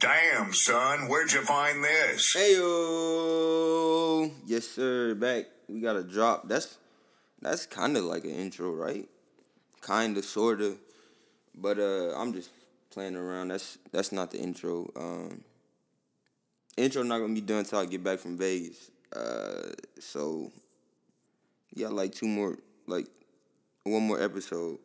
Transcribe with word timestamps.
Damn, 0.00 0.54
son, 0.54 1.08
where'd 1.08 1.30
you 1.30 1.42
find 1.42 1.84
this? 1.84 2.32
Hey 2.32 2.54
yo, 2.54 4.30
yes 4.46 4.66
sir, 4.66 5.14
back. 5.14 5.44
We 5.68 5.82
got 5.82 5.96
a 5.96 6.02
drop. 6.02 6.48
That's 6.48 6.78
that's 7.42 7.66
kind 7.66 7.98
of 7.98 8.04
like 8.04 8.24
an 8.24 8.30
intro, 8.30 8.72
right? 8.72 9.06
Kind 9.82 10.16
of, 10.16 10.24
sort 10.24 10.62
of, 10.62 10.78
but 11.54 11.78
uh, 11.78 12.14
I'm 12.16 12.32
just 12.32 12.48
playing 12.90 13.14
around. 13.14 13.48
That's 13.48 13.76
that's 13.92 14.10
not 14.10 14.30
the 14.30 14.38
intro. 14.38 14.90
Um, 14.96 15.44
intro 16.78 17.02
not 17.02 17.18
gonna 17.18 17.34
be 17.34 17.42
done 17.42 17.64
till 17.64 17.80
I 17.80 17.84
get 17.84 18.02
back 18.02 18.20
from 18.20 18.38
Vegas. 18.38 18.90
Uh, 19.14 19.72
so 19.98 20.50
yeah, 21.74 21.88
like 21.88 22.14
two 22.14 22.26
more, 22.26 22.56
like 22.86 23.06
one 23.84 24.04
more 24.04 24.22
episode. 24.22 24.78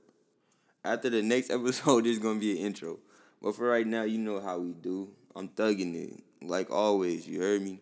After 0.84 1.10
the 1.10 1.22
next 1.22 1.50
episode, 1.52 2.04
there's 2.04 2.20
gonna 2.20 2.38
be 2.38 2.60
an 2.60 2.66
intro. 2.66 3.00
But 3.46 3.55
for 3.55 3.68
right 3.68 3.86
now, 3.86 4.02
you 4.02 4.18
know 4.18 4.41
how 4.41 4.57
we 4.57 4.73
do. 4.73 5.07
I'm 5.36 5.50
thugging 5.50 5.94
it. 5.94 6.20
Like 6.41 6.71
always, 6.71 7.27
you 7.27 7.40
heard 7.40 7.62
me? 7.62 7.80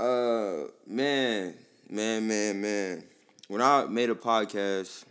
Uh 0.00 0.68
man, 0.86 1.54
man, 1.90 2.26
man, 2.26 2.58
man. 2.62 3.04
When 3.48 3.60
I 3.60 3.84
made 3.84 4.08
a 4.08 4.14
podcast, 4.14 5.04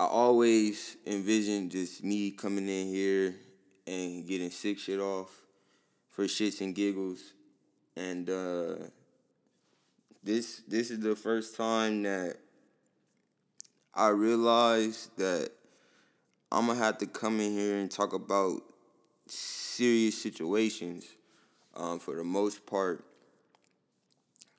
I 0.00 0.06
always 0.06 0.96
envisioned 1.06 1.70
just 1.70 2.02
me 2.02 2.32
coming 2.32 2.68
in 2.68 2.88
here 2.88 3.36
and 3.86 4.26
getting 4.26 4.50
sick 4.50 4.80
shit 4.80 4.98
off 4.98 5.30
for 6.10 6.24
shits 6.24 6.62
and 6.62 6.74
giggles. 6.74 7.20
And 7.96 8.28
uh 8.28 8.74
this 10.24 10.62
this 10.66 10.90
is 10.90 10.98
the 10.98 11.14
first 11.14 11.54
time 11.54 12.02
that 12.02 12.38
I 13.94 14.08
realized 14.08 15.16
that 15.16 15.52
I'm 16.52 16.66
gonna 16.66 16.78
have 16.78 16.98
to 16.98 17.06
come 17.06 17.40
in 17.40 17.52
here 17.52 17.78
and 17.78 17.90
talk 17.90 18.12
about 18.12 18.60
serious 19.26 20.20
situations. 20.20 21.06
Um, 21.74 21.98
for 21.98 22.14
the 22.14 22.24
most 22.24 22.66
part, 22.66 23.06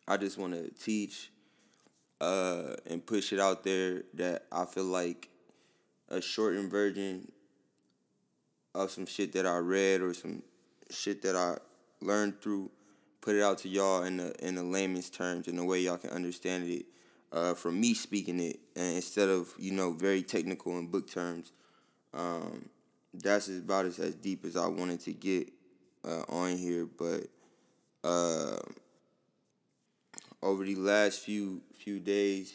I 0.07 0.17
just 0.17 0.39
want 0.39 0.53
to 0.53 0.71
teach 0.71 1.29
uh, 2.19 2.75
and 2.87 3.05
push 3.05 3.31
it 3.31 3.39
out 3.39 3.63
there 3.63 4.05
that 4.15 4.47
I 4.51 4.65
feel 4.65 4.85
like 4.85 5.29
a 6.09 6.19
shortened 6.19 6.71
version 6.71 7.31
of 8.73 8.89
some 8.89 9.05
shit 9.05 9.31
that 9.33 9.45
I 9.45 9.57
read 9.57 10.01
or 10.01 10.15
some 10.15 10.41
shit 10.89 11.21
that 11.21 11.35
I 11.35 11.57
learned 12.01 12.41
through, 12.41 12.71
put 13.21 13.35
it 13.35 13.43
out 13.43 13.59
to 13.59 13.69
y'all 13.69 14.01
in 14.01 14.17
the 14.17 14.33
in 14.43 14.55
the 14.55 14.63
layman's 14.63 15.11
terms 15.11 15.47
in 15.47 15.57
the 15.57 15.63
way 15.63 15.81
y'all 15.81 15.97
can 15.97 16.09
understand 16.09 16.67
it. 16.67 16.85
Uh, 17.31 17.53
from 17.53 17.79
me 17.79 17.93
speaking 17.93 18.39
it, 18.39 18.59
and 18.75 18.95
instead 18.95 19.29
of 19.29 19.53
you 19.59 19.71
know 19.71 19.91
very 19.91 20.23
technical 20.23 20.77
in 20.79 20.87
book 20.87 21.09
terms, 21.09 21.51
um, 22.13 22.69
that's 23.13 23.47
about 23.47 23.85
as, 23.85 23.99
as 23.99 24.15
deep 24.15 24.45
as 24.45 24.55
I 24.55 24.67
wanted 24.67 24.99
to 25.01 25.13
get 25.13 25.51
uh, 26.05 26.23
on 26.29 26.57
here. 26.57 26.85
But 26.85 27.27
uh, 28.03 28.57
over 30.41 30.63
the 30.65 30.75
last 30.75 31.19
few 31.19 31.61
few 31.77 31.99
days, 31.99 32.53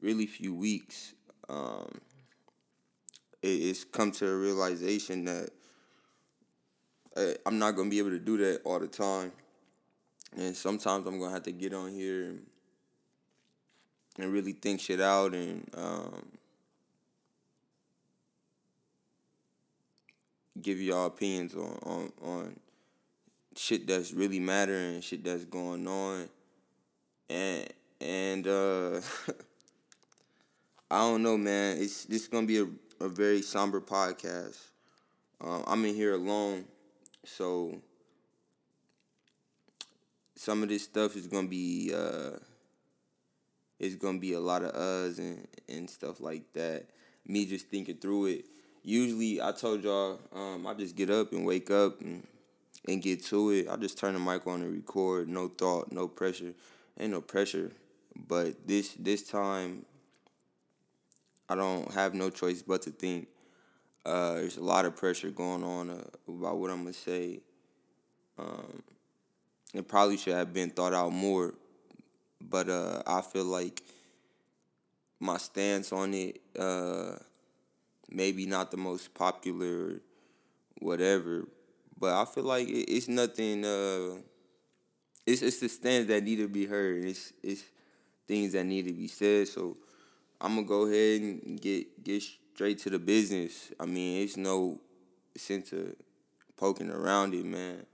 really 0.00 0.26
few 0.26 0.54
weeks, 0.54 1.14
um, 1.48 2.00
it, 3.42 3.48
it's 3.48 3.84
come 3.84 4.10
to 4.12 4.28
a 4.28 4.36
realization 4.36 5.24
that 5.24 5.50
uh, 7.16 7.34
I'm 7.44 7.58
not 7.58 7.76
gonna 7.76 7.90
be 7.90 7.98
able 7.98 8.10
to 8.10 8.18
do 8.18 8.36
that 8.38 8.62
all 8.64 8.78
the 8.78 8.88
time, 8.88 9.32
and 10.36 10.54
sometimes 10.54 11.06
I'm 11.06 11.18
gonna 11.18 11.32
have 11.32 11.44
to 11.44 11.52
get 11.52 11.72
on 11.72 11.90
here 11.90 12.24
and, 12.24 12.46
and 14.18 14.32
really 14.32 14.52
think 14.52 14.80
shit 14.80 15.00
out 15.00 15.34
and. 15.34 15.68
Um, 15.74 16.26
give 20.62 20.80
y'all 20.80 21.06
opinions 21.06 21.54
on, 21.54 21.78
on, 21.82 22.12
on 22.22 22.56
shit 23.56 23.86
that's 23.86 24.12
really 24.12 24.40
mattering, 24.40 25.00
shit 25.00 25.24
that's 25.24 25.44
going 25.44 25.86
on. 25.86 26.28
And 27.28 27.68
and 28.00 28.46
uh 28.46 29.00
I 30.90 30.98
don't 30.98 31.22
know, 31.22 31.36
man. 31.36 31.78
It's 31.78 32.04
this 32.04 32.22
is 32.22 32.28
gonna 32.28 32.46
be 32.46 32.58
a, 32.58 32.66
a 33.00 33.08
very 33.08 33.42
somber 33.42 33.80
podcast. 33.80 34.58
Um, 35.40 35.64
I'm 35.66 35.84
in 35.84 35.94
here 35.94 36.14
alone, 36.14 36.64
so 37.24 37.80
some 40.36 40.62
of 40.62 40.68
this 40.68 40.84
stuff 40.84 41.16
is 41.16 41.26
gonna 41.26 41.48
be 41.48 41.92
uh 41.94 42.38
it's 43.78 43.96
gonna 43.96 44.18
be 44.18 44.32
a 44.34 44.40
lot 44.40 44.62
of 44.62 44.70
us 44.70 45.18
and, 45.18 45.46
and 45.68 45.90
stuff 45.90 46.20
like 46.20 46.52
that. 46.52 46.86
Me 47.26 47.44
just 47.44 47.68
thinking 47.68 47.96
through 47.96 48.26
it 48.26 48.44
usually 48.86 49.42
I 49.42 49.52
told 49.52 49.82
y'all 49.82 50.20
um, 50.32 50.66
I 50.66 50.72
just 50.72 50.96
get 50.96 51.10
up 51.10 51.32
and 51.32 51.44
wake 51.44 51.70
up 51.70 52.00
and 52.00 52.26
and 52.88 53.02
get 53.02 53.24
to 53.24 53.50
it. 53.50 53.68
I 53.68 53.76
just 53.76 53.98
turn 53.98 54.14
the 54.14 54.20
mic 54.20 54.46
on 54.46 54.62
and 54.62 54.72
record. 54.72 55.28
No 55.28 55.48
thought, 55.48 55.90
no 55.90 56.06
pressure. 56.06 56.54
Ain't 56.98 57.10
no 57.10 57.20
pressure. 57.20 57.72
But 58.28 58.66
this 58.66 58.94
this 58.98 59.28
time 59.28 59.84
I 61.48 61.56
don't 61.56 61.92
have 61.92 62.14
no 62.14 62.30
choice 62.30 62.62
but 62.62 62.82
to 62.82 62.90
think. 62.90 63.28
Uh, 64.04 64.34
there's 64.34 64.56
a 64.56 64.62
lot 64.62 64.84
of 64.84 64.94
pressure 64.94 65.30
going 65.30 65.64
on 65.64 65.90
uh, 65.90 66.04
about 66.28 66.58
what 66.58 66.70
I'm 66.70 66.82
gonna 66.84 66.92
say. 66.92 67.40
Um, 68.38 68.82
it 69.74 69.88
probably 69.88 70.16
should 70.16 70.34
have 70.34 70.54
been 70.54 70.70
thought 70.70 70.94
out 70.94 71.12
more, 71.12 71.54
but 72.40 72.68
uh, 72.68 73.02
I 73.04 73.20
feel 73.20 73.44
like 73.44 73.82
my 75.18 75.38
stance 75.38 75.92
on 75.92 76.14
it 76.14 76.40
uh, 76.56 77.16
maybe 78.10 78.46
not 78.46 78.70
the 78.70 78.76
most 78.76 79.14
popular, 79.14 80.00
whatever, 80.78 81.46
but 81.98 82.14
I 82.14 82.24
feel 82.24 82.44
like 82.44 82.66
it's 82.68 83.08
nothing. 83.08 83.64
Uh, 83.64 84.20
it's 85.26 85.42
it's 85.42 85.60
the 85.60 85.68
stands 85.68 86.08
that 86.08 86.22
need 86.22 86.36
to 86.36 86.48
be 86.48 86.66
heard. 86.66 87.04
It's 87.04 87.32
it's 87.42 87.64
things 88.28 88.52
that 88.52 88.64
need 88.64 88.86
to 88.86 88.92
be 88.92 89.08
said. 89.08 89.48
So 89.48 89.76
I'm 90.40 90.54
gonna 90.54 90.66
go 90.66 90.86
ahead 90.86 91.20
and 91.20 91.60
get 91.60 92.04
get 92.04 92.22
straight 92.22 92.78
to 92.80 92.90
the 92.90 92.98
business. 92.98 93.72
I 93.80 93.86
mean, 93.86 94.22
it's 94.22 94.36
no 94.36 94.80
sense 95.36 95.72
of 95.72 95.94
poking 96.56 96.90
around 96.90 97.34
it, 97.34 97.44
man. 97.44 97.86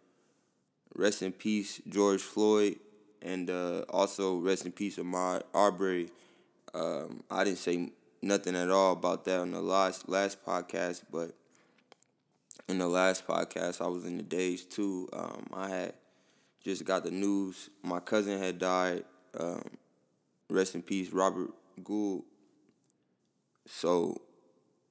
Rest 0.94 1.22
in 1.22 1.32
peace, 1.32 1.80
George 1.88 2.20
Floyd, 2.20 2.76
and 3.22 3.48
uh, 3.48 3.80
also 3.88 4.36
rest 4.36 4.66
in 4.66 4.72
peace, 4.72 4.98
Ahmaud 4.98 5.42
Arbery. 5.54 6.10
Um, 6.74 7.22
I 7.30 7.44
didn't 7.44 7.58
say 7.58 7.90
nothing 8.22 8.56
at 8.56 8.70
all 8.70 8.92
about 8.92 9.24
that 9.24 9.40
on 9.40 9.50
the 9.50 9.60
last 9.60 10.08
last 10.08 10.44
podcast, 10.44 11.02
but 11.10 11.32
in 12.68 12.78
the 12.78 12.88
last 12.88 13.26
podcast 13.26 13.80
I 13.80 13.88
was 13.88 14.04
in 14.04 14.16
the 14.16 14.22
days 14.22 14.64
too. 14.64 15.08
Um, 15.12 15.46
I 15.52 15.68
had 15.68 15.94
just 16.64 16.84
got 16.84 17.04
the 17.04 17.10
news 17.10 17.70
my 17.82 18.00
cousin 18.00 18.38
had 18.38 18.58
died. 18.58 19.04
Um, 19.38 19.62
rest 20.48 20.74
in 20.74 20.82
peace, 20.82 21.10
Robert 21.10 21.50
Gould. 21.82 22.22
So 23.66 24.20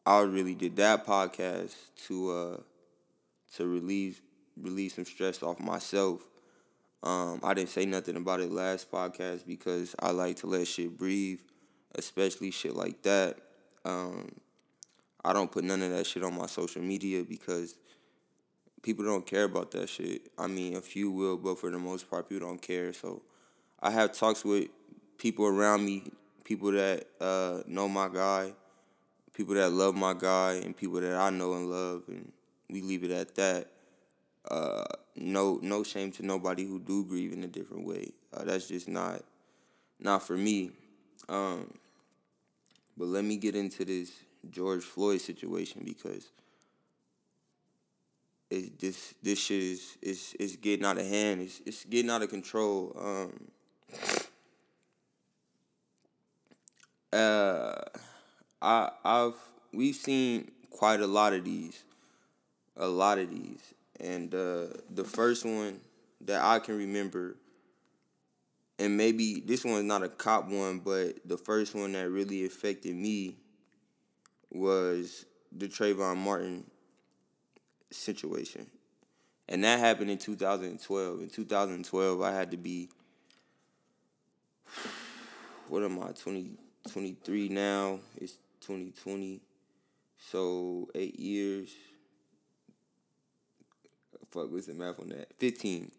I 0.06 0.22
really 0.22 0.56
did 0.56 0.75
that 0.78 1.06
podcast 1.06 1.75
to 2.08 2.31
uh, 2.31 2.58
to 3.56 3.68
relieve 3.68 4.22
relieve 4.59 4.91
some 4.91 5.06
stress 5.06 5.41
off 5.41 5.59
myself. 5.59 6.22
Um, 7.03 7.40
I 7.44 7.53
didn't 7.56 7.70
say 7.70 7.86
nothing 7.86 8.16
about 8.16 8.41
it 8.41 8.52
last 8.52 8.91
podcast 8.91 9.47
because 9.47 9.96
I 10.00 10.12
like 10.12 10.36
to 10.38 10.47
let 10.47 10.68
shit 10.68 10.97
breathe 10.97 11.40
especially 11.96 12.52
shit 12.52 12.75
like 12.75 13.02
that. 13.03 13.38
Um, 13.85 14.29
I 15.24 15.34
don't 15.34 15.52
put 15.52 15.63
none 15.63 15.81
of 15.81 15.91
that 15.91 16.07
shit 16.07 16.24
on 16.24 16.38
my 16.38 16.47
social 16.47 16.81
media 16.81 17.24
because 17.24 17.75
people 18.81 19.06
don't 19.06 19.25
care 19.25 19.44
about 19.44 19.72
that 19.72 19.90
shit. 19.90 20.31
I 20.38 20.47
mean, 20.47 20.75
a 20.75 20.81
few 20.81 21.12
will, 21.12 21.38
but 21.38 21.59
for 21.59 21.69
the 21.69 21.78
most 21.78 22.09
part, 22.09 22.29
people 22.29 22.47
don't 22.47 22.62
care. 22.62 22.94
So 22.94 23.22
I 23.79 23.91
have 23.91 24.13
talks 24.13 24.44
with 24.44 24.69
people 25.18 25.46
around 25.46 25.85
me, 25.85 26.12
people 26.44 26.72
that 26.72 27.06
uh, 27.19 27.62
know 27.68 27.88
my 27.88 28.09
guy, 28.09 28.53
people 29.34 29.56
that 29.56 29.72
love 29.72 29.96
my 29.96 30.13
guy, 30.13 30.53
and 30.63 30.75
people 30.75 31.00
that 31.02 31.16
I 31.16 31.29
know 31.29 31.53
and 31.53 31.69
love, 31.69 32.03
and 32.08 32.31
we 32.69 32.81
leave 32.81 33.03
it 33.03 33.12
at 33.12 33.35
that. 33.35 33.68
Uh, 34.49 34.85
no, 35.16 35.59
no 35.61 35.84
shame 35.84 36.11
to 36.14 36.26
nobody 36.26 36.66
who 36.66 36.79
do 36.79 37.05
grieve 37.05 37.32
in 37.32 37.43
a 37.43 37.47
different 37.47 37.85
way. 37.85 38.11
Uh, 38.34 38.43
that's 38.43 38.67
just 38.67 38.88
not, 38.88 39.22
not 39.99 40.23
for 40.23 40.35
me. 40.35 40.72
Um, 41.29 41.73
but 42.97 43.08
let 43.08 43.23
me 43.23 43.38
get 43.38 43.56
into 43.56 43.85
this 43.85 44.12
George 44.50 44.84
Floyd 44.84 45.22
situation 45.22 45.84
because 45.85 46.29
it, 48.50 48.79
this 48.79 49.14
this 49.23 49.40
shit 49.40 49.62
is 49.62 49.97
is 50.02 50.35
is 50.40 50.56
getting 50.58 50.85
out 50.85 50.97
of 50.97 51.08
hand. 51.08 51.41
It's 51.41 51.62
it's 51.66 51.85
getting 51.85 52.12
out 52.12 52.22
of 52.22 52.29
control. 52.29 52.96
Um, 53.00 53.47
uh, 57.14 57.76
I 58.62 58.90
I've 59.03 59.35
we've 59.72 59.96
seen 59.96 60.52
quite 60.70 61.00
a 61.00 61.08
lot 61.08 61.34
of 61.34 61.46
these, 61.46 61.84
a 62.76 62.88
lot 62.88 63.17
of 63.17 63.29
these, 63.29 63.62
and 64.00 64.34
uh, 64.34 64.67
the 64.94 65.03
first 65.06 65.46
one 65.46 65.79
that 66.26 66.44
I 66.44 66.59
can 66.59 66.78
remember 66.78 67.35
and 68.81 68.97
maybe 68.97 69.41
this 69.45 69.63
one's 69.63 69.83
not 69.83 70.01
a 70.01 70.09
cop 70.09 70.49
one, 70.49 70.79
but 70.79 71.19
the 71.23 71.37
first 71.37 71.75
one 71.75 71.91
that 71.91 72.09
really 72.09 72.45
affected 72.45 72.95
me 72.95 73.37
was 74.49 75.25
the 75.55 75.67
Trayvon 75.67 76.17
Martin 76.17 76.66
situation. 77.91 78.66
And 79.47 79.63
that 79.63 79.79
happened 79.79 80.09
in 80.09 80.17
2012. 80.17 81.22
In 81.22 81.29
2012, 81.29 82.22
I 82.22 82.31
had 82.31 82.49
to 82.51 82.57
be, 82.57 82.89
what 85.67 85.83
am 85.83 86.01
I, 86.01 86.11
20, 86.13 86.51
23 86.91 87.49
now? 87.49 87.99
It's 88.17 88.33
2020. 88.61 89.41
So 90.17 90.89
eight 90.95 91.19
years. 91.19 91.69
Fuck, 94.31 94.51
what's 94.51 94.66
the 94.66 94.73
math 94.73 94.99
on 94.99 95.09
that? 95.09 95.28
15. 95.37 95.91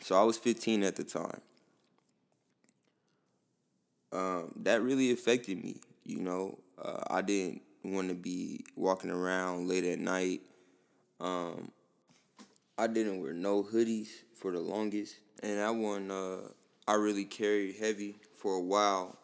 So 0.00 0.20
I 0.20 0.24
was 0.24 0.36
15 0.36 0.82
at 0.82 0.96
the 0.96 1.04
time. 1.04 1.40
Um, 4.12 4.52
that 4.62 4.82
really 4.82 5.10
affected 5.12 5.62
me. 5.62 5.80
You 6.04 6.20
know, 6.20 6.58
uh, 6.82 7.02
I 7.08 7.22
didn't 7.22 7.62
want 7.82 8.08
to 8.08 8.14
be 8.14 8.64
walking 8.76 9.10
around 9.10 9.68
late 9.68 9.84
at 9.84 9.98
night. 9.98 10.42
Um, 11.20 11.70
I 12.78 12.86
didn't 12.86 13.20
wear 13.20 13.32
no 13.32 13.62
hoodies 13.62 14.08
for 14.34 14.52
the 14.52 14.60
longest, 14.60 15.16
and 15.42 15.58
that 15.58 15.74
one 15.74 16.10
uh, 16.10 16.48
I 16.86 16.94
really 16.94 17.24
carried 17.24 17.76
heavy 17.76 18.16
for 18.34 18.54
a 18.54 18.60
while. 18.60 19.16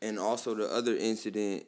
And 0.00 0.18
also 0.18 0.54
the 0.54 0.72
other 0.72 0.96
incident 0.96 1.64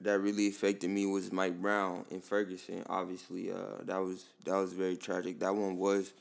that 0.00 0.18
really 0.18 0.48
affected 0.48 0.90
me 0.90 1.06
was 1.06 1.30
Mike 1.30 1.60
Brown 1.60 2.04
in 2.10 2.20
Ferguson. 2.20 2.84
Obviously, 2.88 3.52
uh, 3.52 3.82
that 3.84 3.98
was 3.98 4.24
that 4.44 4.56
was 4.56 4.72
very 4.72 4.96
tragic. 4.96 5.40
That 5.40 5.54
one 5.54 5.76
was 5.76 6.12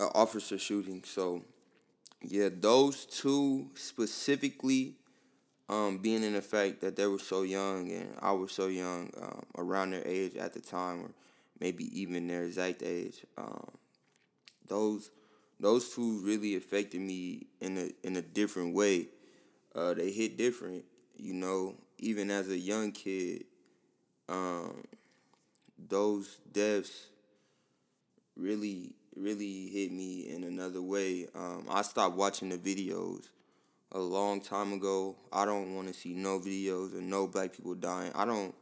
an 0.00 0.08
officer 0.14 0.58
shooting. 0.58 1.04
So, 1.04 1.42
yeah, 2.22 2.48
those 2.52 3.06
two 3.06 3.68
specifically, 3.74 4.94
um, 5.68 5.98
being 5.98 6.24
in 6.24 6.32
the 6.32 6.42
fact 6.42 6.80
that 6.80 6.96
they 6.96 7.06
were 7.06 7.18
so 7.20 7.42
young 7.42 7.90
and 7.92 8.14
I 8.20 8.32
was 8.32 8.52
so 8.52 8.66
young, 8.66 9.10
um, 9.20 9.44
around 9.56 9.92
their 9.92 10.06
age 10.06 10.36
at 10.36 10.54
the 10.54 10.60
time, 10.60 11.02
or 11.02 11.10
maybe 11.60 11.84
even 12.00 12.26
their 12.26 12.44
exact 12.44 12.82
age. 12.82 13.24
Um, 13.38 13.70
those 14.68 15.10
those 15.58 15.94
two 15.94 16.20
really 16.24 16.56
affected 16.56 17.00
me 17.00 17.46
in 17.60 17.76
a 17.76 17.90
in 18.06 18.16
a 18.16 18.22
different 18.22 18.74
way. 18.74 19.08
Uh, 19.74 19.94
they 19.94 20.10
hit 20.10 20.38
different, 20.38 20.84
you 21.16 21.34
know. 21.34 21.74
Even 21.98 22.30
as 22.30 22.48
a 22.48 22.56
young 22.56 22.92
kid, 22.92 23.44
um, 24.28 24.84
those 25.88 26.38
deaths 26.50 27.08
really 28.36 28.94
really 29.20 29.68
hit 29.68 29.92
me 29.92 30.28
in 30.34 30.44
another 30.44 30.82
way. 30.82 31.26
Um, 31.34 31.66
I 31.68 31.82
stopped 31.82 32.16
watching 32.16 32.48
the 32.48 32.58
videos 32.58 33.28
a 33.92 33.98
long 33.98 34.40
time 34.40 34.72
ago. 34.72 35.16
I 35.32 35.44
don't 35.44 35.74
want 35.74 35.88
to 35.88 35.94
see 35.94 36.14
no 36.14 36.38
videos 36.38 36.94
of 36.96 37.02
no 37.02 37.26
black 37.26 37.52
people 37.52 37.74
dying. 37.74 38.12
I 38.14 38.24
don't 38.24 38.54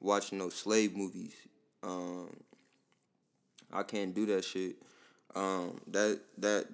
watch 0.00 0.32
no 0.32 0.48
slave 0.48 0.96
movies. 0.96 1.34
Um, 1.82 2.30
I 3.72 3.82
can't 3.82 4.14
do 4.14 4.26
that 4.26 4.44
shit. 4.44 4.76
Um, 5.34 5.80
that 5.88 6.20
that 6.38 6.66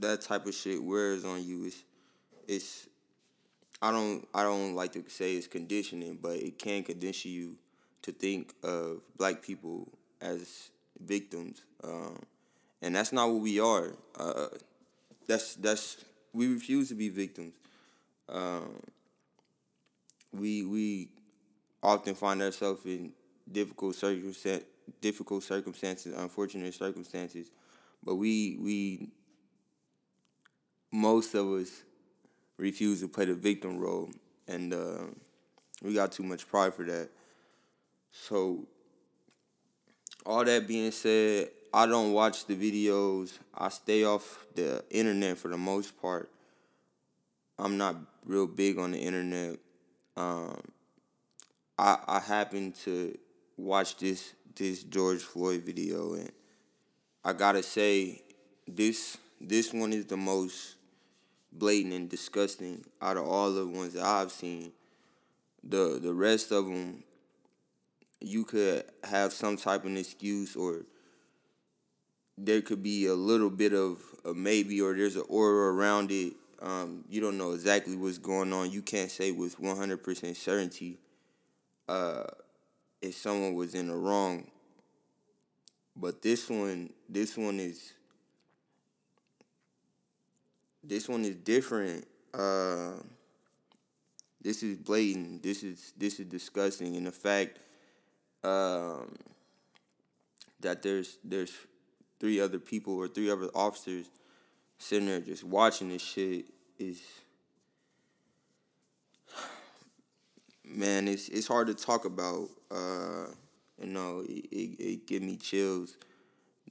that 0.00 0.20
type 0.20 0.46
of 0.46 0.54
shit 0.54 0.82
wears 0.82 1.24
on 1.24 1.42
you. 1.44 1.64
It's 1.64 1.82
it's 2.46 2.88
I 3.80 3.90
don't 3.92 4.26
I 4.34 4.42
don't 4.42 4.74
like 4.74 4.92
to 4.92 5.04
say 5.08 5.34
it's 5.34 5.46
conditioning, 5.46 6.18
but 6.20 6.36
it 6.36 6.58
can 6.58 6.82
condition 6.82 7.30
you 7.30 7.56
to 8.02 8.12
think 8.12 8.54
of 8.62 9.00
black 9.16 9.42
people 9.42 9.88
as 10.20 10.70
victims, 11.04 11.62
um, 11.84 12.18
and 12.82 12.94
that's 12.94 13.12
not 13.12 13.28
what 13.28 13.40
we 13.42 13.60
are. 13.60 13.92
Uh, 14.18 14.48
that's 15.26 15.54
that's 15.56 16.04
we 16.32 16.52
refuse 16.52 16.88
to 16.88 16.94
be 16.94 17.08
victims. 17.08 17.54
Um, 18.28 18.82
we 20.32 20.64
we 20.64 21.08
often 21.82 22.14
find 22.14 22.42
ourselves 22.42 22.84
in 22.84 23.12
difficult 23.50 23.94
circumstances, 23.94 24.66
difficult 25.00 25.42
circumstances, 25.42 26.14
unfortunate 26.16 26.74
circumstances, 26.74 27.50
but 28.02 28.16
we 28.16 28.58
we 28.60 29.08
most 30.92 31.34
of 31.34 31.46
us 31.52 31.82
refuse 32.56 33.00
to 33.00 33.08
play 33.08 33.26
the 33.26 33.34
victim 33.34 33.78
role, 33.78 34.10
and 34.48 34.72
uh, 34.72 35.04
we 35.82 35.94
got 35.94 36.12
too 36.12 36.22
much 36.22 36.48
pride 36.48 36.74
for 36.74 36.84
that. 36.84 37.10
So, 38.10 38.66
all 40.26 40.44
that 40.44 40.66
being 40.66 40.90
said, 40.90 41.50
I 41.72 41.86
don't 41.86 42.12
watch 42.12 42.46
the 42.46 42.54
videos. 42.54 43.38
I 43.54 43.68
stay 43.68 44.04
off 44.04 44.46
the 44.54 44.84
internet 44.90 45.38
for 45.38 45.48
the 45.48 45.56
most 45.56 46.00
part. 46.00 46.30
I'm 47.58 47.78
not 47.78 47.96
real 48.24 48.46
big 48.46 48.78
on 48.78 48.90
the 48.92 48.98
internet. 48.98 49.58
Um, 50.16 50.60
I 51.78 51.98
I 52.06 52.20
happen 52.20 52.72
to 52.84 53.16
watch 53.56 53.96
this 53.96 54.34
this 54.54 54.82
George 54.82 55.22
Floyd 55.22 55.62
video 55.62 56.14
and 56.14 56.32
I 57.24 57.32
gotta 57.32 57.62
say 57.62 58.22
this 58.66 59.18
this 59.40 59.72
one 59.72 59.92
is 59.92 60.06
the 60.06 60.16
most 60.16 60.76
blatant 61.52 61.94
and 61.94 62.08
disgusting 62.08 62.84
out 63.00 63.16
of 63.16 63.26
all 63.26 63.52
the 63.52 63.66
ones 63.66 63.94
that 63.94 64.04
I've 64.04 64.32
seen. 64.32 64.72
The 65.62 65.98
the 66.02 66.12
rest 66.12 66.52
of 66.52 66.66
them, 66.66 67.02
you 68.20 68.44
could 68.44 68.84
have 69.04 69.32
some 69.32 69.56
type 69.56 69.84
of 69.84 69.96
excuse 69.96 70.56
or 70.56 70.86
there 72.38 72.60
could 72.60 72.82
be 72.82 73.06
a 73.06 73.14
little 73.14 73.50
bit 73.50 73.72
of 73.72 74.02
a 74.24 74.34
maybe 74.34 74.80
or 74.80 74.94
there's 74.94 75.16
an 75.16 75.24
aura 75.28 75.72
around 75.72 76.10
it. 76.10 76.34
Um, 76.60 77.04
you 77.08 77.20
don't 77.20 77.38
know 77.38 77.52
exactly 77.52 77.96
what's 77.96 78.18
going 78.18 78.52
on. 78.52 78.70
You 78.70 78.82
can't 78.82 79.10
say 79.10 79.30
with 79.30 79.58
100% 79.60 80.36
certainty 80.36 80.98
uh, 81.88 82.24
if 83.00 83.14
someone 83.14 83.54
was 83.54 83.74
in 83.74 83.88
the 83.88 83.94
wrong. 83.94 84.50
But 85.94 86.22
this 86.22 86.50
one, 86.50 86.92
this 87.08 87.36
one 87.36 87.58
is 87.58 87.92
this 90.84 91.08
one 91.08 91.24
is 91.24 91.36
different. 91.36 92.06
Uh, 92.34 92.92
this 94.40 94.62
is 94.62 94.76
blatant. 94.76 95.42
This 95.42 95.62
is 95.62 95.92
this 95.96 96.20
is 96.20 96.26
disgusting. 96.26 96.96
And 96.96 97.06
the 97.06 97.12
fact 97.12 97.58
um, 98.44 99.16
that 100.60 100.82
there's 100.82 101.18
there's 101.24 101.52
three 102.18 102.40
other 102.40 102.58
people 102.58 102.94
or 102.94 103.08
three 103.08 103.30
other 103.30 103.48
officers 103.54 104.06
sitting 104.78 105.06
there 105.06 105.20
just 105.20 105.44
watching 105.44 105.88
this 105.88 106.02
shit 106.02 106.46
is 106.78 107.02
man, 110.64 111.08
it's 111.08 111.28
it's 111.28 111.46
hard 111.46 111.66
to 111.68 111.74
talk 111.74 112.04
about. 112.04 112.48
Uh, 112.70 113.26
you 113.80 113.88
know, 113.88 114.24
it, 114.26 114.46
it, 114.50 114.80
it 114.80 115.06
give 115.06 115.22
me 115.22 115.36
chills. 115.36 115.96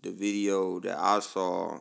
The 0.01 0.12
video 0.12 0.79
that 0.81 0.98
I 0.98 1.19
saw, 1.19 1.79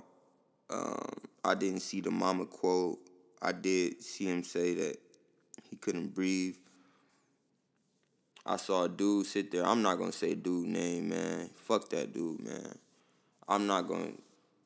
um, 0.71 1.13
I 1.45 1.55
didn't 1.55 1.81
see 1.81 2.01
the 2.01 2.11
mama 2.11 2.47
quote. 2.47 2.99
I 3.41 3.53
did 3.53 4.03
see 4.03 4.27
him 4.27 4.45
say 4.45 4.75
that 4.75 4.97
he 5.69 5.77
couldn't 5.77 6.15
breathe. 6.15 6.57
I 8.47 8.57
saw 8.57 8.85
a 8.85 8.89
dude 8.89 9.27
sit 9.27 9.51
there. 9.51 9.65
I'm 9.65 9.83
not 9.83 9.97
gonna 9.97 10.13
say 10.13 10.35
dude 10.35 10.69
name, 10.69 11.09
man. 11.09 11.51
Fuck 11.55 11.89
that 11.91 12.13
dude, 12.13 12.41
man. 12.41 12.79
I'm 13.49 13.67
not 13.67 13.89
gonna 13.89 14.13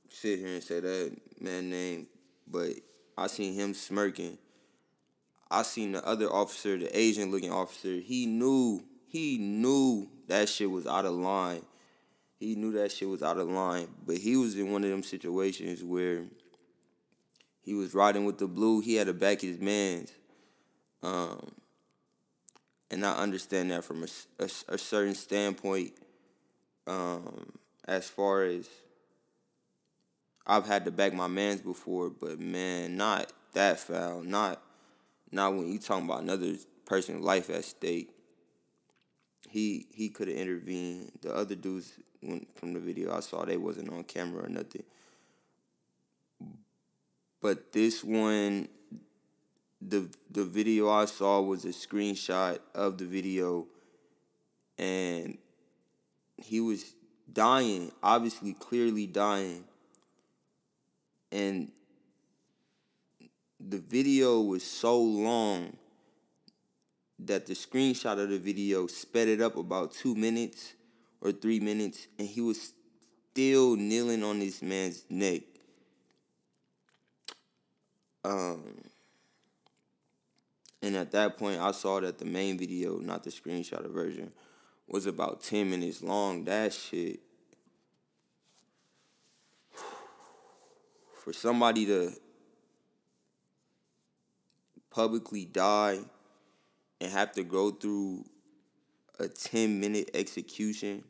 sit 0.08 0.40
here 0.40 0.54
and 0.54 0.62
say 0.62 0.80
that 0.80 1.16
man 1.40 1.70
name, 1.70 2.06
but 2.46 2.72
I 3.16 3.28
seen 3.28 3.54
him 3.54 3.74
smirking. 3.74 4.38
I 5.50 5.62
seen 5.62 5.92
the 5.92 6.06
other 6.06 6.26
officer, 6.26 6.76
the 6.76 6.96
Asian 6.96 7.30
looking 7.30 7.52
officer. 7.52 7.94
He 7.96 8.26
knew, 8.26 8.82
he 9.06 9.38
knew 9.38 10.08
that 10.26 10.48
shit 10.48 10.70
was 10.70 10.86
out 10.86 11.06
of 11.06 11.14
line. 11.14 11.62
He 12.38 12.54
knew 12.54 12.72
that 12.72 12.92
shit 12.92 13.08
was 13.08 13.22
out 13.22 13.38
of 13.38 13.48
line, 13.48 13.88
but 14.06 14.18
he 14.18 14.36
was 14.36 14.56
in 14.56 14.70
one 14.70 14.84
of 14.84 14.90
them 14.90 15.02
situations 15.02 15.82
where 15.82 16.24
he 17.62 17.74
was 17.74 17.94
riding 17.94 18.24
with 18.24 18.38
the 18.38 18.46
blue. 18.46 18.80
He 18.80 18.94
had 18.94 19.06
to 19.08 19.14
back 19.14 19.40
his 19.40 19.58
man's. 19.58 20.12
Um, 21.02 21.50
and 22.90 23.04
I 23.04 23.14
understand 23.14 23.70
that 23.70 23.84
from 23.84 24.04
a, 24.04 24.08
a, 24.42 24.48
a 24.74 24.78
certain 24.78 25.14
standpoint. 25.14 25.92
Um, 26.86 27.52
as 27.86 28.08
far 28.08 28.44
as 28.44 28.68
I've 30.46 30.66
had 30.66 30.84
to 30.86 30.90
back 30.90 31.12
my 31.12 31.26
man's 31.26 31.60
before, 31.60 32.10
but 32.10 32.38
man, 32.38 32.96
not 32.96 33.32
that 33.54 33.78
foul. 33.80 34.22
Not 34.22 34.62
not 35.30 35.54
when 35.54 35.70
you 35.70 35.78
talking 35.78 36.06
about 36.06 36.22
another 36.22 36.54
person's 36.86 37.22
life 37.22 37.50
at 37.50 37.64
stake. 37.64 38.10
He 39.48 39.86
he 39.92 40.08
could 40.08 40.28
have 40.28 40.36
intervened. 40.36 41.12
The 41.20 41.34
other 41.34 41.54
dudes 41.54 41.92
from 42.54 42.72
the 42.72 42.80
video 42.80 43.14
I 43.14 43.20
saw, 43.20 43.44
they 43.44 43.56
wasn't 43.56 43.92
on 43.92 44.04
camera 44.04 44.44
or 44.44 44.48
nothing. 44.48 44.84
But 47.40 47.72
this 47.72 48.02
one, 48.02 48.68
the 49.80 50.08
the 50.30 50.44
video 50.44 50.90
I 50.90 51.04
saw 51.04 51.40
was 51.40 51.64
a 51.64 51.68
screenshot 51.68 52.58
of 52.74 52.98
the 52.98 53.04
video, 53.04 53.66
and 54.76 55.38
he 56.36 56.60
was 56.60 56.94
dying, 57.32 57.92
obviously, 58.02 58.54
clearly 58.54 59.06
dying, 59.06 59.64
and 61.30 61.70
the 63.60 63.78
video 63.78 64.40
was 64.40 64.64
so 64.64 65.00
long 65.00 65.76
that 67.18 67.46
the 67.46 67.54
screenshot 67.54 68.18
of 68.22 68.30
the 68.30 68.38
video 68.38 68.86
sped 68.86 69.28
it 69.28 69.40
up 69.40 69.56
about 69.56 69.92
two 69.92 70.14
minutes 70.14 70.74
or 71.20 71.32
three 71.32 71.60
minutes, 71.60 72.06
and 72.18 72.28
he 72.28 72.40
was 72.40 72.72
still 73.32 73.76
kneeling 73.76 74.22
on 74.22 74.38
this 74.38 74.62
man's 74.62 75.04
neck. 75.10 75.42
Um, 78.24 78.87
and 80.82 80.96
at 80.96 81.10
that 81.12 81.36
point, 81.38 81.60
I 81.60 81.72
saw 81.72 82.00
that 82.00 82.18
the 82.18 82.24
main 82.24 82.58
video, 82.58 82.98
not 82.98 83.24
the 83.24 83.30
screenshot 83.30 83.84
version, 83.90 84.32
was 84.86 85.06
about 85.06 85.42
10 85.42 85.68
minutes 85.68 86.02
long. 86.02 86.44
That 86.44 86.72
shit. 86.72 87.20
For 91.24 91.32
somebody 91.32 91.86
to 91.86 92.12
publicly 94.90 95.44
die 95.44 95.98
and 97.00 97.12
have 97.12 97.32
to 97.32 97.42
go 97.42 97.70
through 97.70 98.24
a 99.18 99.28
10 99.28 99.80
minute 99.80 100.10
execution 100.14 101.02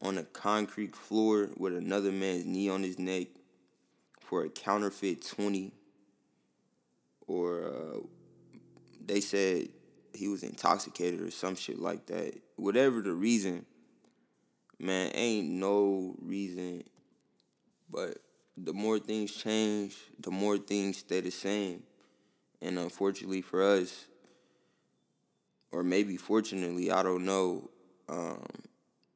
on 0.00 0.18
a 0.18 0.22
concrete 0.24 0.96
floor 0.96 1.50
with 1.56 1.76
another 1.76 2.10
man's 2.10 2.44
knee 2.44 2.68
on 2.68 2.82
his 2.82 2.98
neck 2.98 3.28
for 4.20 4.44
a 4.44 4.48
counterfeit 4.48 5.24
20 5.24 5.72
or 7.26 7.64
uh, 7.64 7.98
they 9.06 9.20
said 9.20 9.68
he 10.14 10.28
was 10.28 10.42
intoxicated 10.42 11.20
or 11.20 11.30
some 11.30 11.54
shit 11.54 11.78
like 11.78 12.06
that. 12.06 12.34
Whatever 12.56 13.00
the 13.02 13.12
reason, 13.12 13.64
man, 14.78 15.10
ain't 15.14 15.48
no 15.48 16.14
reason. 16.20 16.84
But 17.90 18.18
the 18.56 18.72
more 18.72 18.98
things 18.98 19.32
change, 19.34 19.96
the 20.20 20.30
more 20.30 20.58
things 20.58 20.98
stay 20.98 21.20
the 21.20 21.30
same. 21.30 21.82
And 22.60 22.78
unfortunately 22.78 23.42
for 23.42 23.62
us, 23.62 24.06
or 25.72 25.82
maybe 25.82 26.16
fortunately, 26.16 26.90
I 26.90 27.02
don't 27.02 27.24
know, 27.24 27.70
um, 28.08 28.44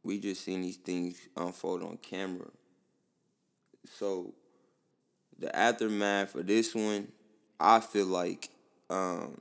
we 0.02 0.18
just 0.18 0.42
seen 0.42 0.62
these 0.62 0.76
things 0.78 1.16
unfold 1.36 1.82
on 1.82 1.98
camera. 1.98 2.48
So 3.98 4.34
the 5.38 5.54
aftermath 5.54 6.34
of 6.34 6.46
this 6.46 6.74
one, 6.74 7.08
I 7.60 7.80
feel 7.80 8.06
like 8.06 8.48
um, 8.88 9.36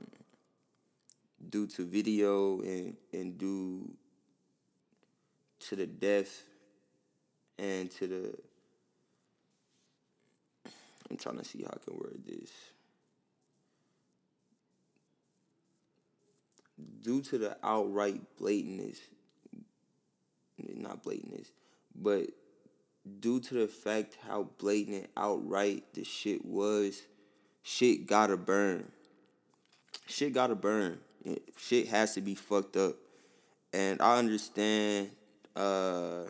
due 1.48 1.66
to 1.66 1.86
video 1.86 2.60
and, 2.60 2.96
and 3.12 3.38
due 3.38 3.90
to 5.60 5.76
the 5.76 5.86
death 5.86 6.42
and 7.58 7.90
to 7.90 8.06
the 8.06 8.34
I'm 11.10 11.16
trying 11.16 11.38
to 11.38 11.44
see 11.44 11.62
how 11.62 11.70
I 11.72 11.84
can 11.84 11.96
word 11.96 12.20
this. 12.26 12.50
Due 17.00 17.22
to 17.22 17.38
the 17.38 17.56
outright 17.62 18.20
blatantness, 18.40 18.98
not 20.58 21.04
blatantness, 21.04 21.46
but 21.94 22.26
due 23.20 23.38
to 23.38 23.54
the 23.54 23.68
fact 23.68 24.18
how 24.26 24.48
blatant 24.58 25.06
outright 25.16 25.84
the 25.94 26.02
shit 26.02 26.44
was, 26.44 27.02
shit 27.62 28.06
gotta 28.06 28.36
burn. 28.36 28.90
Shit 30.06 30.32
gotta 30.32 30.56
burn 30.56 30.98
shit 31.56 31.88
has 31.88 32.14
to 32.14 32.20
be 32.20 32.34
fucked 32.34 32.76
up. 32.76 32.96
And 33.72 34.00
I 34.00 34.18
understand 34.18 35.10
uh, 35.54 36.24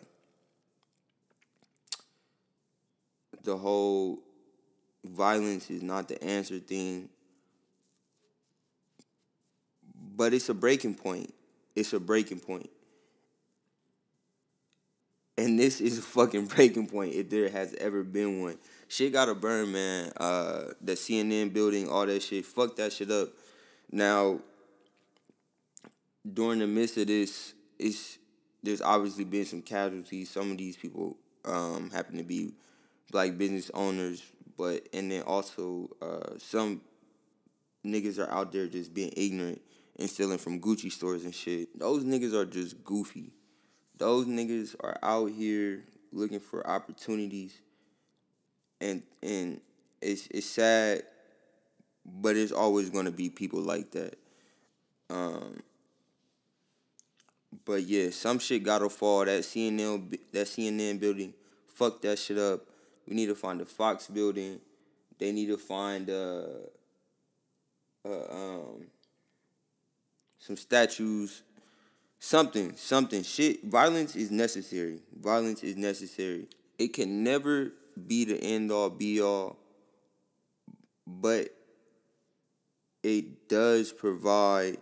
the 3.43 3.55
whole 3.55 4.19
violence 5.05 5.69
is 5.69 5.81
not 5.81 6.07
the 6.07 6.21
answer 6.23 6.59
thing. 6.59 7.09
But 10.15 10.33
it's 10.33 10.49
a 10.49 10.53
breaking 10.53 10.95
point. 10.95 11.33
It's 11.75 11.93
a 11.93 11.99
breaking 11.99 12.39
point. 12.39 12.69
And 15.37 15.59
this 15.59 15.79
is 15.79 15.99
a 15.99 16.01
fucking 16.01 16.45
breaking 16.55 16.87
point 16.87 17.13
if 17.13 17.29
there 17.29 17.49
has 17.49 17.73
ever 17.75 18.03
been 18.03 18.41
one. 18.41 18.57
Shit 18.87 19.13
gotta 19.13 19.35
burn, 19.35 19.71
man. 19.71 20.11
Uh, 20.17 20.73
the 20.81 20.93
CNN 20.93 21.53
building, 21.53 21.89
all 21.89 22.05
that 22.05 22.23
shit. 22.23 22.45
Fuck 22.45 22.75
that 22.77 22.93
shit 22.93 23.11
up. 23.11 23.29
Now, 23.91 24.39
during 26.33 26.59
the 26.59 26.67
midst 26.67 26.97
of 26.97 27.07
this, 27.07 27.53
it's 27.79 28.17
there's 28.63 28.81
obviously 28.81 29.23
been 29.23 29.45
some 29.45 29.61
casualties. 29.61 30.29
Some 30.29 30.51
of 30.51 30.57
these 30.57 30.75
people 30.75 31.17
um, 31.45 31.89
happen 31.91 32.17
to 32.17 32.23
be 32.23 32.53
black 33.11 33.37
business 33.37 33.71
owners, 33.73 34.23
but 34.57 34.87
and 34.93 35.11
then 35.11 35.21
also 35.23 35.89
uh, 36.01 36.37
some 36.37 36.81
niggas 37.85 38.19
are 38.19 38.31
out 38.31 38.51
there 38.51 38.67
just 38.67 38.93
being 38.93 39.13
ignorant 39.15 39.61
and 39.97 40.09
stealing 40.09 40.37
from 40.37 40.59
Gucci 40.59 40.91
stores 40.91 41.23
and 41.23 41.33
shit. 41.33 41.77
Those 41.77 42.03
niggas 42.03 42.33
are 42.33 42.45
just 42.45 42.83
goofy. 42.83 43.31
Those 43.97 44.25
niggas 44.27 44.75
are 44.79 44.97
out 45.01 45.31
here 45.31 45.83
looking 46.11 46.39
for 46.39 46.67
opportunities, 46.67 47.59
and 48.81 49.03
and 49.23 49.61
it's 50.01 50.27
it's 50.31 50.47
sad, 50.47 51.03
but 52.05 52.35
it's 52.35 52.51
always 52.51 52.89
gonna 52.89 53.11
be 53.11 53.29
people 53.29 53.61
like 53.61 53.91
that. 53.91 54.17
Um, 55.09 55.61
but 57.65 57.83
yeah, 57.83 58.09
some 58.09 58.39
shit 58.39 58.63
gotta 58.63 58.89
fall. 58.89 59.25
That 59.25 59.43
CNN, 59.43 60.17
that 60.31 60.47
CNN 60.47 60.99
building, 60.99 61.33
fuck 61.67 62.01
that 62.01 62.19
shit 62.19 62.37
up. 62.37 62.61
We 63.07 63.15
need 63.15 63.27
to 63.27 63.35
find 63.35 63.59
the 63.59 63.65
Fox 63.65 64.07
building. 64.07 64.59
They 65.17 65.31
need 65.31 65.47
to 65.47 65.57
find 65.57 66.09
uh, 66.09 66.47
uh 68.05 68.31
um 68.31 68.87
some 70.39 70.57
statues, 70.57 71.43
something, 72.19 72.75
something. 72.75 73.23
Shit, 73.23 73.63
violence 73.65 74.15
is 74.15 74.31
necessary. 74.31 74.99
Violence 75.19 75.63
is 75.63 75.75
necessary. 75.75 76.47
It 76.77 76.93
can 76.93 77.23
never 77.23 77.73
be 78.07 78.25
the 78.25 78.41
end 78.41 78.71
all 78.71 78.89
be 78.89 79.21
all, 79.21 79.57
but 81.05 81.49
it 83.03 83.47
does 83.49 83.91
provide 83.91 84.77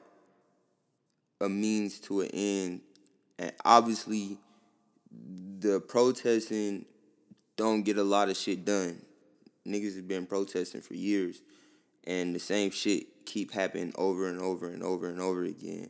a 1.41 1.49
means 1.49 1.99
to 2.01 2.21
an 2.21 2.29
end. 2.33 2.81
And 3.37 3.51
obviously, 3.63 4.37
the 5.59 5.79
protesting 5.79 6.85
don't 7.57 7.83
get 7.83 7.97
a 7.97 8.03
lot 8.03 8.29
of 8.29 8.37
shit 8.37 8.65
done. 8.65 9.01
Niggas 9.67 9.95
have 9.95 10.07
been 10.07 10.25
protesting 10.25 10.81
for 10.81 10.93
years, 10.93 11.41
and 12.05 12.35
the 12.35 12.39
same 12.39 12.69
shit 12.69 13.25
keep 13.25 13.51
happening 13.51 13.91
over 13.95 14.27
and 14.27 14.39
over 14.39 14.69
and 14.69 14.83
over 14.83 15.09
and 15.09 15.19
over 15.19 15.43
again. 15.43 15.89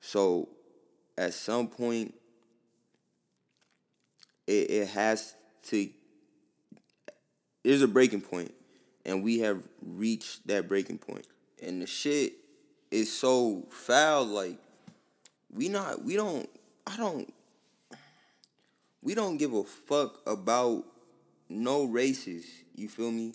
So, 0.00 0.48
at 1.18 1.34
some 1.34 1.66
point, 1.66 2.14
it, 4.46 4.70
it 4.70 4.88
has 4.88 5.34
to. 5.68 5.88
There's 7.64 7.82
a 7.82 7.88
breaking 7.88 8.22
point, 8.22 8.54
and 9.04 9.22
we 9.22 9.40
have 9.40 9.62
reached 9.82 10.46
that 10.46 10.68
breaking 10.68 10.98
point. 10.98 11.26
And 11.62 11.82
the 11.82 11.86
shit 11.86 12.34
is 12.90 13.12
so 13.12 13.66
foul, 13.70 14.24
like 14.24 14.58
we 15.54 15.68
not 15.68 16.02
we 16.04 16.16
don't 16.16 16.48
I 16.86 16.96
don't 16.96 17.32
we 19.02 19.14
don't 19.14 19.38
give 19.38 19.54
a 19.54 19.64
fuck 19.64 20.20
about 20.26 20.84
no 21.48 21.84
races. 21.84 22.44
You 22.74 22.88
feel 22.88 23.10
me? 23.10 23.34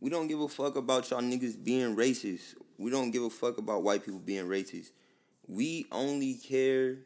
We 0.00 0.08
don't 0.08 0.28
give 0.28 0.40
a 0.40 0.48
fuck 0.48 0.76
about 0.76 1.10
y'all 1.10 1.20
niggas 1.20 1.62
being 1.62 1.96
racist. 1.96 2.54
We 2.78 2.90
don't 2.90 3.10
give 3.10 3.22
a 3.22 3.30
fuck 3.30 3.58
about 3.58 3.82
white 3.82 4.04
people 4.04 4.20
being 4.20 4.46
racist. 4.46 4.90
We 5.46 5.86
only 5.92 6.34
care 6.34 6.98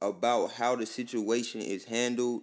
about 0.00 0.52
how 0.52 0.74
the 0.74 0.86
situation 0.86 1.60
is 1.60 1.84
handled 1.84 2.42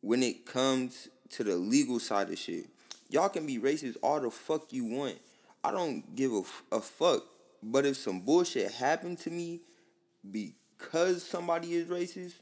when 0.00 0.22
it 0.22 0.44
comes 0.44 1.08
to 1.30 1.44
the 1.44 1.56
legal 1.56 1.98
side 1.98 2.30
of 2.30 2.38
shit. 2.38 2.66
Y'all 3.08 3.28
can 3.28 3.46
be 3.46 3.58
racist 3.58 3.96
all 4.02 4.20
the 4.20 4.30
fuck 4.30 4.72
you 4.72 4.84
want. 4.84 5.16
I 5.64 5.70
don't 5.70 6.14
give 6.14 6.32
a, 6.32 6.42
a 6.72 6.80
fuck. 6.80 7.22
But 7.62 7.86
if 7.86 7.96
some 7.96 8.20
bullshit 8.20 8.70
happened 8.72 9.18
to 9.20 9.30
me 9.30 9.60
because 10.30 11.22
somebody 11.22 11.74
is 11.74 11.86
racist 11.88 12.34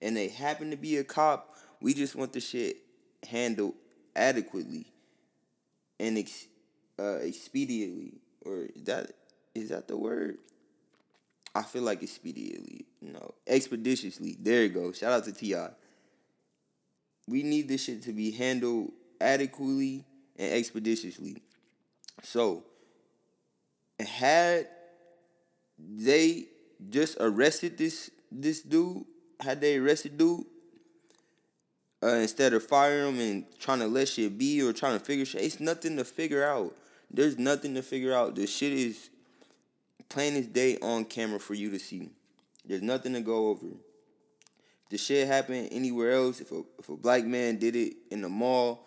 and 0.00 0.16
they 0.16 0.28
happen 0.28 0.70
to 0.70 0.76
be 0.76 0.96
a 0.96 1.04
cop, 1.04 1.56
we 1.80 1.94
just 1.94 2.14
want 2.16 2.32
the 2.32 2.40
shit 2.40 2.76
handled 3.28 3.74
adequately 4.14 4.86
and 5.98 6.18
ex- 6.18 6.46
uh, 6.98 7.20
expediently. 7.22 8.14
Or 8.44 8.66
is 8.74 8.84
that 8.84 9.12
is 9.54 9.70
that 9.70 9.88
the 9.88 9.96
word? 9.96 10.38
I 11.54 11.62
feel 11.62 11.82
like 11.82 12.02
expediently. 12.02 12.84
No, 13.00 13.34
expeditiously. 13.46 14.36
There 14.38 14.62
you 14.62 14.68
go. 14.68 14.92
Shout 14.92 15.12
out 15.12 15.24
to 15.24 15.32
Ti. 15.32 15.56
We 17.26 17.42
need 17.42 17.68
this 17.68 17.84
shit 17.84 18.02
to 18.02 18.12
be 18.12 18.30
handled 18.30 18.92
adequately 19.20 20.04
and 20.36 20.52
expeditiously. 20.54 21.42
So, 22.22 22.64
had 23.98 24.68
they 25.78 26.46
just 26.90 27.16
arrested 27.20 27.78
this 27.78 28.10
this 28.30 28.60
dude, 28.60 29.04
had 29.40 29.60
they 29.60 29.76
arrested 29.76 30.18
dude, 30.18 30.44
uh, 32.02 32.08
instead 32.08 32.52
of 32.52 32.62
firing 32.62 33.14
him 33.14 33.20
and 33.20 33.44
trying 33.58 33.80
to 33.80 33.86
let 33.86 34.08
shit 34.08 34.38
be 34.38 34.62
or 34.62 34.72
trying 34.72 34.98
to 34.98 35.04
figure 35.04 35.24
shit, 35.24 35.42
it's 35.42 35.60
nothing 35.60 35.96
to 35.96 36.04
figure 36.04 36.44
out. 36.44 36.74
There's 37.10 37.38
nothing 37.38 37.74
to 37.74 37.82
figure 37.82 38.14
out. 38.14 38.34
The 38.34 38.46
shit 38.46 38.72
is 38.72 39.10
plain 40.08 40.36
as 40.36 40.46
day 40.46 40.78
on 40.80 41.04
camera 41.04 41.40
for 41.40 41.54
you 41.54 41.70
to 41.70 41.78
see. 41.78 42.10
There's 42.64 42.82
nothing 42.82 43.14
to 43.14 43.20
go 43.20 43.48
over. 43.48 43.66
If 43.66 44.90
the 44.90 44.98
shit 44.98 45.26
happened 45.26 45.70
anywhere 45.72 46.12
else, 46.12 46.40
if 46.40 46.52
a, 46.52 46.62
if 46.78 46.88
a 46.88 46.96
black 46.96 47.24
man 47.24 47.56
did 47.56 47.74
it 47.74 47.94
in 48.10 48.20
the 48.20 48.28
mall, 48.28 48.86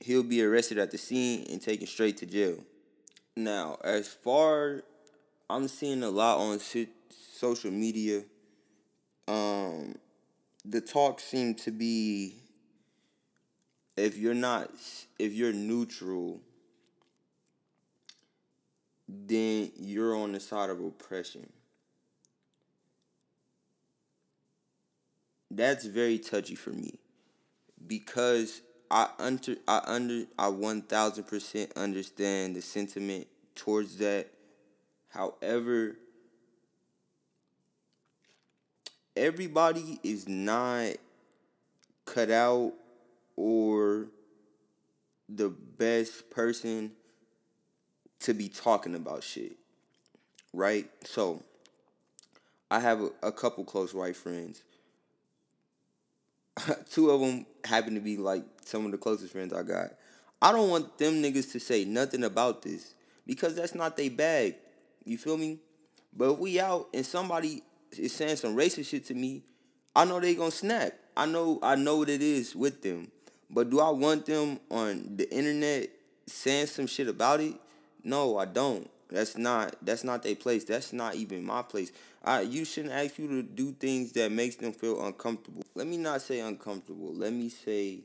he'll 0.00 0.22
be 0.22 0.42
arrested 0.42 0.78
at 0.78 0.90
the 0.90 0.98
scene 0.98 1.46
and 1.50 1.60
taken 1.60 1.86
straight 1.86 2.18
to 2.18 2.26
jail. 2.26 2.58
Now, 3.34 3.78
as 3.82 4.08
far 4.08 4.82
I'm 5.52 5.68
seeing 5.68 6.02
a 6.02 6.08
lot 6.08 6.38
on 6.38 6.58
social 7.38 7.70
media, 7.70 8.22
um, 9.28 9.96
the 10.64 10.80
talk 10.80 11.20
seemed 11.20 11.58
to 11.58 11.70
be 11.70 12.36
if 13.94 14.16
you're 14.16 14.32
not 14.32 14.70
if 15.18 15.34
you're 15.34 15.52
neutral 15.52 16.40
then 19.06 19.70
you're 19.78 20.16
on 20.16 20.32
the 20.32 20.40
side 20.40 20.70
of 20.70 20.82
oppression 20.82 21.46
that's 25.50 25.84
very 25.84 26.18
touchy 26.18 26.54
for 26.54 26.70
me 26.70 26.98
because 27.86 28.62
I 28.90 29.08
under 29.18 29.56
I 29.68 29.82
under 29.84 30.24
I 30.38 30.48
one 30.48 30.80
thousand 30.80 31.24
percent 31.24 31.72
understand 31.76 32.56
the 32.56 32.62
sentiment 32.62 33.26
towards 33.54 33.98
that. 33.98 34.28
However, 35.12 35.96
everybody 39.14 40.00
is 40.02 40.26
not 40.26 40.94
cut 42.06 42.30
out 42.30 42.72
or 43.36 44.06
the 45.28 45.50
best 45.50 46.30
person 46.30 46.92
to 48.20 48.32
be 48.32 48.48
talking 48.48 48.94
about 48.94 49.22
shit. 49.22 49.52
Right? 50.54 50.88
So, 51.04 51.42
I 52.70 52.80
have 52.80 53.02
a, 53.02 53.10
a 53.22 53.32
couple 53.32 53.64
close 53.64 53.92
white 53.92 54.16
friends. 54.16 54.62
Two 56.90 57.10
of 57.10 57.20
them 57.20 57.44
happen 57.64 57.94
to 57.94 58.00
be 58.00 58.16
like 58.16 58.44
some 58.64 58.86
of 58.86 58.92
the 58.92 58.98
closest 58.98 59.32
friends 59.32 59.52
I 59.52 59.62
got. 59.62 59.90
I 60.40 60.52
don't 60.52 60.70
want 60.70 60.96
them 60.96 61.22
niggas 61.22 61.52
to 61.52 61.60
say 61.60 61.84
nothing 61.84 62.24
about 62.24 62.62
this 62.62 62.94
because 63.26 63.54
that's 63.54 63.74
not 63.74 63.96
their 63.96 64.10
bag. 64.10 64.56
You 65.04 65.18
feel 65.18 65.36
me? 65.36 65.58
But 66.16 66.32
if 66.32 66.38
we 66.38 66.60
out 66.60 66.88
and 66.92 67.04
somebody 67.04 67.62
is 67.96 68.12
saying 68.12 68.36
some 68.36 68.56
racist 68.56 68.88
shit 68.88 69.06
to 69.06 69.14
me, 69.14 69.42
I 69.94 70.04
know 70.04 70.20
they 70.20 70.34
gonna 70.34 70.50
snap. 70.50 70.92
I 71.16 71.26
know 71.26 71.58
I 71.62 71.74
know 71.74 71.98
what 71.98 72.08
it 72.08 72.22
is 72.22 72.54
with 72.56 72.82
them. 72.82 73.10
But 73.50 73.70
do 73.70 73.80
I 73.80 73.90
want 73.90 74.26
them 74.26 74.60
on 74.70 75.16
the 75.16 75.30
internet 75.32 75.90
saying 76.26 76.66
some 76.66 76.86
shit 76.86 77.08
about 77.08 77.40
it? 77.40 77.54
No, 78.02 78.38
I 78.38 78.46
don't. 78.46 78.88
That's 79.10 79.36
not 79.36 79.76
that's 79.82 80.04
not 80.04 80.22
their 80.22 80.34
place. 80.34 80.64
That's 80.64 80.92
not 80.92 81.14
even 81.14 81.44
my 81.44 81.62
place. 81.62 81.92
I 82.24 82.42
you 82.42 82.64
shouldn't 82.64 82.94
ask 82.94 83.18
you 83.18 83.28
to 83.28 83.42
do 83.42 83.72
things 83.72 84.12
that 84.12 84.32
makes 84.32 84.56
them 84.56 84.72
feel 84.72 85.04
uncomfortable. 85.04 85.64
Let 85.74 85.86
me 85.86 85.98
not 85.98 86.22
say 86.22 86.40
uncomfortable. 86.40 87.12
Let 87.12 87.32
me 87.32 87.50
say 87.50 88.00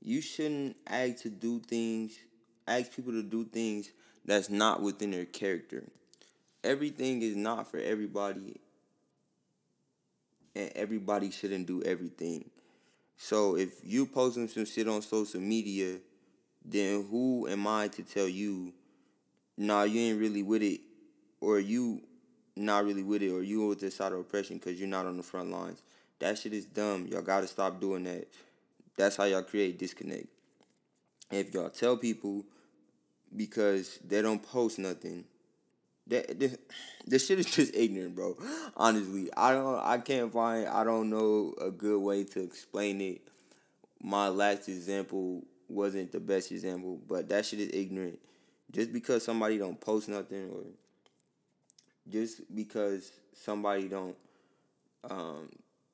you 0.00 0.20
shouldn't 0.20 0.76
ask 0.88 1.22
to 1.22 1.30
do 1.30 1.60
things 1.60 2.18
ask 2.66 2.94
people 2.94 3.12
to 3.12 3.22
do 3.22 3.44
things 3.44 3.90
that's 4.24 4.50
not 4.50 4.82
within 4.82 5.10
their 5.10 5.24
character. 5.24 5.84
Everything 6.64 7.22
is 7.22 7.36
not 7.36 7.70
for 7.70 7.78
everybody 7.78 8.60
and 10.54 10.70
everybody 10.74 11.30
shouldn't 11.30 11.66
do 11.66 11.82
everything. 11.82 12.50
So 13.16 13.56
if 13.56 13.80
you 13.84 14.06
posting 14.06 14.48
some 14.48 14.64
shit 14.64 14.88
on 14.88 15.02
social 15.02 15.40
media, 15.40 15.98
then 16.64 17.06
who 17.10 17.48
am 17.48 17.66
I 17.66 17.88
to 17.88 18.02
tell 18.02 18.28
you, 18.28 18.72
nah, 19.56 19.84
you 19.84 20.00
ain't 20.00 20.20
really 20.20 20.42
with 20.42 20.62
it, 20.62 20.80
or 21.40 21.58
you 21.58 22.02
not 22.56 22.84
really 22.84 23.02
with 23.02 23.22
it, 23.22 23.30
or 23.30 23.42
you 23.42 23.66
with 23.68 23.80
this 23.80 23.96
side 23.96 24.12
of 24.12 24.18
oppression 24.18 24.58
because 24.58 24.78
you're 24.78 24.88
not 24.88 25.06
on 25.06 25.16
the 25.16 25.22
front 25.22 25.50
lines. 25.50 25.82
That 26.18 26.38
shit 26.38 26.52
is 26.52 26.66
dumb. 26.66 27.06
Y'all 27.06 27.22
gotta 27.22 27.46
stop 27.46 27.80
doing 27.80 28.04
that. 28.04 28.28
That's 28.96 29.16
how 29.16 29.24
y'all 29.24 29.42
create 29.42 29.78
disconnect. 29.78 30.26
If 31.30 31.54
y'all 31.54 31.70
tell 31.70 31.96
people 31.96 32.44
because 33.34 33.98
they 34.06 34.20
don't 34.20 34.42
post 34.42 34.78
nothing, 34.78 35.24
that 36.12 36.38
this, 36.38 36.56
this 37.06 37.26
shit 37.26 37.38
is 37.38 37.46
just 37.46 37.74
ignorant, 37.74 38.14
bro. 38.14 38.36
Honestly, 38.76 39.30
I 39.36 39.52
don't, 39.52 39.80
I 39.80 39.98
can't 39.98 40.32
find, 40.32 40.68
I 40.68 40.84
don't 40.84 41.10
know 41.10 41.54
a 41.60 41.70
good 41.70 42.00
way 42.00 42.24
to 42.24 42.42
explain 42.42 43.00
it. 43.00 43.22
My 44.00 44.28
last 44.28 44.68
example 44.68 45.42
wasn't 45.68 46.12
the 46.12 46.20
best 46.20 46.52
example, 46.52 47.00
but 47.08 47.28
that 47.28 47.46
shit 47.46 47.60
is 47.60 47.70
ignorant. 47.72 48.18
Just 48.70 48.92
because 48.92 49.24
somebody 49.24 49.58
don't 49.58 49.80
post 49.80 50.08
nothing, 50.08 50.50
or 50.50 50.64
just 52.08 52.54
because 52.54 53.12
somebody 53.34 53.88
don't 53.88 54.16
um, 55.08 55.48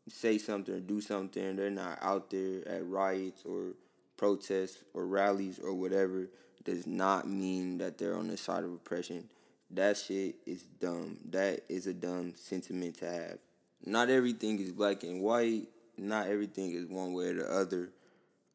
say 0.08 0.38
something 0.38 0.74
or 0.74 0.80
do 0.80 1.00
something, 1.00 1.56
they're 1.56 1.70
not 1.70 1.98
out 2.02 2.30
there 2.30 2.66
at 2.68 2.86
riots 2.86 3.42
or 3.44 3.72
protests 4.16 4.82
or 4.94 5.06
rallies 5.06 5.58
or 5.58 5.74
whatever, 5.74 6.28
does 6.64 6.86
not 6.86 7.28
mean 7.28 7.78
that 7.78 7.98
they're 7.98 8.16
on 8.16 8.28
the 8.28 8.36
side 8.36 8.64
of 8.64 8.72
oppression 8.72 9.28
that 9.70 9.96
shit 9.96 10.36
is 10.46 10.62
dumb. 10.62 11.18
That 11.30 11.60
is 11.68 11.86
a 11.86 11.94
dumb 11.94 12.34
sentiment 12.36 12.98
to 12.98 13.10
have. 13.10 13.38
Not 13.84 14.08
everything 14.08 14.58
is 14.58 14.72
black 14.72 15.02
and 15.02 15.20
white. 15.20 15.68
Not 15.96 16.28
everything 16.28 16.72
is 16.72 16.86
one 16.86 17.12
way 17.12 17.26
or 17.26 17.34
the 17.34 17.52
other. 17.52 17.90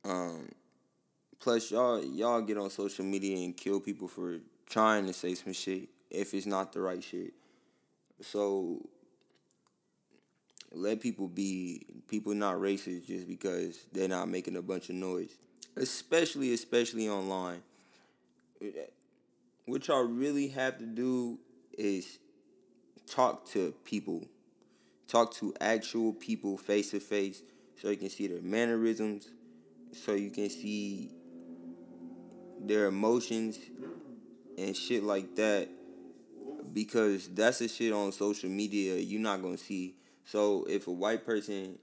Um, 0.04 0.50
plus, 1.40 1.72
y'all 1.72 2.04
y'all 2.04 2.42
get 2.42 2.58
on 2.58 2.70
social 2.70 3.06
media 3.06 3.38
and 3.38 3.56
kill 3.56 3.80
people 3.80 4.08
for 4.08 4.40
trying 4.68 5.06
to 5.08 5.14
say 5.14 5.36
some 5.36 5.54
shit 5.54 5.90
if 6.10 6.34
it's 6.34 6.46
not 6.46 6.74
the 6.74 6.82
right 6.82 7.04
shit. 7.04 7.34
So 8.22 8.82
let 10.72 11.02
people 11.02 11.28
be 11.28 11.86
people 12.08 12.34
not 12.34 12.56
racist 12.56 13.06
just 13.08 13.28
because 13.28 13.86
they're 13.92 14.08
not 14.08 14.30
making 14.30 14.56
a 14.56 14.62
bunch 14.62 14.90
of 14.90 14.96
noise. 14.96 15.36
Especially 15.76 16.54
especially 16.54 17.10
online 17.10 17.62
what 19.66 19.88
y'all 19.88 20.04
really 20.04 20.50
have 20.50 20.78
to 20.80 20.86
do 20.86 21.40
is 21.78 22.20
talk 23.08 23.46
to 23.52 23.74
people. 23.84 24.26
Talk 25.08 25.34
to 25.36 25.54
actual 25.62 26.14
people 26.14 26.58
face 26.58 26.92
to 26.92 27.00
face 27.00 27.44
so 27.80 27.90
you 27.90 27.98
can 27.98 28.10
see 28.10 28.28
their 28.28 28.42
mannerisms, 28.42 29.28
so 29.92 30.14
you 30.14 30.32
can 30.32 30.50
see 30.50 31.12
their 32.60 32.88
emotions 32.88 33.60
and 34.58 34.76
shit 34.76 35.04
like 35.04 35.36
that. 35.36 35.70
Because 36.72 37.28
that's 37.28 37.60
the 37.60 37.68
shit 37.68 37.94
on 37.94 38.12
social 38.12 38.50
media 38.50 38.96
you're 38.96 39.22
not 39.22 39.42
gonna 39.42 39.58
see. 39.58 39.96
So 40.26 40.66
if 40.68 40.88
a 40.88 40.92
white 40.92 41.26
person 41.26 41.78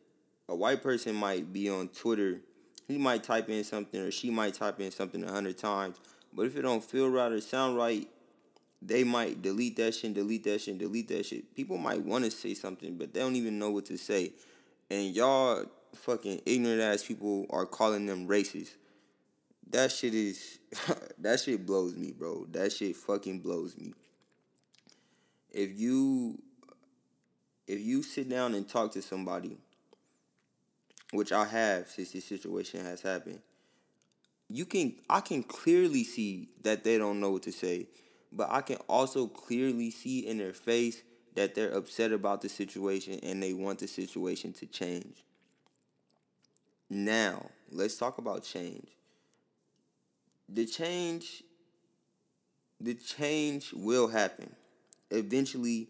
a 0.48 0.54
white 0.54 0.82
person 0.82 1.14
might 1.14 1.52
be 1.52 1.68
on 1.70 1.88
Twitter, 1.88 2.40
he 2.88 2.98
might 2.98 3.22
type 3.22 3.48
in 3.48 3.62
something 3.62 4.00
or 4.00 4.10
she 4.10 4.30
might 4.30 4.54
type 4.54 4.80
in 4.80 4.90
something 4.90 5.22
a 5.22 5.30
hundred 5.30 5.58
times 5.58 6.00
but 6.34 6.46
if 6.46 6.56
it 6.56 6.62
don't 6.62 6.84
feel 6.84 7.08
right 7.08 7.32
or 7.32 7.40
sound 7.40 7.76
right, 7.76 8.08
they 8.82 9.04
might 9.04 9.42
delete 9.42 9.76
that 9.76 9.94
shit, 9.94 10.14
delete 10.14 10.44
that 10.44 10.60
shit, 10.60 10.78
delete 10.78 11.08
that 11.08 11.26
shit. 11.26 11.54
People 11.54 11.76
might 11.76 12.02
want 12.02 12.24
to 12.24 12.30
say 12.30 12.54
something, 12.54 12.96
but 12.96 13.12
they 13.12 13.20
don't 13.20 13.36
even 13.36 13.58
know 13.58 13.70
what 13.70 13.86
to 13.86 13.98
say. 13.98 14.32
And 14.90 15.14
y'all 15.14 15.64
fucking 15.94 16.40
ignorant 16.46 16.80
ass 16.80 17.04
people 17.04 17.46
are 17.50 17.66
calling 17.66 18.06
them 18.06 18.26
racist. 18.26 18.70
That 19.70 19.92
shit 19.92 20.14
is 20.14 20.58
that 21.18 21.40
shit 21.40 21.66
blows 21.66 21.94
me, 21.94 22.12
bro. 22.12 22.46
That 22.50 22.72
shit 22.72 22.96
fucking 22.96 23.40
blows 23.40 23.76
me. 23.76 23.92
If 25.50 25.78
you 25.78 26.40
if 27.66 27.80
you 27.80 28.02
sit 28.02 28.28
down 28.28 28.54
and 28.54 28.68
talk 28.68 28.92
to 28.92 29.02
somebody, 29.02 29.58
which 31.12 31.32
I 31.32 31.44
have 31.44 31.88
since 31.88 32.12
this 32.12 32.24
situation 32.24 32.84
has 32.84 33.00
happened, 33.02 33.40
you 34.50 34.66
can 34.66 34.94
I 35.08 35.20
can 35.20 35.42
clearly 35.42 36.04
see 36.04 36.48
that 36.62 36.84
they 36.84 36.98
don't 36.98 37.20
know 37.20 37.30
what 37.30 37.44
to 37.44 37.52
say, 37.52 37.86
but 38.32 38.50
I 38.50 38.60
can 38.60 38.78
also 38.88 39.26
clearly 39.26 39.90
see 39.90 40.26
in 40.26 40.38
their 40.38 40.52
face 40.52 41.02
that 41.36 41.54
they're 41.54 41.72
upset 41.72 42.12
about 42.12 42.42
the 42.42 42.48
situation 42.48 43.20
and 43.22 43.42
they 43.42 43.54
want 43.54 43.78
the 43.78 43.86
situation 43.86 44.52
to 44.54 44.66
change. 44.66 45.24
Now, 46.90 47.46
let's 47.70 47.96
talk 47.96 48.18
about 48.18 48.42
change. 48.42 48.88
The 50.48 50.66
change 50.66 51.44
the 52.80 52.94
change 52.94 53.72
will 53.72 54.08
happen. 54.08 54.50
Eventually 55.10 55.88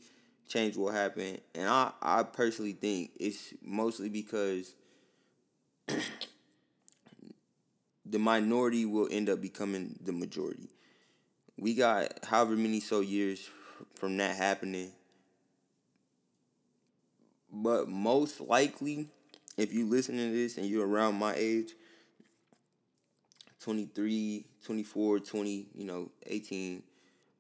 change 0.49 0.77
will 0.77 0.91
happen. 0.91 1.39
And 1.55 1.69
I, 1.69 1.93
I 2.03 2.23
personally 2.25 2.73
think 2.73 3.13
it's 3.19 3.55
mostly 3.63 4.09
because 4.09 4.75
the 8.05 8.19
minority 8.19 8.85
will 8.85 9.09
end 9.11 9.29
up 9.29 9.41
becoming 9.41 9.99
the 10.03 10.13
majority. 10.13 10.69
We 11.59 11.75
got 11.75 12.25
however 12.25 12.57
many 12.57 12.81
so 12.81 13.01
years 13.01 13.49
from 13.95 14.17
that 14.17 14.37
happening. 14.37 14.93
But 17.53 17.89
most 17.89 18.41
likely, 18.41 19.09
if 19.57 19.73
you 19.75 19.87
listen 19.87 20.17
to 20.17 20.33
this 20.33 20.57
and 20.57 20.67
you're 20.67 20.87
around 20.87 21.17
my 21.17 21.35
age, 21.37 21.73
23, 23.63 24.47
24, 24.65 25.21
20, 25.21 25.67
you 25.75 25.85
know, 25.85 26.11
18, 26.27 26.83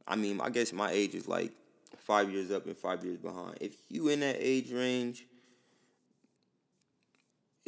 I 0.06 0.16
mean, 0.16 0.40
I 0.40 0.50
guess 0.50 0.72
my 0.72 0.90
age 0.90 1.14
is 1.14 1.28
like 1.28 1.52
five 1.96 2.30
years 2.30 2.50
up 2.50 2.66
and 2.66 2.76
five 2.76 3.04
years 3.04 3.18
behind. 3.18 3.56
If 3.60 3.76
you 3.88 4.08
in 4.08 4.20
that 4.20 4.36
age 4.38 4.72
range, 4.72 5.24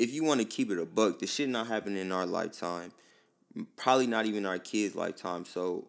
if 0.02 0.12
you 0.12 0.24
want 0.24 0.40
to 0.40 0.44
keep 0.44 0.68
it 0.72 0.78
a 0.78 0.84
buck, 0.84 1.20
this 1.20 1.32
shit 1.32 1.48
not 1.48 1.68
happening 1.68 1.98
in 1.98 2.10
our 2.10 2.26
lifetime. 2.26 2.90
Probably 3.76 4.08
not 4.08 4.26
even 4.26 4.44
our 4.44 4.58
kids' 4.58 4.96
lifetime. 4.96 5.44
So 5.44 5.86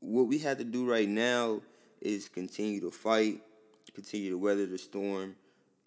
what 0.00 0.26
we 0.26 0.38
have 0.38 0.58
to 0.58 0.64
do 0.64 0.90
right 0.90 1.08
now 1.08 1.60
is 2.00 2.28
continue 2.28 2.80
to 2.80 2.90
fight, 2.90 3.40
continue 3.94 4.30
to 4.30 4.38
weather 4.38 4.66
the 4.66 4.78
storm, 4.78 5.36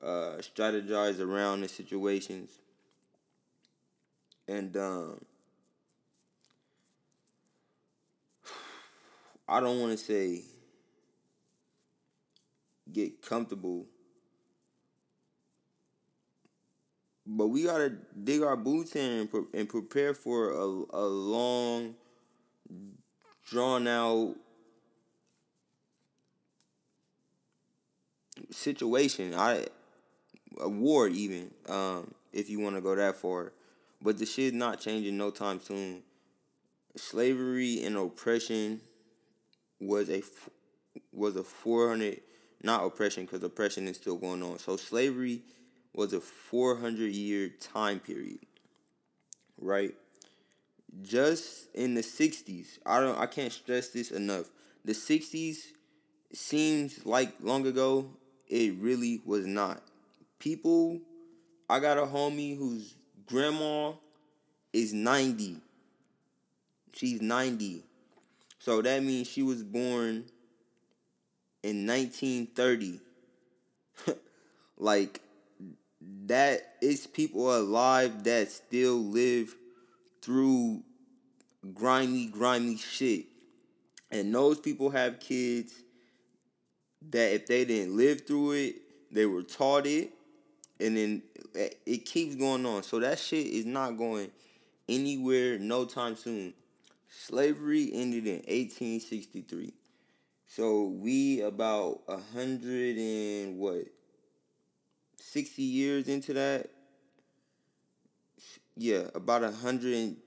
uh, 0.02 0.38
strategize 0.39 1.19
around 1.19 1.60
the 1.62 1.67
situations, 1.67 2.52
and 4.47 4.78
um, 4.78 5.19
I 9.49 9.60
don't 9.60 9.82
want 9.82 9.91
to 9.91 9.97
say 9.97 10.43
get 12.93 13.21
comfortable, 13.21 13.86
but 17.26 17.48
we 17.48 17.64
gotta 17.64 17.94
dig 18.24 18.42
our 18.42 18.58
boots 18.58 18.96
in 18.96 19.20
and, 19.20 19.32
pre- 19.32 19.46
and 19.54 19.70
prepare 19.70 20.14
for 20.14 20.52
a, 20.52 20.98
a 20.98 21.06
long, 21.06 21.96
drawn 23.50 23.88
out 23.88 24.36
situation. 28.52 29.34
I 29.34 29.66
a 30.60 30.70
war 30.70 31.08
even, 31.08 31.52
um, 31.68 32.14
if 32.32 32.50
you 32.50 32.60
want 32.60 32.76
to 32.76 32.82
go 32.82 32.96
that 32.96 33.16
far. 33.16 33.54
But 34.02 34.18
the 34.18 34.26
shit 34.26 34.54
not 34.54 34.80
changing 34.80 35.18
no 35.18 35.32
time 35.32 35.62
soon. 35.62 36.04
Slavery 36.96 37.84
and 37.84 37.98
oppression 37.98 38.82
was 39.80 40.10
a 40.10 40.22
was 41.12 41.36
a 41.36 41.44
400 41.44 42.22
not 42.62 42.86
oppression 42.86 43.26
because 43.26 43.44
oppression 43.44 43.88
is 43.88 43.98
still 43.98 44.18
going 44.18 44.44
on. 44.44 44.60
So 44.60 44.78
slavery 44.78 45.42
was 45.94 46.14
a 46.14 46.20
400 46.20 47.12
year 47.12 47.50
time 47.60 48.00
period. 48.00 48.40
Right? 49.60 49.94
Just 51.02 51.74
in 51.74 51.94
the 51.94 52.02
60s. 52.02 52.80
I 52.86 53.00
don't 53.00 53.18
I 53.18 53.26
can't 53.26 53.52
stress 53.52 53.90
this 53.90 54.12
enough. 54.12 54.50
The 54.86 54.94
60s 54.94 55.58
seems 56.34 57.06
like 57.06 57.34
long 57.42 57.66
ago, 57.66 58.10
it 58.48 58.76
really 58.80 59.22
was 59.26 59.46
not. 59.46 59.82
People 60.40 61.00
I 61.70 61.80
got 61.80 61.98
a 61.98 62.02
homie 62.02 62.58
whose 62.58 62.96
grandma 63.26 63.94
is 64.74 64.94
90. 64.94 65.58
She's 66.94 67.22
90. 67.22 67.84
So 68.60 68.82
that 68.82 69.04
means 69.04 69.28
she 69.28 69.44
was 69.44 69.64
born 69.64 70.26
in 71.64 71.88
1930. 71.88 73.00
like 74.78 75.22
that 76.26 76.76
is 76.82 77.08
people 77.08 77.56
alive 77.56 78.24
that 78.24 78.52
still 78.52 78.98
live 78.98 79.56
through 80.22 80.84
grimy, 81.74 82.28
grimy 82.28 82.78
shit. 82.78 83.26
And 84.12 84.34
those 84.34 84.60
people 84.60 84.89
have 84.92 85.20
kids 85.20 85.74
that 87.10 87.34
if 87.34 87.48
they 87.48 87.66
didn't 87.66 87.98
live 87.98 88.26
through 88.26 88.52
it, 88.52 88.76
they 89.12 89.26
were 89.26 89.44
taught 89.44 89.86
it, 89.86 90.12
and 90.80 90.98
then 90.98 91.22
it 91.86 92.06
keeps 92.06 92.36
going 92.36 92.66
on. 92.66 92.84
So 92.84 93.00
that 93.00 93.20
shit 93.20 93.48
is 93.48 93.66
not 93.66 93.98
going 93.98 94.32
anywhere 94.89 95.60
no 95.60 95.86
time 95.86 96.16
soon. 96.16 96.54
Slavery 97.10 97.92
ended 97.94 98.26
in 98.26 98.38
1863. 98.38 99.74
So 100.48 100.86
we 100.86 101.42
about 101.42 102.02
a 102.08 102.18
hundred 102.34 102.98
and 102.98 103.58
what? 103.58 103.86
Sixty 105.34 105.63
years 105.63 106.10
into 106.10 106.32
that. 106.34 106.69
Yeah, 108.78 109.06
about 109.15 109.43
a 109.43 109.50
hundred 109.50 109.96
and 109.96 110.17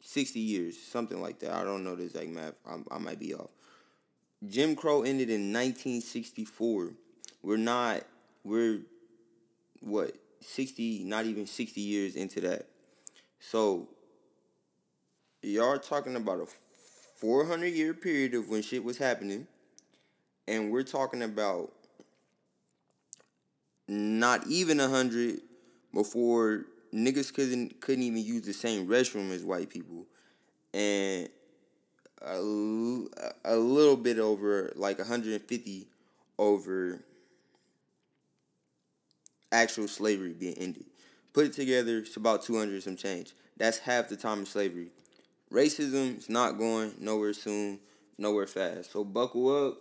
sixty 0.00 0.40
years, 0.40 0.76
something 0.76 1.22
like 1.22 1.38
that. 1.38 1.52
I 1.52 1.62
don't 1.62 1.84
know 1.84 1.94
the 1.94 2.02
exact 2.02 2.30
math. 2.30 2.54
I, 2.68 2.78
I 2.90 2.98
might 2.98 3.20
be 3.20 3.32
off. 3.32 3.50
Jim 4.44 4.74
Crow 4.74 5.02
ended 5.02 5.30
in 5.30 5.52
1964. 5.52 6.94
We're 7.44 7.56
not. 7.58 8.02
We're 8.42 8.80
what 9.78 10.16
60, 10.40 11.04
not 11.04 11.26
even 11.26 11.46
60 11.46 11.80
years 11.80 12.16
into 12.16 12.40
that. 12.40 12.66
So 13.38 13.86
y'all 15.42 15.78
talking 15.78 16.16
about 16.16 16.40
a 16.40 16.46
400 17.20 17.66
year 17.66 17.94
period 17.94 18.34
of 18.34 18.48
when 18.48 18.62
shit 18.62 18.82
was 18.82 18.98
happening, 18.98 19.46
and 20.48 20.72
we're 20.72 20.82
talking 20.82 21.22
about 21.22 21.70
not 23.88 24.46
even 24.46 24.80
a 24.80 24.88
hundred 24.88 25.40
before 25.92 26.66
niggas 26.94 27.32
couldn't 27.32 27.80
couldn't 27.80 28.04
even 28.04 28.24
use 28.24 28.42
the 28.42 28.52
same 28.52 28.86
restroom 28.86 29.30
as 29.30 29.42
white 29.44 29.70
people, 29.70 30.06
and 30.74 31.28
a, 32.22 32.36
a 33.44 33.56
little 33.56 33.96
bit 33.96 34.18
over 34.18 34.72
like 34.74 34.98
150 34.98 35.86
over 36.38 37.00
actual 39.52 39.88
slavery 39.88 40.32
being 40.32 40.54
ended. 40.54 40.84
Put 41.32 41.46
it 41.46 41.52
together, 41.52 41.98
it's 41.98 42.16
about 42.16 42.42
200 42.42 42.82
some 42.82 42.96
change. 42.96 43.34
That's 43.56 43.78
half 43.78 44.08
the 44.08 44.16
time 44.16 44.40
of 44.40 44.48
slavery. 44.48 44.88
Racism 45.52 46.18
is 46.18 46.28
not 46.28 46.58
going 46.58 46.94
nowhere 46.98 47.32
soon, 47.32 47.78
nowhere 48.18 48.46
fast. 48.46 48.92
So 48.92 49.04
buckle 49.04 49.68
up. 49.68 49.78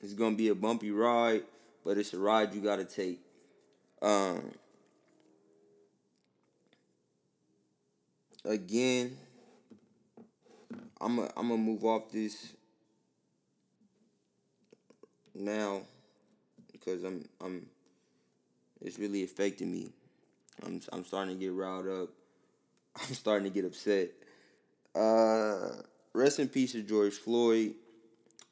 It's 0.00 0.12
gonna 0.12 0.36
be 0.36 0.48
a 0.48 0.54
bumpy 0.54 0.90
ride, 0.90 1.42
but 1.84 1.98
it's 1.98 2.14
a 2.14 2.18
ride 2.18 2.54
you 2.54 2.60
gotta 2.60 2.84
take. 2.84 3.20
Um, 4.00 4.52
again, 8.44 9.16
I'm 11.00 11.18
a, 11.18 11.22
I'm 11.36 11.48
gonna 11.48 11.56
move 11.56 11.84
off 11.84 12.10
this 12.12 12.54
now 15.34 15.82
because 16.72 17.02
I'm 17.04 17.24
I'm 17.40 17.66
it's 18.80 18.98
really 18.98 19.24
affecting 19.24 19.72
me. 19.72 19.90
I'm 20.64 20.80
I'm 20.92 21.04
starting 21.04 21.34
to 21.34 21.40
get 21.40 21.52
riled 21.52 21.88
up. 21.88 22.08
I'm 22.96 23.14
starting 23.14 23.50
to 23.50 23.54
get 23.54 23.64
upset. 23.64 24.10
Uh, 24.94 25.82
rest 26.12 26.38
in 26.38 26.48
peace 26.48 26.72
to 26.72 26.82
George 26.82 27.14
Floyd. 27.14 27.74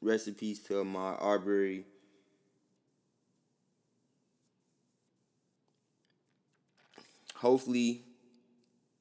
Rest 0.01 0.27
in 0.27 0.35
peace 0.35 0.59
to 0.63 0.75
Ahmaud 0.75 1.21
Arbery. 1.21 1.85
Hopefully, 7.37 8.01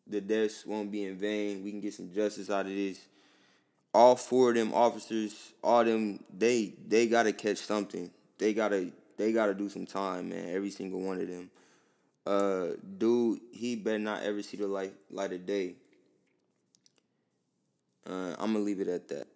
the 0.07 0.21
deaths 0.21 0.65
won't 0.67 0.91
be 0.91 1.05
in 1.05 1.17
vain. 1.17 1.65
We 1.65 1.71
can 1.71 1.81
get 1.81 1.95
some 1.95 2.13
justice 2.13 2.51
out 2.51 2.67
of 2.67 2.73
this. 2.73 2.99
All 3.95 4.15
four 4.15 4.51
of 4.51 4.57
them 4.57 4.75
officers, 4.75 5.53
all 5.63 5.85
them, 5.85 6.23
they 6.37 6.75
they 6.87 7.07
gotta 7.07 7.33
catch 7.33 7.59
something. 7.59 8.11
They 8.39 8.53
gotta 8.53 8.91
they 9.17 9.33
gotta 9.33 9.55
do 9.55 9.71
some 9.71 9.87
time, 9.87 10.29
man. 10.29 10.55
Every 10.55 10.71
single 10.71 11.01
one 11.01 11.21
of 11.21 11.29
them. 11.29 11.51
Uh, 12.27 12.77
dude, 12.99 13.41
he 13.53 13.77
better 13.77 13.99
not 13.99 14.23
ever 14.23 14.43
see 14.43 14.59
the 14.59 14.67
light 14.67 14.93
light 15.11 15.33
of 15.33 15.47
day. 15.47 15.75
Uh, 18.07 18.35
I'm 18.39 18.53
gonna 18.53 18.59
leave 18.59 18.81
it 18.81 18.89
at 18.89 19.09
that. 19.09 19.27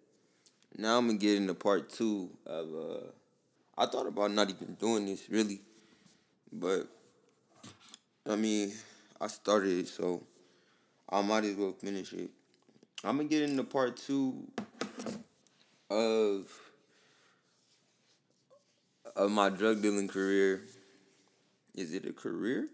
Now 0.77 0.97
I'm 0.97 1.07
gonna 1.07 1.17
get 1.17 1.37
into 1.37 1.55
part 1.55 1.89
two 1.89 2.29
of. 2.45 2.67
Uh, 2.67 3.07
I 3.77 3.87
thought 3.87 4.05
about 4.05 4.31
not 4.31 4.49
even 4.49 4.75
doing 4.75 5.07
this 5.07 5.27
really, 5.27 5.59
but 6.53 6.87
I 8.29 8.35
mean, 8.35 8.73
I 9.21 9.27
started 9.27 9.77
it, 9.77 9.87
so 9.87 10.23
I 11.07 11.21
might 11.21 11.43
as 11.43 11.55
well 11.55 11.73
finish 11.73 12.11
it. 12.11 12.31
I'm 13.03 13.17
gonna 13.17 13.29
get 13.29 13.43
into 13.43 13.63
part 13.63 13.97
two 13.97 14.47
of 15.91 16.49
of 19.15 19.29
my 19.29 19.49
drug 19.49 19.83
dealing 19.83 20.07
career. 20.07 20.63
Is 21.75 21.93
it 21.93 22.05
a 22.05 22.13
career? 22.13 22.67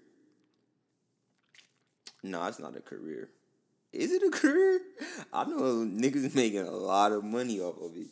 No, 2.23 2.45
it's 2.47 2.60
not 2.60 2.77
a 2.77 2.81
career. 2.81 3.27
Is 3.91 4.13
it 4.13 4.23
a 4.23 4.29
career? 4.38 4.79
I 5.33 5.43
know 5.43 5.86
niggas 5.86 6.33
making 6.33 6.65
a 6.65 6.71
lot 6.71 7.12
of 7.12 7.25
money 7.25 7.60
off 7.60 7.75
of 7.81 7.91
it. 7.97 8.07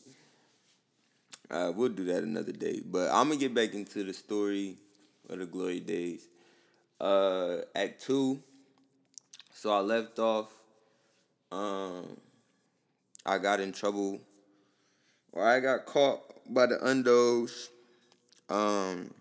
Uh, 1.50 1.72
we'll 1.74 1.90
do 1.90 2.04
that 2.06 2.24
another 2.24 2.52
day. 2.52 2.82
But 2.86 3.12
I'm 3.12 3.30
gonna 3.30 3.40
get 3.40 3.54
back 3.54 3.74
into 3.74 4.04
the 4.04 4.14
story 4.14 4.76
of 5.30 5.40
the 5.40 5.46
glory 5.46 5.80
days. 5.80 6.28
Uh, 7.00 7.58
act 7.76 8.04
two. 8.04 8.42
So 9.54 9.72
I 9.72 9.80
left 9.80 10.20
off. 10.20 10.52
Um, 11.52 12.18
I 13.26 13.38
got 13.38 13.60
in 13.60 13.72
trouble, 13.72 14.20
or 15.32 15.48
I 15.48 15.60
got 15.60 15.86
caught 15.86 16.22
by 16.54 16.68
the 16.68 16.76
undos. 16.76 17.70
Um, 18.50 19.12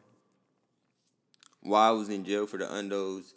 while 1.62 1.90
I 1.90 1.96
was 1.96 2.08
in 2.08 2.24
jail 2.24 2.46
for 2.46 2.58
the 2.58 2.66
undos, 2.66 3.32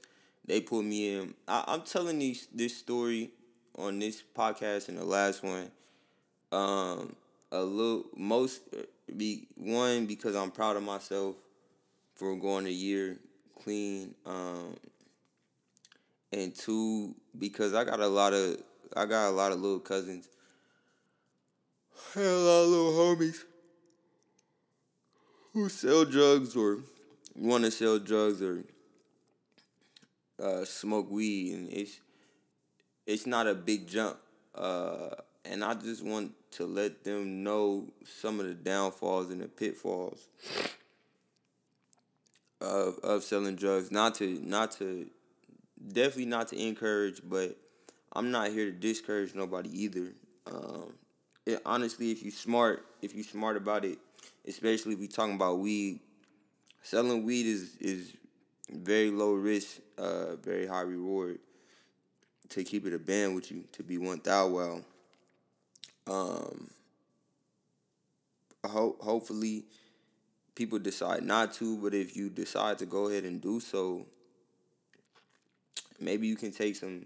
they 0.45 0.62
put 0.62 0.84
me 0.84 1.15
in. 1.15 1.34
I, 1.47 1.63
I'm 1.67 1.82
telling 1.82 2.19
these 2.19 2.47
this 2.54 2.76
story 2.76 3.32
on 3.78 4.00
this 4.00 4.23
podcast 4.36 4.89
and 4.89 4.97
the 4.97 5.06
last 5.06 5.43
one. 5.43 5.71
Um, 6.52 7.15
a 7.52 7.62
little 7.62 8.06
most 8.15 8.62
be 9.15 9.47
one 9.56 10.06
because 10.06 10.36
I'm 10.36 10.52
proud 10.52 10.76
of 10.76 10.84
myself 10.84 11.36
for 12.15 12.36
going 12.36 12.65
a 12.65 12.71
year 12.71 13.17
clean. 13.67 14.15
Um, 14.25 14.77
and 16.32 16.56
two 16.56 17.13
because 17.38 17.73
I 17.73 17.84
got 17.84 17.99
a 17.99 18.08
lot 18.08 18.32
of 18.32 18.58
I 18.95 19.06
got 19.06 19.27
a 19.27 19.32
lot 19.32 19.51
of 19.51 19.60
little 19.60 19.80
cousins. 19.80 20.30
a 22.15 22.19
lot 22.19 22.63
of 22.63 22.69
little 22.69 22.93
homies 22.93 23.43
who 25.51 25.67
sell 25.67 26.06
drugs 26.06 26.56
or 26.56 26.80
want 27.36 27.65
to 27.65 27.71
sell 27.71 27.99
drugs 27.99 28.41
or 28.41 28.63
uh, 30.41 30.63
smoke 30.63 31.12
weed, 31.12 31.53
and 31.53 31.69
it's 31.69 31.99
it's 33.06 33.25
not 33.25 33.47
a 33.47 33.53
big 33.56 33.88
jump. 33.88 34.17
Uh, 34.56 35.10
and 35.43 35.63
I 35.63 35.73
just 35.73 36.06
want 36.06 36.32
to 36.51 36.65
let 36.65 37.03
them 37.03 37.43
know 37.43 37.89
some 38.21 38.39
of 38.39 38.47
the 38.47 38.53
downfalls 38.53 39.30
and 39.30 39.41
the 39.41 39.47
pitfalls 39.47 40.30
of 42.61 42.99
of 42.99 43.23
selling 43.23 43.55
drugs. 43.55 43.91
Not 43.91 44.15
to 44.15 44.39
not 44.43 44.71
to 44.73 45.07
definitely 45.91 46.25
not 46.25 46.47
to 46.49 46.59
encourage, 46.61 47.21
but 47.23 47.55
I'm 48.13 48.31
not 48.31 48.49
here 48.49 48.65
to 48.65 48.71
discourage 48.71 49.35
nobody 49.35 49.69
either. 49.83 50.13
Um, 50.45 50.93
it, 51.45 51.61
honestly, 51.65 52.11
if 52.11 52.23
you 52.23 52.31
smart, 52.31 52.85
if 53.01 53.13
you 53.15 53.23
smart 53.23 53.57
about 53.57 53.85
it, 53.85 53.99
especially 54.47 54.93
if 54.93 54.99
we 54.99 55.07
talking 55.07 55.35
about 55.35 55.59
weed, 55.59 55.99
selling 56.81 57.23
weed 57.23 57.45
is 57.45 57.75
is 57.79 58.17
very 58.69 59.11
low 59.11 59.33
risk, 59.33 59.79
uh, 59.97 60.35
very 60.37 60.67
high 60.67 60.81
reward. 60.81 61.39
To 62.51 62.63
keep 62.63 62.85
it 62.85 62.93
a 62.93 62.99
band 62.99 63.35
with 63.35 63.51
you, 63.51 63.65
to 63.73 63.83
be 63.83 63.97
one 63.97 64.21
thou 64.23 64.47
well. 64.47 64.81
Um, 66.07 66.69
ho- 68.65 68.95
hopefully, 69.01 69.65
people 70.57 70.79
decide 70.79 71.23
not 71.23 71.53
to, 71.53 71.77
but 71.77 71.93
if 71.93 72.17
you 72.17 72.29
decide 72.29 72.79
to 72.79 72.85
go 72.87 73.07
ahead 73.07 73.23
and 73.23 73.39
do 73.39 73.59
so, 73.59 74.07
maybe 75.99 76.25
you 76.27 76.35
can 76.35 76.51
take 76.51 76.75
some, 76.75 77.05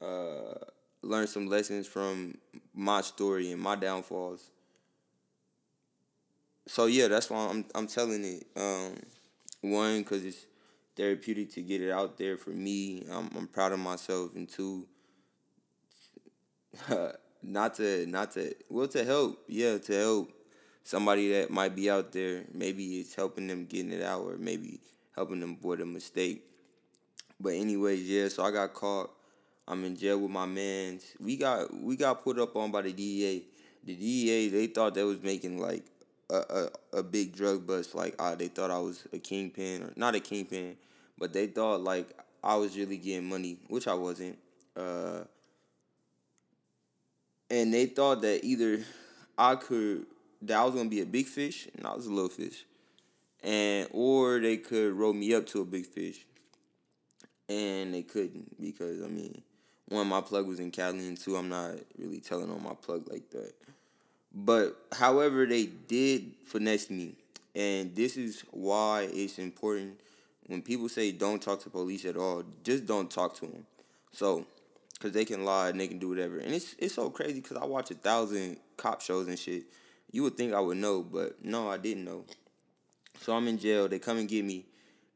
uh, 0.00 0.54
learn 1.02 1.28
some 1.28 1.46
lessons 1.46 1.86
from 1.86 2.36
my 2.74 3.00
story 3.00 3.52
and 3.52 3.62
my 3.62 3.76
downfalls. 3.76 4.50
So 6.66 6.86
yeah, 6.86 7.06
that's 7.06 7.30
why 7.30 7.48
I'm 7.48 7.64
I'm 7.74 7.86
telling 7.86 8.24
it. 8.24 8.46
Um, 8.56 8.96
one, 9.60 9.98
because 9.98 10.24
it's 10.24 10.46
therapeutic 10.96 11.52
to 11.52 11.62
get 11.62 11.80
it 11.80 11.90
out 11.90 12.18
there 12.18 12.36
for 12.36 12.50
me. 12.50 13.04
I'm 13.10 13.30
I'm 13.36 13.46
proud 13.46 13.72
of 13.72 13.78
myself, 13.78 14.34
and 14.34 14.48
two, 14.48 14.86
not 17.42 17.74
to 17.74 18.06
not 18.06 18.32
to 18.32 18.54
well 18.68 18.88
to 18.88 19.04
help, 19.04 19.44
yeah, 19.48 19.78
to 19.78 19.92
help 19.92 20.41
somebody 20.84 21.32
that 21.32 21.50
might 21.50 21.74
be 21.74 21.90
out 21.90 22.12
there. 22.12 22.44
Maybe 22.52 23.00
it's 23.00 23.14
helping 23.14 23.46
them 23.46 23.66
getting 23.66 23.92
it 23.92 24.02
out, 24.02 24.22
or 24.22 24.36
maybe 24.36 24.80
helping 25.14 25.40
them 25.40 25.56
avoid 25.58 25.80
a 25.80 25.86
mistake. 25.86 26.44
But 27.40 27.54
anyways, 27.54 28.02
yeah. 28.08 28.28
So 28.28 28.44
I 28.44 28.50
got 28.50 28.72
caught. 28.74 29.10
I'm 29.66 29.84
in 29.84 29.96
jail 29.96 30.18
with 30.18 30.30
my 30.30 30.46
mans. 30.46 31.04
We 31.20 31.36
got 31.36 31.72
we 31.74 31.96
got 31.96 32.24
put 32.24 32.38
up 32.38 32.56
on 32.56 32.70
by 32.70 32.82
the 32.82 32.92
DEA. 32.92 33.44
The 33.84 33.94
DEA 33.94 34.48
they 34.48 34.66
thought 34.66 34.94
they 34.94 35.04
was 35.04 35.22
making 35.22 35.60
like 35.60 35.84
a, 36.30 36.36
a, 36.92 36.98
a 36.98 37.02
big 37.02 37.34
drug 37.34 37.66
bust. 37.66 37.94
Like 37.94 38.14
ah, 38.18 38.34
they 38.34 38.48
thought 38.48 38.70
I 38.70 38.78
was 38.78 39.06
a 39.12 39.18
kingpin 39.18 39.82
or 39.82 39.92
not 39.96 40.14
a 40.14 40.20
kingpin, 40.20 40.76
but 41.18 41.32
they 41.32 41.46
thought 41.46 41.80
like 41.80 42.08
I 42.42 42.56
was 42.56 42.76
really 42.76 42.96
getting 42.96 43.28
money, 43.28 43.58
which 43.68 43.86
I 43.86 43.94
wasn't. 43.94 44.38
Uh, 44.76 45.24
and 47.50 47.72
they 47.72 47.86
thought 47.86 48.22
that 48.22 48.44
either 48.44 48.80
I 49.36 49.56
could 49.56 50.06
that 50.42 50.58
I 50.58 50.64
was 50.64 50.74
gonna 50.74 50.88
be 50.88 51.00
a 51.00 51.06
big 51.06 51.26
fish 51.26 51.68
and 51.76 51.86
I 51.86 51.94
was 51.94 52.06
a 52.06 52.12
little 52.12 52.28
fish, 52.28 52.64
and 53.42 53.88
or 53.92 54.40
they 54.40 54.56
could 54.56 54.92
roll 54.92 55.12
me 55.12 55.34
up 55.34 55.46
to 55.48 55.62
a 55.62 55.64
big 55.64 55.86
fish, 55.86 56.24
and 57.48 57.94
they 57.94 58.02
couldn't 58.02 58.60
because 58.60 59.02
I 59.02 59.06
mean, 59.06 59.42
one 59.88 60.08
my 60.08 60.20
plug 60.20 60.46
was 60.46 60.60
in 60.60 60.70
Cali 60.70 61.06
and 61.06 61.18
two 61.18 61.36
I'm 61.36 61.48
not 61.48 61.74
really 61.98 62.20
telling 62.20 62.50
on 62.50 62.62
my 62.62 62.74
plug 62.74 63.10
like 63.10 63.30
that. 63.30 63.52
But 64.34 64.76
however, 64.92 65.46
they 65.46 65.66
did 65.66 66.32
finesse 66.44 66.88
me, 66.90 67.14
and 67.54 67.94
this 67.94 68.16
is 68.16 68.42
why 68.50 69.08
it's 69.12 69.38
important 69.38 70.00
when 70.46 70.62
people 70.62 70.88
say 70.88 71.12
don't 71.12 71.40
talk 71.40 71.60
to 71.62 71.70
police 71.70 72.04
at 72.04 72.16
all. 72.16 72.42
Just 72.64 72.86
don't 72.86 73.10
talk 73.10 73.34
to 73.36 73.46
them. 73.46 73.66
So, 74.12 74.46
cause 75.00 75.12
they 75.12 75.24
can 75.24 75.44
lie 75.44 75.68
and 75.68 75.78
they 75.78 75.86
can 75.86 75.98
do 75.98 76.08
whatever, 76.08 76.38
and 76.38 76.54
it's 76.54 76.74
it's 76.78 76.94
so 76.94 77.10
crazy 77.10 77.40
because 77.40 77.58
I 77.58 77.64
watch 77.64 77.90
a 77.90 77.94
thousand 77.94 78.56
cop 78.76 79.02
shows 79.02 79.28
and 79.28 79.38
shit. 79.38 79.64
You 80.12 80.22
would 80.24 80.36
think 80.36 80.52
I 80.52 80.60
would 80.60 80.76
know, 80.76 81.02
but 81.02 81.44
no, 81.44 81.68
I 81.68 81.78
didn't 81.78 82.04
know. 82.04 82.24
So 83.20 83.34
I'm 83.34 83.48
in 83.48 83.58
jail. 83.58 83.88
They 83.88 83.98
come 83.98 84.18
and 84.18 84.28
get 84.28 84.44
me. 84.44 84.66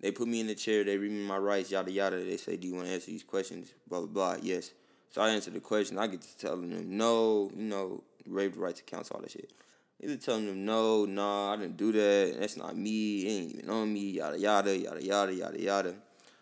They 0.01 0.11
put 0.11 0.29
me 0.29 0.41
in 0.41 0.47
the 0.47 0.55
chair. 0.55 0.85
They 0.85 0.99
read 0.99 1.11
me 1.11 1.23
my 1.25 1.39
rights, 1.39 1.71
yada 1.71 1.91
yada. 1.91 2.23
They 2.23 2.37
say, 2.37 2.57
"Do 2.57 2.67
you 2.67 2.75
want 2.75 2.87
to 2.87 2.93
answer 2.93 3.11
these 3.11 3.23
questions?" 3.23 3.73
Blah 3.89 4.01
blah 4.01 4.09
blah. 4.09 4.37
Yes. 4.43 4.73
So 5.11 5.23
I 5.23 5.31
answer 5.31 5.51
the 5.51 5.61
question. 5.61 5.99
I 5.99 6.07
get 6.07 6.23
to 6.23 6.39
telling 6.39 6.71
them 6.71 6.97
no. 6.97 7.51
You 7.55 7.65
know, 7.65 8.05
rape 8.27 8.55
right 8.57 8.75
to 8.75 8.83
counsel, 8.83 9.17
all 9.17 9.23
that 9.23 9.31
shit. 9.31 9.53
Either 10.01 10.17
telling 10.17 10.47
them 10.47 10.65
no, 10.65 11.07
nah, 11.07 11.53
I 11.53 11.57
didn't 11.57 11.77
do 11.77 11.91
that. 11.93 12.37
That's 12.39 12.57
not 12.57 12.77
me. 12.77 13.21
It 13.21 13.31
ain't 13.31 13.55
even 13.55 13.71
on 13.71 13.93
me. 13.93 14.11
Yada 14.11 14.39
yada 14.39 14.77
yada 14.77 15.03
yada 15.03 15.33
yada 15.33 15.61
yada. 15.61 15.95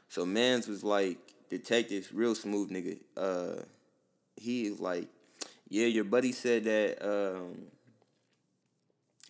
So 0.09 0.27
man's 0.27 0.69
was 0.69 0.83
like 0.83 1.19
detective, 1.51 2.11
real 2.13 2.35
smooth 2.35 2.71
nigga. 2.71 2.99
Uh, 3.17 3.63
he 4.37 4.67
is 4.67 4.81
like, 4.81 5.09
yeah, 5.69 5.87
your 5.87 6.05
buddy 6.05 6.33
said 6.33 6.65
that 6.65 7.03
um, 7.03 7.67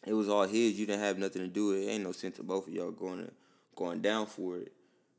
it 0.06 0.12
was 0.12 0.28
all 0.28 0.44
his. 0.44 0.78
You 0.78 0.86
didn't 0.86 1.02
have 1.02 1.18
nothing 1.18 1.42
to 1.42 1.48
do 1.48 1.68
with 1.68 1.78
it. 1.78 1.90
Ain't 1.90 2.04
no 2.04 2.12
sense 2.12 2.38
of 2.38 2.46
both 2.46 2.68
of 2.68 2.74
y'all 2.74 2.90
going 2.90 3.24
to, 3.24 3.30
going 3.74 4.00
down 4.00 4.26
for 4.26 4.58
it. 4.58 4.72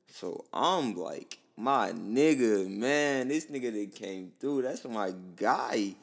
So 0.07 0.45
I'm 0.53 0.95
like, 0.95 1.39
my 1.57 1.91
nigga, 1.91 2.69
man, 2.69 3.27
this 3.27 3.47
nigga 3.47 3.73
that 3.73 3.95
came 3.95 4.31
through, 4.39 4.63
that's 4.63 4.85
my 4.85 5.13
guy. 5.35 5.95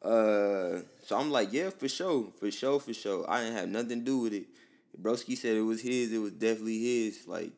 Uh, 0.00 0.80
so 1.04 1.18
I'm 1.18 1.30
like, 1.30 1.52
yeah, 1.52 1.70
for 1.70 1.88
sure, 1.88 2.28
for 2.38 2.50
sure, 2.50 2.80
for 2.80 2.94
sure. 2.94 3.24
I 3.28 3.42
didn't 3.42 3.56
have 3.56 3.68
nothing 3.68 4.00
to 4.00 4.04
do 4.04 4.18
with 4.18 4.32
it. 4.32 4.46
Broski 5.00 5.36
said 5.36 5.56
it 5.56 5.62
was 5.62 5.80
his. 5.80 6.12
It 6.12 6.18
was 6.18 6.32
definitely 6.32 6.80
his. 6.80 7.26
Like, 7.26 7.52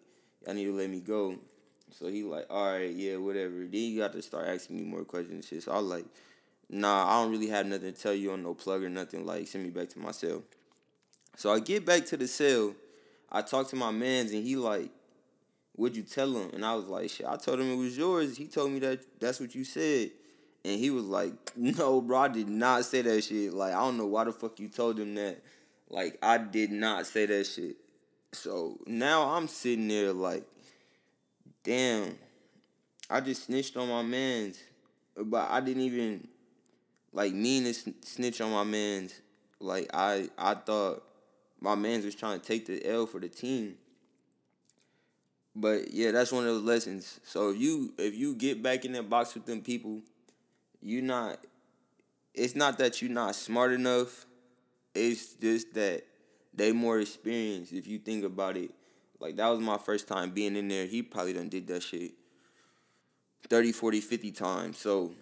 I 0.48 0.52
need 0.52 0.66
to 0.66 0.72
let 0.72 0.90
me 0.90 1.00
go. 1.00 1.36
So 1.98 2.08
he 2.08 2.22
like, 2.22 2.46
all 2.50 2.72
right, 2.72 2.92
yeah, 2.92 3.16
whatever. 3.16 3.54
Then 3.54 3.72
you 3.72 3.98
got 3.98 4.12
to 4.12 4.22
start 4.22 4.48
asking 4.48 4.76
me 4.76 4.82
more 4.82 5.04
questions 5.04 5.32
and 5.32 5.44
shit. 5.44 5.62
So 5.62 5.72
I 5.72 5.78
like, 5.78 6.06
nah, 6.68 7.06
I 7.08 7.22
don't 7.22 7.30
really 7.30 7.48
have 7.48 7.66
nothing 7.66 7.92
to 7.92 8.00
tell 8.00 8.14
you 8.14 8.32
on 8.32 8.42
no 8.42 8.54
plug 8.54 8.82
or 8.82 8.88
nothing. 8.88 9.24
Like, 9.24 9.46
send 9.46 9.64
me 9.64 9.70
back 9.70 9.88
to 9.90 9.98
my 9.98 10.10
cell. 10.10 10.42
So 11.36 11.52
I 11.52 11.60
get 11.60 11.84
back 11.84 12.06
to 12.06 12.16
the 12.16 12.28
cell. 12.28 12.74
I 13.30 13.42
talk 13.42 13.68
to 13.70 13.76
my 13.76 13.90
mans 13.90 14.32
and 14.32 14.44
he 14.44 14.56
like, 14.56 14.90
what'd 15.74 15.96
you 15.96 16.04
tell 16.04 16.32
him? 16.32 16.50
And 16.54 16.64
I 16.64 16.74
was 16.74 16.86
like, 16.86 17.10
shit, 17.10 17.26
I 17.26 17.36
told 17.36 17.60
him 17.60 17.72
it 17.72 17.76
was 17.76 17.96
yours. 17.96 18.36
He 18.36 18.46
told 18.46 18.70
me 18.70 18.78
that 18.80 19.00
that's 19.20 19.40
what 19.40 19.54
you 19.54 19.64
said. 19.64 20.10
And 20.64 20.78
he 20.78 20.90
was 20.90 21.04
like, 21.04 21.32
no, 21.56 22.00
bro, 22.00 22.18
I 22.18 22.28
did 22.28 22.48
not 22.48 22.84
say 22.84 23.02
that 23.02 23.24
shit. 23.24 23.52
Like, 23.52 23.74
I 23.74 23.80
don't 23.80 23.96
know 23.96 24.06
why 24.06 24.24
the 24.24 24.32
fuck 24.32 24.58
you 24.60 24.68
told 24.68 24.98
him 24.98 25.14
that. 25.16 25.42
Like, 25.90 26.18
I 26.22 26.38
did 26.38 26.70
not 26.70 27.06
say 27.06 27.26
that 27.26 27.46
shit. 27.46 27.76
So 28.32 28.78
now 28.86 29.30
I'm 29.30 29.48
sitting 29.48 29.88
there 29.88 30.12
like, 30.12 30.44
damn, 31.62 32.16
I 33.10 33.20
just 33.20 33.46
snitched 33.46 33.76
on 33.76 33.88
my 33.88 34.02
mans. 34.02 34.58
But 35.16 35.50
I 35.50 35.60
didn't 35.60 35.82
even, 35.82 36.26
like, 37.12 37.32
mean 37.32 37.64
to 37.64 37.74
snitch 38.02 38.40
on 38.40 38.50
my 38.50 38.64
mans. 38.64 39.20
Like, 39.60 39.88
I, 39.94 40.28
I 40.36 40.54
thought 40.54 41.04
my 41.64 41.74
mans 41.74 42.04
was 42.04 42.14
trying 42.14 42.38
to 42.38 42.46
take 42.46 42.66
the 42.66 42.84
L 42.86 43.06
for 43.06 43.18
the 43.18 43.28
team. 43.28 43.76
But 45.56 45.92
yeah, 45.92 46.10
that's 46.10 46.30
one 46.30 46.46
of 46.46 46.54
those 46.54 46.62
lessons. 46.62 47.20
So 47.24 47.50
if 47.50 47.58
you 47.58 47.94
if 47.96 48.14
you 48.14 48.34
get 48.34 48.62
back 48.62 48.84
in 48.84 48.92
that 48.92 49.08
box 49.08 49.34
with 49.34 49.46
them 49.46 49.62
people 49.62 50.02
you 50.84 51.00
not 51.00 51.38
it's 52.34 52.54
not 52.54 52.78
that 52.78 53.00
you're 53.00 53.10
not 53.10 53.34
smart 53.34 53.72
enough 53.72 54.26
it's 54.94 55.34
just 55.34 55.72
that 55.74 56.02
they 56.52 56.72
more 56.72 57.00
experienced 57.00 57.72
if 57.72 57.86
you 57.86 57.98
think 57.98 58.22
about 58.22 58.56
it 58.56 58.70
like 59.18 59.34
that 59.36 59.48
was 59.48 59.60
my 59.60 59.78
first 59.78 60.06
time 60.06 60.30
being 60.30 60.54
in 60.56 60.68
there 60.68 60.84
he 60.84 61.02
probably 61.02 61.32
done 61.32 61.48
did 61.48 61.66
that 61.66 61.82
shit 61.82 62.12
30 63.48 63.72
40 63.72 64.00
50 64.00 64.30
times 64.30 64.78
so 64.78 65.12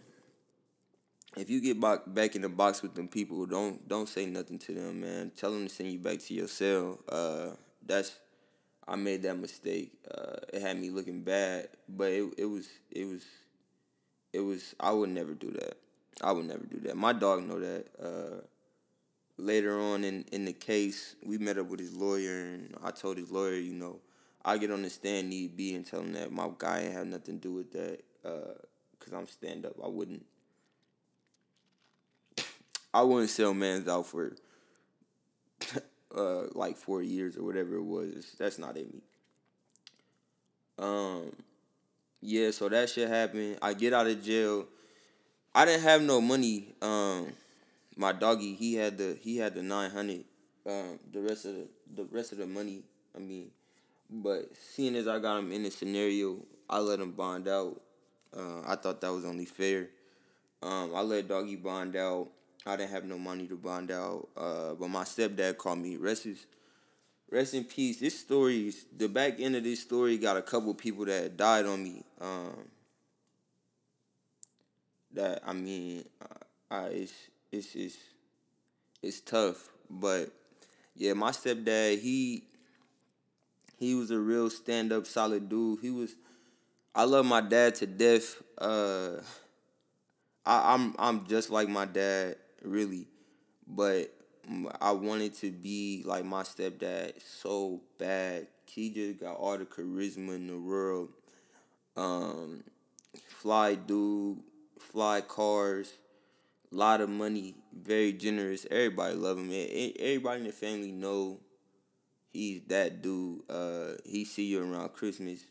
if 1.37 1.49
you 1.49 1.61
get 1.61 1.81
back 2.14 2.37
in 2.37 2.42
the 2.42 2.49
box 2.49 2.83
with 2.83 2.95
them 2.95 3.09
people 3.09 3.47
don't 3.47 3.87
don't 3.88 4.09
say 4.09 4.27
nothing 4.27 4.59
to 4.59 4.73
them 4.73 5.01
man 5.01 5.31
tell 5.37 5.51
them 5.53 5.66
to 5.66 5.75
send 5.75 5.90
you 5.90 5.99
back 5.99 6.18
to 6.18 6.35
your 6.35 6.49
cell 6.49 6.99
uh 7.09 7.49
that's 7.87 8.18
i 8.87 8.97
made 8.97 9.23
that 9.23 9.37
mistake 9.37 9.92
uh 10.14 10.37
it 10.53 10.61
had 10.61 10.79
me 10.79 10.90
looking 10.90 11.23
bad 11.23 11.68
but 11.88 12.11
it, 12.11 12.33
it 12.38 12.45
was 12.47 12.68
it 12.90 13.07
was 13.07 13.23
it 14.33 14.40
was 14.40 14.75
I 14.81 14.92
would 14.92 15.11
never 15.11 15.35
do 15.35 15.51
that. 15.53 15.77
I 16.23 16.33
would 16.33 16.47
never 16.47 16.64
do 16.64 16.81
that. 16.81 16.97
My 16.97 17.12
dog 17.12 17.47
know 17.47 17.61
that. 17.61 17.87
Uh, 18.01 18.40
later 19.37 19.79
on 19.79 20.05
in, 20.05 20.25
in 20.33 20.45
the 20.45 20.53
case, 20.53 21.16
we 21.25 21.38
met 21.38 21.59
up 21.59 21.66
with 21.66 21.81
his 21.81 21.95
lawyer, 21.95 22.38
and 22.38 22.75
I 22.83 22.90
told 22.90 23.18
his 23.18 23.31
lawyer, 23.31 23.55
you 23.55 23.75
know, 23.75 23.99
I 24.45 24.59
get 24.59 24.71
on 24.71 24.83
the 24.83 24.90
stand 24.90 25.31
need 25.31 25.57
be 25.57 25.75
and 25.75 25.87
tell 25.87 26.01
him 26.01 26.12
that 26.14 26.33
my 26.33 26.49
guy 26.59 26.81
ain't 26.81 26.92
have 26.92 27.07
nothing 27.07 27.40
to 27.40 27.49
do 27.49 27.55
with 27.55 27.73
that, 27.73 28.03
uh, 28.25 28.55
cause 28.99 29.12
I'm 29.14 29.27
stand 29.29 29.66
up. 29.66 29.75
I 29.83 29.88
wouldn't. 29.88 30.25
I 32.95 33.03
wouldn't 33.03 33.31
sell 33.31 33.55
man's 33.55 33.89
out 33.89 34.07
for 34.07 34.33
uh 36.15 36.45
like 36.55 36.77
four 36.77 37.03
years 37.03 37.37
or 37.37 37.45
whatever 37.45 37.77
it 37.77 37.85
was. 37.85 38.35
That's 38.39 38.59
not 38.59 38.77
in 38.77 38.89
me. 38.89 39.03
Um, 40.79 41.33
yeah, 42.21 42.51
so 42.51 42.69
that 42.69 42.91
shit 42.91 43.09
happened. 43.09 43.59
I 43.63 43.75
get 43.75 43.93
out 43.93 44.07
of 44.07 44.23
jail. 44.23 44.67
I 45.55 45.65
didn't 45.65 45.83
have 45.83 46.03
no 46.03 46.21
money. 46.21 46.75
Um, 46.81 47.33
my 47.97 48.13
doggy, 48.13 48.55
he 48.55 48.75
had 48.75 48.99
the 48.99 49.19
he 49.21 49.37
had 49.37 49.55
the 49.55 49.63
nine 49.63 49.91
hundred. 49.91 50.25
Um, 50.67 50.99
the 51.13 51.21
rest 51.21 51.45
of 51.45 51.55
the 51.55 51.69
the 51.95 52.05
rest 52.11 52.33
of 52.33 52.39
the 52.39 52.47
money. 52.47 52.83
I 53.15 53.19
mean, 53.19 53.51
but 54.11 54.51
seeing 54.57 54.97
as 54.97 55.07
I 55.09 55.19
got 55.19 55.39
him 55.39 55.53
in 55.53 55.63
the 55.63 55.71
scenario, 55.71 56.39
I 56.69 56.79
let 56.79 57.01
him 57.01 57.13
bond 57.13 57.49
out. 57.49 57.81
Uh, 58.35 58.63
I 58.67 58.77
thought 58.77 59.01
that 59.03 59.13
was 59.13 59.25
only 59.25 59.45
fair. 59.45 59.89
Um, 60.63 60.93
I 60.95 61.03
let 61.03 61.29
doggy 61.29 61.57
bond 61.57 61.97
out. 61.97 62.29
I 62.66 62.77
didn't 62.77 62.90
have 62.90 63.05
no 63.05 63.18
money 63.18 63.46
to 63.48 63.57
bond 63.57 63.90
out. 63.90 64.29
Uh, 64.37 64.75
but 64.75 64.88
my 64.88 65.05
stepdad 65.05 65.57
called 65.59 65.79
me. 65.79 65.96
Rest 65.96 66.27
is, 66.27 66.46
rest 67.31 67.55
in 67.55 67.64
peace. 67.64 67.98
This 67.98 68.18
story 68.18 68.68
is 68.68 68.87
the 68.96 69.09
back 69.09 69.40
end 69.40 69.57
of 69.57 69.64
this 69.64 69.81
story 69.81 70.18
got 70.18 70.37
a 70.37 70.42
couple 70.42 70.72
people 70.75 71.05
that 71.07 71.37
died 71.37 71.66
on 71.66 71.83
me. 71.83 72.05
Um, 72.20 72.68
that 75.14 75.42
I 75.46 75.53
mean, 75.53 76.05
I, 76.70 76.77
I 76.77 76.87
it's 76.87 77.12
it's 77.51 77.75
it's 77.75 77.96
it's 79.03 79.20
tough, 79.20 79.68
but 79.90 80.31
yeah, 80.94 81.12
my 81.12 81.31
stepdad 81.31 82.01
he 82.01 82.44
he 83.79 83.94
was 83.94 84.11
a 84.11 84.18
real 84.18 84.48
stand 84.48 84.92
up 84.92 85.07
solid 85.07 85.48
dude. 85.48 85.81
He 85.81 85.90
was 85.90 86.14
I 86.94 87.05
love 87.05 87.27
my 87.27 87.40
dad 87.40 87.75
to 87.77 87.87
death. 87.87 88.42
Uh, 88.59 89.16
I, 90.44 90.75
I'm 90.75 90.94
I'm 90.98 91.27
just 91.27 91.51
like 91.51 91.68
my 91.68 91.85
dad, 91.85 92.37
really, 92.64 93.07
but 93.66 94.12
I 94.81 94.92
wanted 94.92 95.35
to 95.37 95.51
be 95.51 96.03
like 96.05 96.25
my 96.25 96.42
stepdad 96.42 97.12
so 97.22 97.81
bad. 97.98 98.48
He 98.66 98.90
just 98.90 99.20
got 99.20 99.37
all 99.37 99.59
the 99.59 99.64
charisma 99.66 100.37
in 100.37 100.46
the 100.46 100.59
world. 100.59 101.11
Um, 101.96 102.64
fly 103.29 103.75
dude, 103.75 104.38
fly 104.79 105.20
cars, 105.20 105.92
a 106.72 106.77
lot 106.77 107.01
of 107.01 107.11
money, 107.11 107.55
very 107.72 108.12
generous. 108.12 108.66
Everybody 108.70 109.14
love 109.14 109.38
him. 109.38 109.51
Everybody 109.51 110.40
in 110.40 110.46
the 110.46 110.53
family 110.53 110.90
know 110.90 111.38
he's 112.33 112.62
that 112.68 113.03
dude. 113.03 113.42
Uh, 113.51 113.94
he 114.05 114.25
see 114.25 114.44
you 114.44 114.62
around 114.62 114.92
Christmas. 114.94 115.44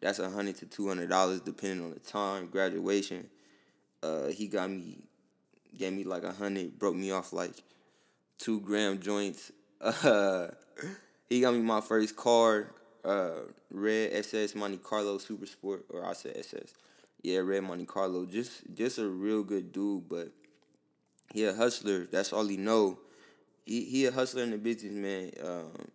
That's 0.00 0.18
a 0.18 0.28
hundred 0.28 0.56
to 0.56 0.66
two 0.66 0.86
hundred 0.86 1.08
dollars 1.08 1.40
depending 1.40 1.84
on 1.84 1.92
the 1.92 2.00
time. 2.00 2.48
Graduation. 2.48 3.28
Uh, 4.02 4.26
he 4.26 4.48
got 4.48 4.68
me, 4.68 4.98
gave 5.78 5.92
me 5.92 6.04
like 6.04 6.24
a 6.24 6.32
hundred, 6.32 6.78
broke 6.78 6.96
me 6.96 7.10
off 7.10 7.32
like 7.32 7.62
two 8.38 8.60
gram 8.60 9.00
joints. 9.00 9.52
Uh, 9.80 10.48
he 11.28 11.40
got 11.40 11.54
me 11.54 11.60
my 11.60 11.80
first 11.80 12.16
car, 12.16 12.72
uh, 13.04 13.40
red 13.70 14.12
SS 14.12 14.54
Monte 14.54 14.78
Carlo 14.78 15.18
Super 15.18 15.46
Sport, 15.46 15.84
or 15.90 16.04
I 16.04 16.12
said 16.12 16.36
SS. 16.36 16.74
Yeah, 17.22 17.38
red 17.38 17.64
Monte 17.64 17.86
Carlo. 17.86 18.26
Just 18.26 18.62
just 18.74 18.98
a 18.98 19.06
real 19.08 19.42
good 19.42 19.72
dude, 19.72 20.08
but 20.08 20.28
he 21.32 21.44
a 21.44 21.54
hustler. 21.54 22.06
That's 22.10 22.32
all 22.32 22.46
he 22.46 22.56
know. 22.56 22.98
He 23.64 23.84
he 23.84 24.06
a 24.06 24.12
hustler 24.12 24.42
in 24.42 24.50
the 24.50 24.58
business, 24.58 24.92
man. 24.92 25.30
Um, 25.42 25.88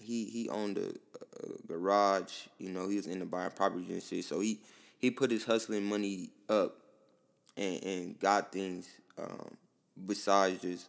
he 0.00 0.26
he 0.26 0.48
owned 0.48 0.78
a, 0.78 0.88
a, 0.88 1.66
garage. 1.66 2.46
You 2.58 2.70
know, 2.70 2.88
he 2.88 2.96
was 2.96 3.06
in 3.06 3.18
the 3.18 3.24
buying 3.24 3.50
property 3.50 3.86
and 3.90 4.02
shit. 4.02 4.24
So 4.24 4.40
he 4.40 4.60
he 4.98 5.10
put 5.10 5.30
his 5.30 5.44
hustling 5.44 5.84
money 5.84 6.30
up 6.48 6.76
and 7.56 7.82
and 7.82 8.18
got 8.20 8.52
things 8.52 8.88
um, 9.18 9.56
besides 10.06 10.60
just 10.62 10.88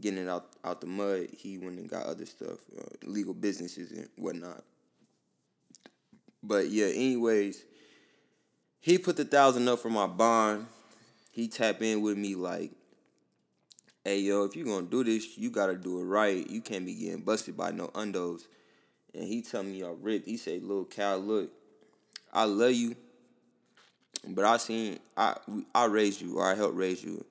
getting 0.00 0.20
it 0.20 0.28
out 0.28 0.46
out 0.64 0.80
the 0.80 0.86
mud, 0.86 1.28
he 1.36 1.58
went 1.58 1.78
and 1.78 1.88
got 1.88 2.06
other 2.06 2.26
stuff, 2.26 2.58
uh, 2.78 2.82
legal 3.04 3.34
businesses 3.34 3.90
and 3.92 4.08
whatnot. 4.16 4.62
But 6.42 6.68
yeah, 6.70 6.86
anyways, 6.86 7.64
he 8.80 8.98
put 8.98 9.16
the 9.16 9.24
thousand 9.24 9.68
up 9.68 9.80
for 9.80 9.90
my 9.90 10.06
bond. 10.06 10.66
He 11.30 11.48
tapped 11.48 11.82
in 11.82 12.00
with 12.00 12.16
me 12.16 12.34
like, 12.34 12.72
"Hey 14.04 14.20
yo, 14.20 14.44
if 14.44 14.56
you're 14.56 14.66
gonna 14.66 14.86
do 14.86 15.04
this, 15.04 15.36
you 15.36 15.50
gotta 15.50 15.76
do 15.76 16.00
it 16.00 16.04
right. 16.04 16.48
You 16.48 16.60
can't 16.60 16.86
be 16.86 16.94
getting 16.94 17.22
busted 17.22 17.56
by 17.56 17.70
no 17.70 17.88
undos." 17.88 18.42
And 19.14 19.24
he 19.24 19.42
tell 19.42 19.62
me, 19.62 19.80
"Y'all 19.80 19.94
ripped." 19.94 20.26
He 20.26 20.36
say, 20.36 20.60
"Little 20.60 20.84
Cal, 20.84 21.18
look, 21.18 21.50
I 22.32 22.44
love 22.44 22.72
you, 22.72 22.94
but 24.26 24.44
I 24.44 24.56
seen 24.58 24.98
I 25.16 25.36
I 25.74 25.86
raised 25.86 26.20
you 26.20 26.38
or 26.38 26.44
I 26.44 26.54
helped 26.54 26.76
raise 26.76 27.02
you, 27.02 27.24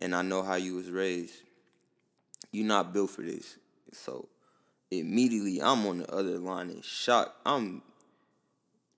and 0.00 0.14
I 0.14 0.22
know 0.22 0.42
how 0.42 0.54
you 0.54 0.74
was 0.74 0.90
raised." 0.90 1.42
you're 2.52 2.66
not 2.66 2.92
built 2.92 3.10
for 3.10 3.22
this. 3.22 3.56
So 3.92 4.28
immediately 4.90 5.60
I'm 5.60 5.86
on 5.86 5.98
the 5.98 6.12
other 6.12 6.38
line 6.38 6.70
in 6.70 6.82
shock. 6.82 7.34
I'm 7.44 7.82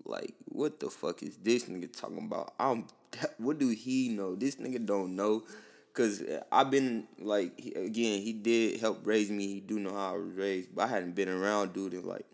like, 0.04 0.34
what 0.46 0.80
the 0.80 0.90
fuck 0.90 1.22
is 1.22 1.36
this 1.38 1.64
nigga 1.64 1.92
talking 1.92 2.18
about? 2.18 2.54
I'm 2.58 2.86
what 3.38 3.58
do 3.58 3.68
he 3.68 4.08
know? 4.08 4.34
This 4.34 4.56
nigga 4.56 4.84
don't 4.84 5.16
know. 5.16 5.44
Cause 5.92 6.22
uh, 6.22 6.42
I've 6.52 6.70
been 6.70 7.08
like 7.18 7.58
again, 7.74 8.20
he 8.22 8.32
did 8.32 8.80
help 8.80 9.00
raise 9.04 9.30
me. 9.30 9.46
He 9.48 9.60
do 9.60 9.80
know 9.80 9.92
how 9.92 10.14
I 10.14 10.18
was 10.18 10.34
raised, 10.34 10.74
but 10.74 10.84
I 10.84 10.86
hadn't 10.88 11.16
been 11.16 11.28
around 11.28 11.72
dude 11.72 11.94
in 11.94 12.06
like 12.06 12.26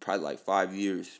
probably 0.00 0.24
like 0.24 0.40
five 0.40 0.74
years. 0.74 1.18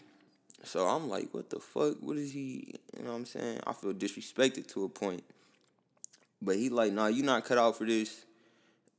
So 0.64 0.86
I'm 0.86 1.08
like, 1.08 1.28
what 1.32 1.50
the 1.50 1.60
fuck? 1.60 1.98
What 2.00 2.16
is 2.16 2.32
he? 2.32 2.74
You 2.96 3.04
know 3.04 3.10
what 3.10 3.16
I'm 3.16 3.26
saying? 3.26 3.60
I 3.66 3.72
feel 3.74 3.92
disrespected 3.92 4.66
to 4.68 4.84
a 4.84 4.88
point. 4.88 5.22
But 6.44 6.56
he 6.56 6.68
like, 6.68 6.92
nah, 6.92 7.06
you 7.06 7.22
not 7.22 7.46
cut 7.46 7.56
out 7.56 7.78
for 7.78 7.86
this. 7.86 8.26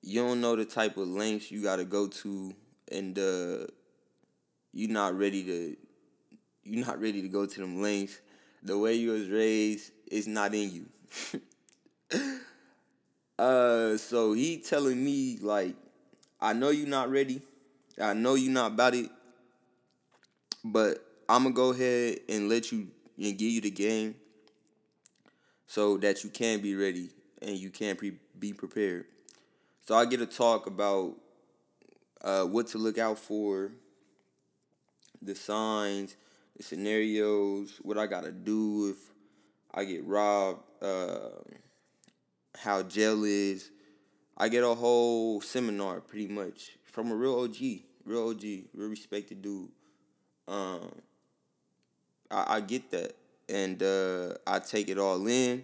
You 0.02 0.22
don't 0.22 0.42
know 0.42 0.56
the 0.56 0.66
type 0.66 0.98
of 0.98 1.08
lengths 1.08 1.52
you 1.52 1.62
got 1.62 1.76
to 1.76 1.86
go 1.86 2.08
to 2.08 2.56
and 2.92 3.18
uh 3.18 3.66
you're 4.72 4.92
not 4.92 5.18
ready 5.18 5.44
to 5.44 5.78
you're 6.64 6.86
not 6.86 7.00
ready 7.00 7.22
to 7.22 7.28
go 7.28 7.46
to 7.46 7.60
them 7.60 7.82
lengths. 7.82 8.20
The 8.64 8.78
way 8.78 8.96
you 8.96 9.12
was 9.12 9.30
raised 9.30 9.92
is 10.08 10.28
not 10.28 10.54
in 10.54 10.72
you. 10.72 10.86
Uh 13.38 13.98
so 13.98 14.32
he 14.32 14.60
telling 14.60 15.04
me 15.04 15.38
like 15.42 15.76
i 16.40 16.54
know 16.54 16.70
you're 16.70 16.88
not 16.88 17.12
ready. 17.12 17.42
I 18.02 18.14
know 18.14 18.36
you're 18.36 18.50
not 18.50 18.72
about 18.72 18.96
it. 18.96 19.10
But 20.64 21.06
i'm 21.28 21.44
gonna 21.44 21.54
go 21.54 21.72
ahead 21.72 22.20
and 22.30 22.48
let 22.48 22.72
you 22.72 22.88
and 23.18 23.38
give 23.38 23.52
you 23.52 23.60
the 23.60 23.72
game 23.72 24.16
so 25.68 25.98
that 25.98 26.24
you 26.24 26.30
can 26.30 26.62
be 26.62 26.76
ready 26.76 27.10
and 27.46 27.58
you 27.58 27.70
can 27.70 27.96
pre- 27.96 28.18
be 28.38 28.52
prepared 28.52 29.06
so 29.88 29.94
I 29.94 30.06
get 30.06 30.18
to 30.18 30.26
talk 30.26 30.66
about 30.66 31.14
uh, 32.24 32.44
what 32.46 32.66
to 32.70 32.80
look 32.80 32.98
out 32.98 33.20
for, 33.20 33.72
the 35.22 35.36
signs, 35.36 36.16
the 36.58 36.64
scenarios, 36.64 37.80
what 37.84 37.96
I 37.96 38.08
gotta 38.08 38.32
do 38.32 38.90
if 38.90 38.98
I 39.76 39.86
get 39.86 40.04
robbed, 40.04 40.64
uh, 40.82 41.30
how 42.58 42.82
jail 42.82 43.24
is. 43.26 43.70
I 44.36 44.50
get 44.50 44.64
a 44.64 44.74
whole 44.74 45.40
seminar 45.40 46.02
pretty 46.02 46.28
much 46.28 46.72
from 46.92 47.12
a 47.12 47.16
real 47.16 47.42
OG, 47.42 47.58
real 48.06 48.30
OG, 48.30 48.44
real 48.74 48.90
respected 48.90 49.44
dude. 49.44 49.70
Um, 50.48 50.94
I, 52.32 52.56
I 52.56 52.62
get 52.62 52.90
that, 52.90 53.16
and 53.48 53.84
uh, 53.84 54.34
I 54.48 54.58
take 54.58 54.90
it 54.90 54.98
all 54.98 55.28
in 55.28 55.64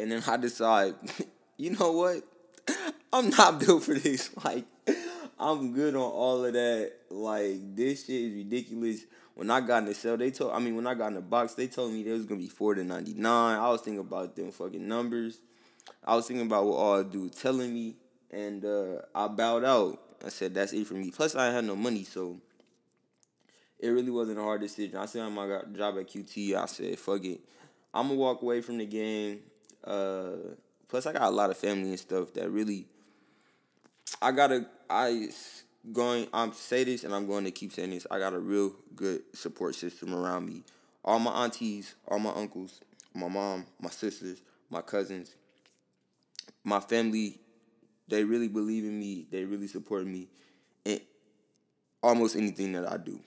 and 0.00 0.10
then 0.10 0.22
I 0.26 0.36
decide, 0.36 0.94
you 1.56 1.76
know 1.76 1.92
what? 1.92 2.22
I'm 3.12 3.30
not 3.30 3.60
built 3.60 3.84
for 3.84 3.94
this. 3.94 4.30
Like, 4.44 4.64
I'm 5.38 5.72
good 5.72 5.94
on 5.94 6.02
all 6.02 6.44
of 6.44 6.52
that. 6.52 6.92
Like, 7.10 7.74
this 7.74 8.06
shit 8.06 8.16
is 8.16 8.34
ridiculous. 8.34 9.00
When 9.34 9.50
I 9.50 9.60
got 9.60 9.78
in 9.78 9.84
the 9.86 9.94
cell, 9.94 10.16
they 10.16 10.30
told 10.30 10.52
I 10.52 10.58
mean 10.58 10.76
when 10.76 10.86
I 10.86 10.94
got 10.94 11.08
in 11.08 11.14
the 11.14 11.20
box, 11.20 11.54
they 11.54 11.66
told 11.66 11.92
me 11.92 12.02
there 12.02 12.12
was 12.12 12.26
gonna 12.26 12.40
be 12.40 12.48
four 12.48 12.74
to 12.74 12.84
ninety 12.84 13.14
nine. 13.14 13.58
I 13.58 13.70
was 13.70 13.80
thinking 13.80 14.00
about 14.00 14.36
them 14.36 14.50
fucking 14.50 14.86
numbers. 14.86 15.40
I 16.04 16.14
was 16.14 16.26
thinking 16.26 16.46
about 16.46 16.66
what 16.66 16.74
all 16.74 17.02
dude 17.04 17.32
telling 17.32 17.72
me, 17.72 17.96
and 18.30 18.62
uh, 18.64 19.02
I 19.14 19.28
bowed 19.28 19.64
out. 19.64 19.98
I 20.24 20.28
said 20.28 20.52
that's 20.52 20.74
it 20.74 20.86
for 20.86 20.94
me. 20.94 21.10
Plus 21.10 21.34
I 21.34 21.46
had 21.46 21.64
no 21.64 21.74
money, 21.74 22.04
so 22.04 22.36
it 23.78 23.88
really 23.88 24.10
wasn't 24.10 24.38
a 24.38 24.42
hard 24.42 24.60
decision. 24.60 24.98
I 24.98 25.06
said 25.06 25.22
I'm 25.22 25.34
my 25.34 25.46
job 25.72 25.96
at 25.98 26.08
QT. 26.08 26.54
I 26.54 26.66
said 26.66 26.98
fuck 26.98 27.24
it. 27.24 27.40
I'm 27.94 28.08
gonna 28.08 28.20
walk 28.20 28.42
away 28.42 28.60
from 28.60 28.76
the 28.76 28.86
game. 28.86 29.40
Uh, 29.84 30.54
plus, 30.88 31.06
I 31.06 31.12
got 31.12 31.22
a 31.22 31.30
lot 31.30 31.50
of 31.50 31.56
family 31.56 31.90
and 31.90 31.98
stuff 31.98 32.32
that 32.34 32.50
really. 32.50 32.86
I 34.20 34.32
gotta. 34.32 34.66
I 34.88 35.28
going. 35.92 36.26
I'm 36.32 36.52
say 36.52 36.84
this, 36.84 37.04
and 37.04 37.14
I'm 37.14 37.26
going 37.26 37.44
to 37.44 37.50
keep 37.50 37.72
saying 37.72 37.90
this. 37.90 38.06
I 38.10 38.18
got 38.18 38.32
a 38.32 38.38
real 38.38 38.74
good 38.94 39.22
support 39.34 39.74
system 39.74 40.14
around 40.14 40.46
me. 40.46 40.62
All 41.04 41.18
my 41.18 41.44
aunties, 41.44 41.94
all 42.06 42.18
my 42.18 42.30
uncles, 42.30 42.80
my 43.14 43.28
mom, 43.28 43.66
my 43.80 43.90
sisters, 43.90 44.42
my 44.68 44.82
cousins, 44.82 45.34
my 46.64 46.80
family. 46.80 47.38
They 48.08 48.24
really 48.24 48.48
believe 48.48 48.84
in 48.84 48.98
me. 48.98 49.26
They 49.30 49.44
really 49.44 49.68
support 49.68 50.04
me, 50.04 50.26
in 50.84 51.00
almost 52.02 52.34
anything 52.34 52.72
that 52.72 52.90
I 52.90 52.96
do. 52.96 53.20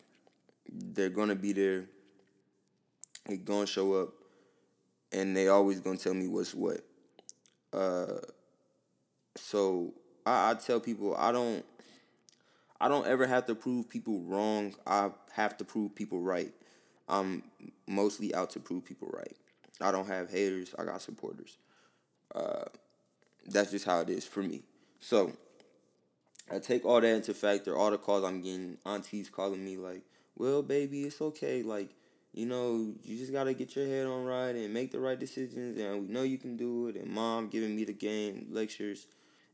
They're 0.69 1.09
gonna 1.09 1.35
be 1.35 1.53
there. 1.53 1.85
They're 3.25 3.37
gonna 3.37 3.65
show 3.65 3.93
up 3.93 4.13
and 5.13 5.35
they 5.37 5.47
always 5.47 5.79
gonna 5.79 5.97
tell 5.97 6.13
me 6.13 6.27
what's 6.27 6.53
what. 6.53 6.81
Uh, 7.71 8.19
so 9.35 9.93
I, 10.25 10.51
I 10.51 10.53
tell 10.55 10.79
people 10.79 11.15
I 11.17 11.31
don't 11.31 11.65
I 12.81 12.89
don't 12.89 13.07
ever 13.07 13.25
have 13.25 13.45
to 13.45 13.55
prove 13.55 13.87
people 13.89 14.21
wrong. 14.23 14.75
I 14.85 15.11
have 15.31 15.57
to 15.57 15.63
prove 15.63 15.95
people 15.95 16.19
right. 16.19 16.51
I'm 17.07 17.43
mostly 17.87 18.33
out 18.35 18.49
to 18.51 18.59
prove 18.59 18.83
people 18.83 19.09
right. 19.13 19.35
I 19.79 19.91
don't 19.91 20.07
have 20.07 20.29
haters. 20.29 20.73
I 20.77 20.83
got 20.83 21.01
supporters. 21.01 21.57
Uh, 22.33 22.65
that's 23.45 23.71
just 23.71 23.85
how 23.85 23.99
it 24.01 24.09
is 24.09 24.25
for 24.25 24.41
me. 24.41 24.63
So 24.99 25.31
I 26.51 26.59
take 26.59 26.85
all 26.85 26.99
that 26.99 27.07
into 27.07 27.33
factor. 27.33 27.77
All 27.77 27.91
the 27.91 27.97
calls 27.97 28.23
I'm 28.23 28.41
getting, 28.41 28.77
aunties 28.85 29.29
calling 29.29 29.63
me 29.63 29.77
like, 29.77 30.01
"Well, 30.35 30.61
baby, 30.61 31.03
it's 31.03 31.21
okay. 31.21 31.63
Like, 31.63 31.89
you 32.33 32.45
know, 32.45 32.93
you 33.03 33.17
just 33.17 33.31
gotta 33.31 33.53
get 33.53 33.75
your 33.75 33.85
head 33.85 34.07
on 34.07 34.23
right 34.25 34.55
and 34.55 34.73
make 34.73 34.91
the 34.91 34.99
right 34.99 35.19
decisions. 35.19 35.79
And 35.79 36.07
we 36.07 36.13
know 36.13 36.23
you 36.23 36.37
can 36.37 36.57
do 36.57 36.87
it. 36.87 36.95
And 36.95 37.11
mom 37.11 37.47
giving 37.47 37.75
me 37.75 37.83
the 37.85 37.93
game 37.93 38.47
lectures." 38.51 39.07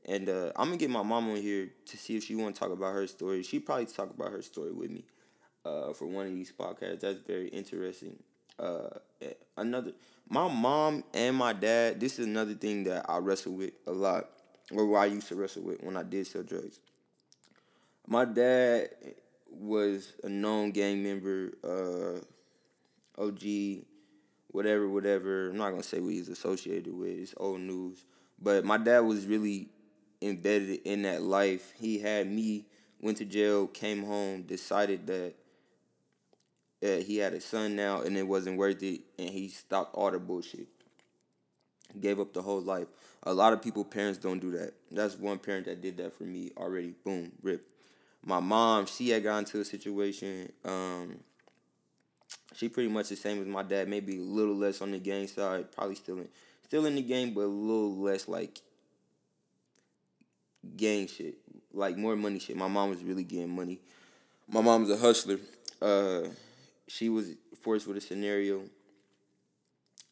And 0.06 0.30
uh, 0.30 0.52
I'm 0.56 0.68
gonna 0.68 0.78
get 0.78 0.90
my 0.90 1.04
mom 1.04 1.30
on 1.30 1.38
here 1.38 1.70
to 1.86 1.98
see 1.98 2.16
if 2.16 2.24
she 2.24 2.36
want 2.36 2.56
to 2.56 2.60
talk 2.60 2.72
about 2.72 2.94
her 2.94 3.06
story. 3.06 3.44
She 3.44 3.60
probably 3.60 3.86
talk 3.86 4.10
about 4.10 4.32
her 4.32 4.42
story 4.42 4.72
with 4.72 4.90
me 4.90 5.06
uh, 5.66 5.94
for 5.94 6.06
one 6.06 6.26
of 6.26 6.34
these 6.34 6.52
podcasts. 6.52 7.02
That's 7.02 7.20
very 7.28 7.50
interesting. 7.50 8.18
Uh, 8.58 8.90
another, 9.58 9.94
my 10.30 10.48
mom 10.48 11.04
and 11.14 11.36
my 11.36 11.54
dad. 11.54 12.00
This 12.00 12.20
is 12.20 12.26
another 12.26 12.54
thing 12.54 12.86
that 12.86 13.06
I 13.10 13.18
wrestle 13.18 13.54
with 13.54 13.74
a 13.88 13.92
lot, 13.92 14.30
or 14.72 14.98
I 14.98 15.06
used 15.06 15.28
to 15.30 15.36
wrestle 15.36 15.64
with 15.64 15.84
when 15.84 15.98
I 15.98 16.04
did 16.04 16.28
sell 16.28 16.44
drugs. 16.44 16.80
My 18.08 18.26
dad 18.26 18.90
was 19.52 20.14
a 20.24 20.30
known 20.30 20.72
gang 20.72 21.04
member, 21.04 21.52
uh, 21.64 22.24
OG, 23.20 23.84
whatever, 24.52 24.88
whatever. 24.88 25.50
I'm 25.50 25.58
not 25.58 25.72
gonna 25.72 25.84
say 25.84 26.00
what 26.00 26.14
he's 26.14 26.30
associated 26.30 26.94
with. 26.94 27.10
It's 27.10 27.34
old 27.38 27.62
news. 27.62 28.06
But 28.42 28.64
my 28.64 28.78
dad 28.78 29.00
was 29.00 29.26
really 29.26 29.70
embedded 30.22 30.82
in 30.86 31.04
that 31.04 31.22
life. 31.22 31.74
He 31.78 32.00
had 32.00 32.28
me, 32.28 32.66
went 33.02 33.18
to 33.18 33.26
jail, 33.26 33.68
came 33.68 34.04
home, 34.04 34.44
decided 34.44 35.08
that 35.08 35.34
uh, 36.82 37.04
he 37.04 37.18
had 37.18 37.34
a 37.34 37.42
son 37.42 37.76
now 37.76 38.02
and 38.02 38.18
it 38.18 38.28
wasn't 38.28 38.58
worth 38.58 38.82
it, 38.84 39.02
and 39.18 39.30
he 39.30 39.50
stopped 39.50 39.96
all 39.96 40.12
the 40.12 40.20
bullshit. 40.20 40.68
Gave 42.00 42.20
up 42.20 42.34
the 42.34 42.42
whole 42.42 42.62
life. 42.62 42.88
A 43.24 43.34
lot 43.34 43.52
of 43.52 43.62
people, 43.62 43.84
parents 43.84 44.20
don't 44.20 44.40
do 44.40 44.52
that. 44.52 44.74
That's 44.92 45.18
one 45.18 45.40
parent 45.40 45.66
that 45.66 45.82
did 45.82 45.98
that 45.98 46.14
for 46.14 46.24
me 46.24 46.52
already. 46.56 46.94
Boom, 47.04 47.32
rip. 47.42 47.68
My 48.24 48.40
mom, 48.40 48.86
she 48.86 49.10
had 49.10 49.24
gotten 49.24 49.46
into 49.46 49.60
a 49.60 49.66
situation. 49.66 50.52
Um, 50.64 51.20
she 52.56 52.70
pretty 52.70 52.90
much 52.90 53.10
the 53.10 53.16
same 53.16 53.42
as 53.42 53.48
my 53.48 53.64
dad, 53.64 53.88
maybe 53.88 54.18
a 54.18 54.22
little 54.22 54.56
less 54.56 54.82
on 54.82 54.92
the 54.92 55.00
gang 55.00 55.28
side, 55.28 55.72
probably 55.72 55.96
still 55.96 56.18
in, 56.18 56.28
still 56.66 56.86
in 56.86 56.96
the 56.96 57.02
game, 57.02 57.34
but 57.34 57.42
a 57.42 57.48
little 57.48 57.96
less 57.96 58.28
like 58.28 58.62
gang 60.76 61.08
shit, 61.08 61.36
like 61.74 61.98
more 61.98 62.16
money 62.16 62.40
shit. 62.40 62.58
My 62.58 62.68
mom 62.68 62.90
was 62.90 63.04
really 63.04 63.24
getting 63.24 63.56
money. 63.56 63.80
My 64.48 64.62
mom's 64.62 64.90
a 64.90 64.98
hustler. 64.98 65.38
Uh, 65.82 66.30
she 66.88 67.10
was 67.10 67.32
forced 67.62 67.88
with 67.88 67.98
a 67.98 68.02
scenario 68.02 68.64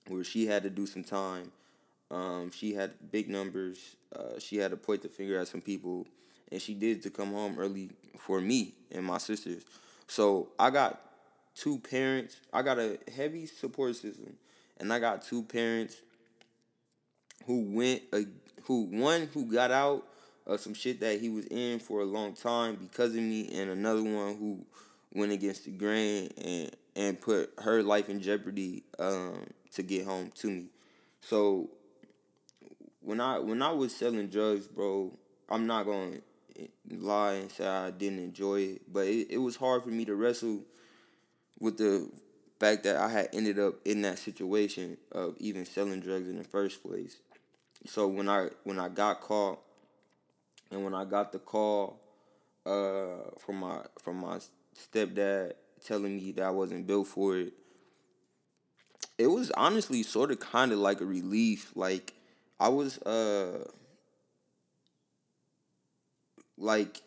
where 0.07 0.23
she 0.23 0.45
had 0.45 0.63
to 0.63 0.69
do 0.69 0.85
some 0.85 1.03
time. 1.03 1.51
Um, 2.09 2.51
she 2.51 2.73
had 2.73 2.93
big 3.11 3.29
numbers. 3.29 3.95
Uh, 4.15 4.39
she 4.39 4.57
had 4.57 4.71
to 4.71 4.77
point 4.77 5.01
the 5.01 5.09
finger 5.09 5.37
at 5.39 5.47
some 5.47 5.61
people, 5.61 6.07
and 6.51 6.61
she 6.61 6.73
did 6.73 7.01
to 7.03 7.09
come 7.09 7.33
home 7.33 7.57
early 7.59 7.89
for 8.17 8.39
me 8.39 8.73
and 8.91 9.03
my 9.05 9.17
sisters. 9.17 9.63
So 10.07 10.49
I 10.57 10.69
got 10.69 11.01
two 11.57 11.79
parents. 11.79 12.37
I 12.53 12.61
got 12.61 12.79
a 12.79 12.97
heavy 13.15 13.45
support 13.45 13.95
system, 13.95 14.33
and 14.79 14.93
I 14.93 14.99
got 14.99 15.23
two 15.23 15.43
parents 15.43 15.97
who 17.45 17.61
went 17.75 18.03
a 18.13 18.25
who 18.63 18.83
one 18.83 19.29
who 19.33 19.51
got 19.51 19.71
out 19.71 20.03
of 20.45 20.59
some 20.59 20.73
shit 20.73 20.99
that 21.01 21.19
he 21.19 21.29
was 21.29 21.45
in 21.45 21.79
for 21.79 22.01
a 22.01 22.05
long 22.05 22.33
time 22.33 22.75
because 22.75 23.11
of 23.11 23.21
me, 23.21 23.49
and 23.53 23.69
another 23.69 24.03
one 24.03 24.37
who 24.37 24.65
went 25.13 25.31
against 25.31 25.65
the 25.65 25.71
grain 25.71 26.29
and 26.37 26.71
and 26.95 27.19
put 27.19 27.51
her 27.59 27.83
life 27.83 28.09
in 28.09 28.21
jeopardy 28.21 28.83
um, 28.99 29.45
to 29.71 29.83
get 29.83 30.05
home 30.05 30.31
to 30.35 30.47
me. 30.49 30.65
So 31.21 31.69
when 33.01 33.19
I 33.19 33.39
when 33.39 33.61
I 33.61 33.71
was 33.71 33.95
selling 33.95 34.27
drugs, 34.27 34.67
bro, 34.67 35.11
I'm 35.49 35.65
not 35.65 35.85
gonna 35.85 36.17
lie 36.89 37.33
and 37.33 37.51
say 37.51 37.67
I 37.67 37.91
didn't 37.91 38.19
enjoy 38.19 38.61
it, 38.61 38.93
but 38.93 39.07
it, 39.07 39.31
it 39.31 39.37
was 39.37 39.55
hard 39.55 39.83
for 39.83 39.89
me 39.89 40.05
to 40.05 40.15
wrestle 40.15 40.61
with 41.59 41.77
the 41.77 42.09
fact 42.59 42.83
that 42.83 42.97
I 42.97 43.09
had 43.09 43.29
ended 43.33 43.59
up 43.59 43.75
in 43.85 44.01
that 44.01 44.19
situation 44.19 44.97
of 45.11 45.35
even 45.39 45.65
selling 45.65 45.99
drugs 45.99 46.27
in 46.27 46.37
the 46.37 46.43
first 46.43 46.83
place. 46.83 47.17
So 47.85 48.07
when 48.07 48.27
I 48.27 48.49
when 48.63 48.79
I 48.79 48.89
got 48.89 49.21
caught 49.21 49.59
and 50.71 50.83
when 50.83 50.93
I 50.93 51.05
got 51.05 51.31
the 51.31 51.39
call 51.39 51.99
uh, 52.65 53.29
from 53.39 53.57
my 53.57 53.81
from 54.01 54.17
my 54.17 54.39
stepdad 54.75 55.53
telling 55.85 56.17
me 56.17 56.31
that 56.33 56.43
I 56.43 56.49
wasn't 56.49 56.87
built 56.87 57.07
for 57.07 57.37
it, 57.37 57.53
it 59.17 59.27
was 59.27 59.51
honestly 59.51 60.03
sort 60.03 60.31
of 60.31 60.39
kind 60.39 60.71
of 60.71 60.79
like 60.79 61.01
a 61.01 61.05
relief. 61.05 61.71
Like 61.75 62.13
I 62.59 62.69
was 62.69 62.97
uh 62.99 63.65
like 66.57 67.01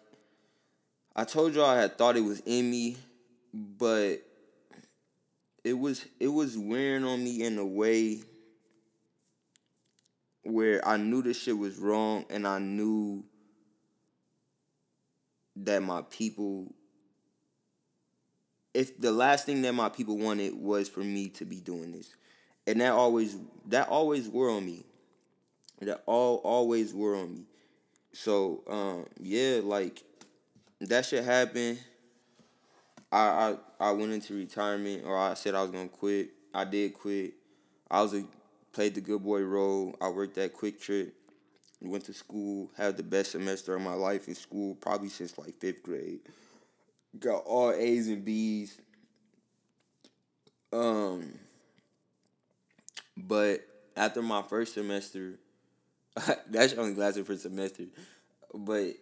I 1.14 1.24
told 1.24 1.54
y'all 1.54 1.66
I 1.66 1.80
had 1.80 1.98
thought 1.98 2.16
it 2.16 2.24
was 2.24 2.40
in 2.46 2.70
me, 2.70 2.96
but 3.52 4.22
it 5.64 5.74
was 5.74 6.04
it 6.18 6.28
was 6.28 6.56
wearing 6.56 7.04
on 7.04 7.22
me 7.22 7.42
in 7.42 7.58
a 7.58 7.64
way 7.64 8.20
where 10.42 10.86
I 10.86 10.96
knew 10.96 11.22
this 11.22 11.40
shit 11.40 11.56
was 11.56 11.78
wrong 11.78 12.24
and 12.30 12.46
I 12.46 12.58
knew 12.58 13.24
that 15.56 15.82
my 15.82 16.02
people 16.10 16.72
if 18.72 18.98
the 18.98 19.12
last 19.12 19.46
thing 19.46 19.62
that 19.62 19.72
my 19.74 19.88
people 19.88 20.16
wanted 20.16 20.54
was 20.54 20.88
for 20.88 21.00
me 21.00 21.28
to 21.30 21.44
be 21.44 21.60
doing 21.60 21.92
this. 21.92 22.14
And 22.66 22.80
that 22.80 22.92
always 22.92 23.36
that 23.66 23.88
always 23.88 24.28
wore 24.28 24.50
on 24.50 24.64
me. 24.64 24.84
That 25.80 26.02
all 26.06 26.36
always 26.36 26.94
wore 26.94 27.16
on 27.16 27.34
me. 27.34 27.44
So 28.12 28.62
um 28.68 29.06
yeah 29.20 29.60
like 29.62 30.02
that 30.80 31.06
shit 31.06 31.24
happened 31.24 31.78
I, 33.12 33.56
I 33.80 33.88
I 33.88 33.90
went 33.92 34.12
into 34.12 34.34
retirement 34.34 35.04
or 35.04 35.16
I 35.16 35.34
said 35.34 35.54
I 35.54 35.62
was 35.62 35.70
gonna 35.70 35.88
quit 35.88 36.30
I 36.54 36.64
did 36.64 36.94
quit 36.94 37.34
I 37.90 38.02
was 38.02 38.14
a 38.14 38.24
played 38.72 38.94
the 38.94 39.00
good 39.00 39.22
boy 39.22 39.40
role 39.42 39.96
I 40.00 40.08
worked 40.08 40.38
at 40.38 40.54
QuikTrip 40.54 41.12
went 41.80 42.04
to 42.04 42.14
school, 42.14 42.70
had 42.76 42.96
the 42.96 43.02
best 43.02 43.32
semester 43.32 43.74
of 43.74 43.82
my 43.82 43.94
life 43.94 44.28
in 44.28 44.34
school, 44.34 44.74
probably 44.74 45.08
since 45.08 45.38
like 45.38 45.54
fifth 45.58 45.82
grade. 45.82 46.20
Got 47.18 47.44
all 47.44 47.72
A's 47.72 48.08
and 48.08 48.24
B's. 48.24 48.78
Um, 50.72 51.32
but 53.16 53.66
after 53.96 54.22
my 54.22 54.42
first 54.42 54.74
semester, 54.74 55.38
that's 56.48 56.74
only 56.74 56.94
lasted 56.94 57.26
for 57.26 57.32
a 57.32 57.36
semester. 57.36 57.84
But 58.54 58.94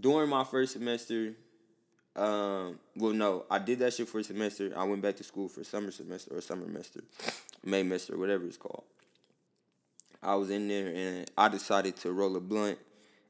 during 0.00 0.30
my 0.30 0.44
first 0.44 0.72
semester, 0.72 1.34
um, 2.14 2.78
well, 2.96 3.12
no, 3.12 3.46
I 3.50 3.58
did 3.58 3.78
that 3.78 3.94
shit 3.94 4.08
for 4.08 4.18
a 4.18 4.24
semester. 4.24 4.72
I 4.76 4.84
went 4.84 5.00
back 5.00 5.16
to 5.16 5.24
school 5.24 5.48
for 5.48 5.64
summer 5.64 5.90
semester 5.90 6.36
or 6.36 6.40
summer 6.40 6.66
semester, 6.66 7.00
May 7.64 7.80
semester, 7.80 8.18
whatever 8.18 8.44
it's 8.44 8.58
called. 8.58 8.84
I 10.22 10.34
was 10.36 10.50
in 10.50 10.68
there 10.68 10.88
and 10.88 11.30
I 11.36 11.48
decided 11.48 11.96
to 11.96 12.12
roll 12.12 12.36
a 12.36 12.40
blunt 12.40 12.78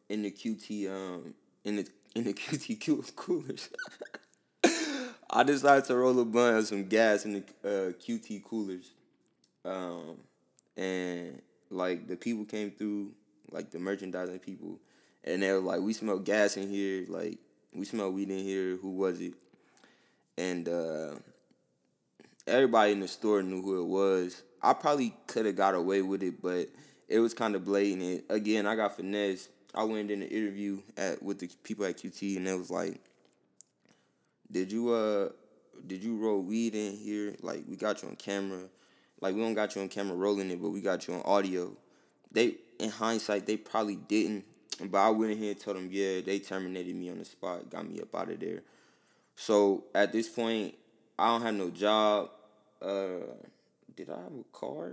in 0.08 0.22
the 0.22 0.30
QT 0.30 0.90
um 0.90 1.34
in 1.64 1.76
the 1.76 1.88
in 2.14 2.24
the 2.24 2.34
QT 2.34 3.14
coolers. 3.16 3.70
I 5.30 5.44
decided 5.44 5.84
to 5.86 5.96
roll 5.96 6.18
a 6.18 6.24
blunt 6.24 6.58
of 6.58 6.66
some 6.66 6.88
gas 6.88 7.24
in 7.24 7.32
the 7.32 7.44
uh, 7.64 7.92
QT 7.92 8.44
coolers, 8.44 8.90
um, 9.64 10.18
and 10.76 11.40
like 11.70 12.06
the 12.06 12.16
people 12.16 12.44
came 12.44 12.70
through, 12.70 13.12
like 13.50 13.70
the 13.70 13.78
merchandising 13.78 14.40
people, 14.40 14.78
and 15.24 15.42
they 15.42 15.50
were 15.52 15.60
like, 15.60 15.80
"We 15.80 15.94
smell 15.94 16.18
gas 16.18 16.58
in 16.58 16.68
here. 16.68 17.06
Like 17.08 17.38
we 17.74 17.84
smell 17.84 18.10
weed 18.10 18.30
in 18.30 18.38
here. 18.38 18.76
Who 18.76 18.90
was 18.90 19.20
it?" 19.20 19.34
And 20.38 20.68
uh, 20.68 21.14
everybody 22.46 22.92
in 22.92 23.00
the 23.00 23.08
store 23.08 23.42
knew 23.42 23.62
who 23.62 23.80
it 23.80 23.86
was. 23.86 24.42
I 24.62 24.72
probably 24.74 25.14
could 25.26 25.46
have 25.46 25.56
got 25.56 25.74
away 25.74 26.02
with 26.02 26.22
it, 26.22 26.40
but 26.40 26.68
it 27.08 27.18
was 27.18 27.34
kind 27.34 27.54
of 27.54 27.64
blatant. 27.64 28.24
Again, 28.28 28.66
I 28.66 28.76
got 28.76 28.96
finesse. 28.96 29.48
I 29.74 29.84
went 29.84 30.10
in 30.10 30.22
an 30.22 30.28
interview 30.28 30.80
at 30.96 31.22
with 31.22 31.38
the 31.38 31.48
people 31.62 31.84
at 31.84 31.98
QT, 31.98 32.36
and 32.36 32.46
it 32.46 32.58
was 32.58 32.70
like, 32.70 33.00
"Did 34.50 34.70
you 34.70 34.90
uh, 34.90 35.30
did 35.86 36.02
you 36.02 36.16
roll 36.16 36.42
weed 36.42 36.74
in 36.74 36.96
here? 36.96 37.34
Like 37.42 37.64
we 37.68 37.76
got 37.76 38.02
you 38.02 38.08
on 38.08 38.16
camera. 38.16 38.64
Like 39.20 39.34
we 39.34 39.40
don't 39.40 39.54
got 39.54 39.74
you 39.74 39.82
on 39.82 39.88
camera 39.88 40.16
rolling 40.16 40.50
it, 40.50 40.60
but 40.60 40.70
we 40.70 40.80
got 40.80 41.06
you 41.08 41.14
on 41.14 41.22
audio." 41.24 41.76
They, 42.30 42.56
in 42.78 42.88
hindsight, 42.88 43.46
they 43.46 43.56
probably 43.56 43.96
didn't. 43.96 44.44
But 44.90 44.98
I 44.98 45.10
went 45.10 45.32
in 45.32 45.38
here 45.38 45.52
and 45.52 45.60
told 45.60 45.76
them, 45.76 45.88
yeah, 45.90 46.20
they 46.20 46.38
terminated 46.38 46.94
me 46.94 47.10
on 47.10 47.18
the 47.18 47.24
spot, 47.24 47.70
got 47.70 47.88
me 47.88 48.00
up 48.00 48.14
out 48.14 48.30
of 48.30 48.40
there. 48.40 48.62
So 49.36 49.84
at 49.94 50.12
this 50.12 50.28
point, 50.28 50.74
I 51.18 51.28
don't 51.28 51.42
have 51.42 51.54
no 51.54 51.70
job. 51.70 52.30
Uh, 52.80 53.26
did 53.94 54.10
I 54.10 54.22
have 54.22 54.32
a 54.32 54.44
car? 54.52 54.92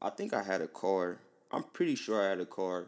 I 0.00 0.10
think 0.10 0.32
I 0.32 0.42
had 0.42 0.60
a 0.60 0.68
car. 0.68 1.18
I'm 1.50 1.62
pretty 1.62 1.94
sure 1.94 2.22
I 2.24 2.28
had 2.30 2.40
a 2.40 2.46
car. 2.46 2.86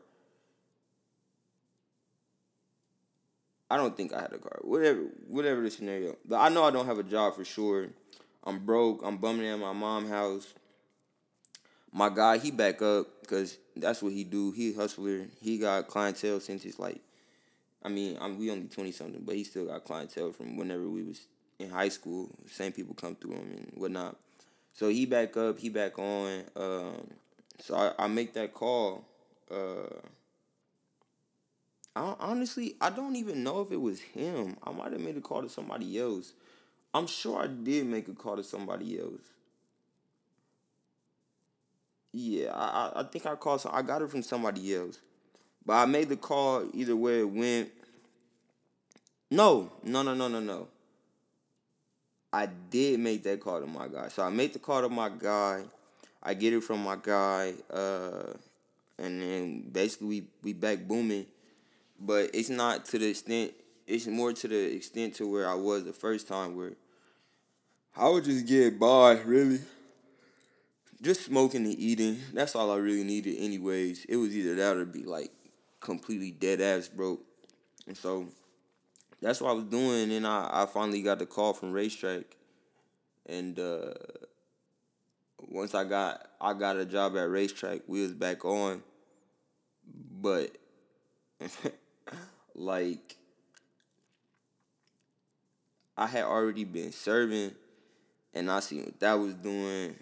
I 3.71 3.77
don't 3.77 3.97
think 3.97 4.13
I 4.15 4.21
had 4.21 4.33
a 4.33 4.39
car. 4.39 4.61
Whatever, 4.63 5.01
whatever 5.27 5.63
the 5.63 5.71
scenario. 5.71 6.17
But 6.25 6.39
I 6.39 6.49
know 6.49 6.65
I 6.65 6.71
don't 6.71 6.87
have 6.87 6.99
a 6.99 7.03
job 7.03 7.35
for 7.35 7.45
sure. 7.45 7.89
I'm 8.45 8.65
broke. 8.65 9.03
I'm 9.05 9.19
bumming 9.19 9.47
at 9.47 9.59
my 9.59 9.73
mom's 9.73 10.09
house. 10.09 10.55
My 11.93 12.09
guy, 12.09 12.39
he 12.39 12.51
back 12.51 12.81
up 12.83 13.07
because 13.21 13.59
that's 13.81 14.03
what 14.03 14.13
he 14.13 14.25
do. 14.25 14.53
He 14.53 14.73
hustler. 14.73 15.27
He 15.41 15.59
got 15.59 15.89
clientele 15.89 16.41
since 16.41 16.63
he's 16.63 16.79
like, 16.79 17.01
I 17.83 17.89
mean, 17.89 18.19
I'm, 18.21 18.39
we 18.39 18.51
only 18.51 18.69
twenty 18.69 18.93
something, 18.93 19.23
but 19.25 19.35
he 19.37 19.45
still 19.45 19.67
got 19.67 19.85
clientele 19.85 20.33
from 20.33 20.57
whenever 20.57 20.89
we 20.89 21.03
was 21.03 21.21
in 21.59 21.71
high 21.71 21.89
school. 21.89 22.31
Same 22.51 22.73
people 22.73 22.95
come 22.95 23.15
through 23.15 23.33
him 23.33 23.51
and 23.51 23.73
whatnot. 23.75 24.17
So 24.75 24.89
he 24.89 25.07
back 25.07 25.37
up. 25.37 25.59
He 25.59 25.69
back 25.69 25.99
on. 25.99 26.45
Um, 26.57 27.07
so 27.61 27.75
I, 27.75 28.05
I 28.05 28.07
make 28.09 28.35
that 28.35 28.55
call. 28.55 29.05
Uh, 29.51 29.95
I, 31.97 32.15
honestly, 32.21 32.77
I 32.81 32.91
don't 32.91 33.17
even 33.17 33.43
know 33.43 33.61
if 33.61 33.73
it 33.73 33.81
was 33.81 34.01
him. 34.01 34.57
I 34.63 34.71
might 34.71 34.93
have 34.93 35.01
made 35.01 35.17
a 35.17 35.21
call 35.21 35.43
to 35.43 35.49
somebody 35.49 35.99
else. 35.99 36.33
I'm 36.95 37.07
sure 37.07 37.43
I 37.43 37.47
did 37.49 37.87
make 37.87 38.09
a 38.09 38.15
call 38.15 38.37
to 38.37 38.45
somebody 38.45 38.99
else. 38.99 39.21
Yeah, 42.13 42.53
I 42.55 43.01
I 43.01 43.03
think 43.05 43.27
I 43.27 43.35
called. 43.35 43.67
I 43.71 43.83
got 43.83 44.03
it 44.03 44.11
from 44.11 44.23
somebody 44.23 44.75
else, 44.75 44.99
but 45.65 45.75
I 45.75 45.87
made 45.87 46.09
the 46.09 46.17
call 46.17 46.65
either 46.73 46.97
way 46.97 47.21
it 47.21 47.31
went. 47.31 47.71
No, 49.31 49.71
no, 49.83 50.03
no, 50.03 50.15
no, 50.15 50.29
no, 50.29 50.41
no. 50.41 50.69
I 52.33 52.47
did 52.47 53.01
make 53.01 53.23
that 53.25 53.41
call 53.41 53.61
to 53.61 53.67
my 53.67 53.89
guy. 53.89 54.09
So 54.09 54.23
I 54.23 54.31
made 54.31 54.53
the 54.53 54.59
call 54.59 54.83
to 54.83 54.89
my 54.89 55.11
guy. 55.11 55.63
I 56.23 56.35
get 56.35 56.53
it 56.53 56.63
from 56.63 56.83
my 56.83 56.97
guy, 57.01 57.55
uh, 57.73 58.33
and 58.99 59.23
then 59.23 59.69
basically 59.71 60.07
we 60.09 60.25
we 60.43 60.53
back 60.53 60.81
booming 60.87 61.27
but 62.01 62.31
it's 62.35 62.49
not 62.49 62.85
to 62.87 62.99
the 62.99 63.11
extent. 63.11 63.53
It's 63.87 64.07
more 64.07 64.33
to 64.33 64.49
the 64.49 64.77
extent 64.77 65.15
to 65.17 65.31
where 65.31 65.49
I 65.49 65.55
was 65.55 65.85
the 65.85 65.93
first 65.93 66.29
time, 66.29 66.57
where 66.57 66.73
I 67.97 68.09
would 68.09 68.25
just 68.25 68.47
get 68.47 68.79
by, 68.79 69.13
really. 69.21 69.61
Just 71.01 71.25
smoking 71.25 71.65
and 71.65 71.79
eating. 71.79 72.19
That's 72.33 72.57
all 72.57 72.71
I 72.73 72.77
really 72.77 73.05
needed, 73.05 73.37
anyways. 73.39 74.05
It 74.07 74.17
was 74.17 74.37
either 74.37 74.57
that 74.57 74.77
or 74.77 74.85
be 74.85 75.05
like 75.05 75.31
completely 75.81 76.33
dead 76.33 76.61
ass 76.61 76.89
broke, 76.89 77.21
and 77.87 77.97
so 77.97 78.27
that's 79.21 79.41
what 79.41 79.51
I 79.51 79.55
was 79.55 79.65
doing. 79.65 80.11
And 80.13 80.27
I, 80.27 80.49
I 80.53 80.67
finally 80.67 81.03
got 81.03 81.21
the 81.21 81.27
call 81.27 81.53
from 81.53 81.73
RaceTrac, 81.73 82.25
and 83.27 83.59
uh, 83.61 83.95
once 85.49 85.75
I 85.75 85.85
got 85.85 86.27
I 86.41 86.53
got 86.55 86.77
a 86.77 86.85
job 86.85 87.17
at 87.17 87.29
RaceTrac, 87.29 87.83
we 87.87 88.03
was 88.03 88.13
back 88.13 88.45
on, 88.45 88.83
but 90.21 90.57
like 92.57 93.17
I 95.97 96.07
had 96.07 96.25
already 96.25 96.65
been 96.65 96.93
serving 96.93 97.53
and 98.35 98.51
I 98.51 98.61
seen 98.61 98.85
what 98.85 99.01
that 99.01 99.15
was 99.15 99.35
doing 99.35 99.97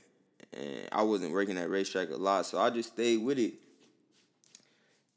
and 0.56 0.88
I 0.90 1.02
wasn't 1.02 1.32
working 1.32 1.58
at 1.58 1.68
RaceTrac 1.68 2.10
a 2.10 2.16
lot, 2.16 2.46
so 2.46 2.58
I 2.58 2.70
just 2.70 2.92
stayed 2.92 3.22
with 3.22 3.38
it. 3.38 3.54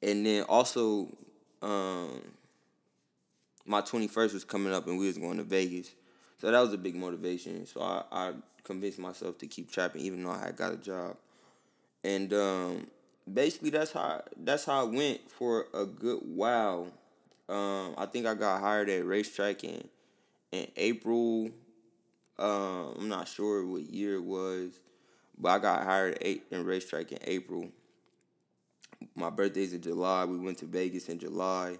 And 0.01 0.25
then 0.25 0.43
also, 0.43 1.07
um, 1.61 2.21
my 3.65 3.81
twenty 3.81 4.07
first 4.07 4.33
was 4.33 4.43
coming 4.43 4.73
up 4.73 4.87
and 4.87 4.97
we 4.97 5.07
was 5.07 5.17
going 5.17 5.37
to 5.37 5.43
Vegas. 5.43 5.91
So 6.39 6.49
that 6.49 6.59
was 6.59 6.73
a 6.73 6.77
big 6.77 6.95
motivation. 6.95 7.65
So 7.65 7.81
I, 7.81 8.03
I 8.11 8.33
convinced 8.63 8.99
myself 8.99 9.37
to 9.39 9.47
keep 9.47 9.71
trapping 9.71 10.01
even 10.01 10.23
though 10.23 10.31
I 10.31 10.39
had 10.39 10.55
got 10.55 10.73
a 10.73 10.77
job. 10.77 11.17
And 12.03 12.33
um, 12.33 12.87
basically 13.31 13.71
that's 13.71 13.91
how 13.91 14.23
that's 14.37 14.65
how 14.65 14.87
it 14.87 14.93
went 14.93 15.29
for 15.29 15.67
a 15.73 15.85
good 15.85 16.19
while. 16.23 16.87
Um, 17.49 17.95
I 17.97 18.05
think 18.05 18.25
I 18.25 18.35
got 18.35 18.61
hired 18.61 18.89
at 18.89 19.03
RaceTrac 19.03 19.63
in 19.63 19.87
in 20.51 20.67
April. 20.77 21.49
Um, 22.37 22.95
I'm 22.97 23.09
not 23.09 23.27
sure 23.27 23.65
what 23.65 23.81
year 23.81 24.15
it 24.15 24.23
was, 24.23 24.79
but 25.39 25.49
I 25.49 25.59
got 25.59 25.83
hired 25.83 26.17
eight 26.21 26.43
in 26.51 26.65
RaceTrac 26.65 27.11
in 27.11 27.19
April. 27.23 27.69
My 29.15 29.29
birthday's 29.29 29.73
in 29.73 29.81
July. 29.81 30.25
We 30.25 30.37
went 30.37 30.57
to 30.59 30.65
Vegas 30.65 31.07
in 31.07 31.19
July. 31.19 31.77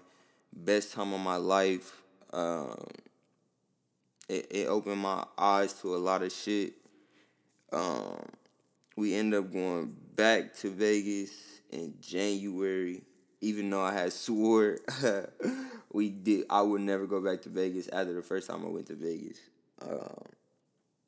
Best 0.52 0.92
time 0.92 1.12
of 1.12 1.20
my 1.20 1.36
life. 1.36 2.02
Um, 2.32 2.86
it, 4.28 4.46
it 4.50 4.68
opened 4.68 4.98
my 4.98 5.24
eyes 5.36 5.74
to 5.80 5.94
a 5.94 5.98
lot 5.98 6.22
of 6.22 6.32
shit. 6.32 6.74
Um, 7.72 8.24
we 8.96 9.14
end 9.14 9.34
up 9.34 9.52
going 9.52 9.94
back 10.14 10.54
to 10.56 10.70
Vegas 10.70 11.30
in 11.70 11.94
January. 12.00 13.02
Even 13.42 13.70
though 13.70 13.80
I 13.80 13.92
had 13.92 14.12
swore 14.12 14.78
we 15.92 16.10
did, 16.10 16.44
I 16.50 16.60
would 16.60 16.82
never 16.82 17.06
go 17.06 17.20
back 17.20 17.42
to 17.42 17.48
Vegas 17.48 17.88
after 17.88 18.12
the 18.12 18.22
first 18.22 18.48
time 18.48 18.64
I 18.64 18.68
went 18.68 18.86
to 18.88 18.94
Vegas. 18.94 19.38
Um, 19.80 20.24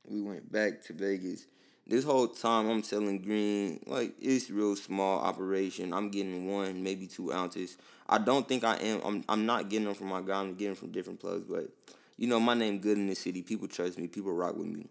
we 0.09 0.23
went 0.23 0.51
back 0.51 0.83
to 0.85 0.93
Vegas. 0.95 1.47
This 1.93 2.07
whole 2.07 2.27
time 2.27 2.71
I'm 2.71 2.83
selling 2.83 3.19
green, 3.19 3.79
like 3.87 4.15
it's 4.19 4.49
real 4.49 4.75
small 4.77 5.19
operation. 5.19 5.93
I'm 5.93 6.09
getting 6.09 6.51
one, 6.51 6.83
maybe 6.83 7.07
two 7.07 7.35
ounces. 7.35 7.77
I 8.09 8.17
don't 8.17 8.49
think 8.49 8.65
I 8.65 8.77
am. 8.77 9.03
I'm 9.05 9.25
I'm 9.29 9.45
not 9.45 9.69
getting 9.69 9.85
them 9.85 9.95
from 9.95 10.07
my 10.07 10.23
guy. 10.23 10.41
I'm 10.41 10.55
getting 10.55 10.69
them 10.69 10.77
from 10.77 10.91
different 10.91 11.21
plugs, 11.21 11.45
but 11.47 11.69
you 12.17 12.29
know 12.29 12.41
my 12.41 12.55
name 12.55 12.79
good 12.79 12.97
in 12.97 13.09
the 13.09 13.15
city. 13.15 13.43
People 13.43 13.69
trust 13.69 13.99
me. 13.99 14.07
People 14.07 14.33
rock 14.33 14.57
with 14.57 14.69
me. 14.69 14.87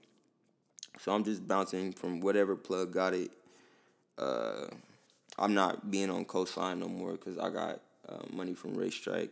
So 0.99 1.11
I'm 1.11 1.23
just 1.23 1.47
bouncing 1.47 1.91
from 1.91 2.21
whatever 2.21 2.55
plug 2.55 2.93
got 2.93 3.15
it. 3.15 3.31
Uh, 4.19 4.67
I'm 5.39 5.55
not 5.55 5.89
being 5.89 6.11
on 6.11 6.23
cosign 6.25 6.77
no 6.77 6.87
more 6.87 7.13
because 7.13 7.39
I 7.39 7.49
got 7.49 7.79
uh, 8.07 8.21
money 8.31 8.53
from 8.53 8.75
RaceTrac, 8.75 9.29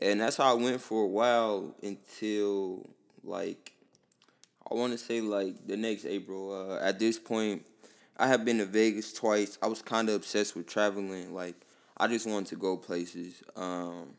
and 0.00 0.20
that's 0.20 0.36
how 0.36 0.52
I 0.52 0.54
went 0.54 0.80
for 0.80 1.02
a 1.02 1.08
while 1.08 1.74
until 1.82 2.88
like 3.24 3.72
I 4.72 4.74
want 4.74 4.92
to 4.92 4.98
say 4.98 5.20
like 5.20 5.66
the 5.66 5.76
next 5.76 6.06
April. 6.06 6.52
Uh, 6.54 6.82
at 6.82 6.98
this 6.98 7.18
point, 7.18 7.66
I 8.16 8.26
have 8.26 8.42
been 8.42 8.56
to 8.56 8.64
Vegas 8.64 9.12
twice. 9.12 9.58
I 9.60 9.66
was 9.66 9.82
kind 9.82 10.08
of 10.08 10.14
obsessed 10.14 10.56
with 10.56 10.66
traveling. 10.66 11.34
Like 11.34 11.56
I 11.98 12.06
just 12.06 12.26
wanted 12.26 12.46
to 12.48 12.56
go 12.56 12.78
places 12.78 13.42
um, 13.54 14.14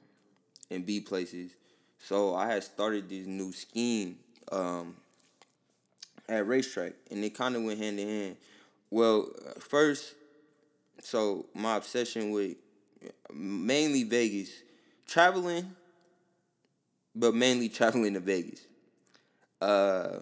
and 0.70 0.86
be 0.86 1.00
places. 1.00 1.56
So 1.98 2.36
I 2.36 2.48
had 2.48 2.64
started 2.64 3.10
this 3.10 3.26
new 3.26 3.52
scheme 3.52 4.20
um, 4.52 4.96
at 6.30 6.46
RaceTrac, 6.46 6.94
and 7.10 7.24
it 7.24 7.34
kind 7.34 7.56
of 7.56 7.64
went 7.64 7.80
hand 7.80 8.00
in 8.00 8.08
hand. 8.08 8.38
Well, 8.92 9.30
first, 9.60 10.14
so 11.02 11.48
my 11.56 11.78
obsession 11.78 12.30
with 12.30 12.58
mainly 13.34 14.04
Vegas, 14.04 14.52
traveling, 15.08 15.76
but 17.16 17.34
mainly 17.34 17.70
traveling 17.70 18.14
to 18.14 18.20
Vegas. 18.20 18.62
Uh, 19.60 20.20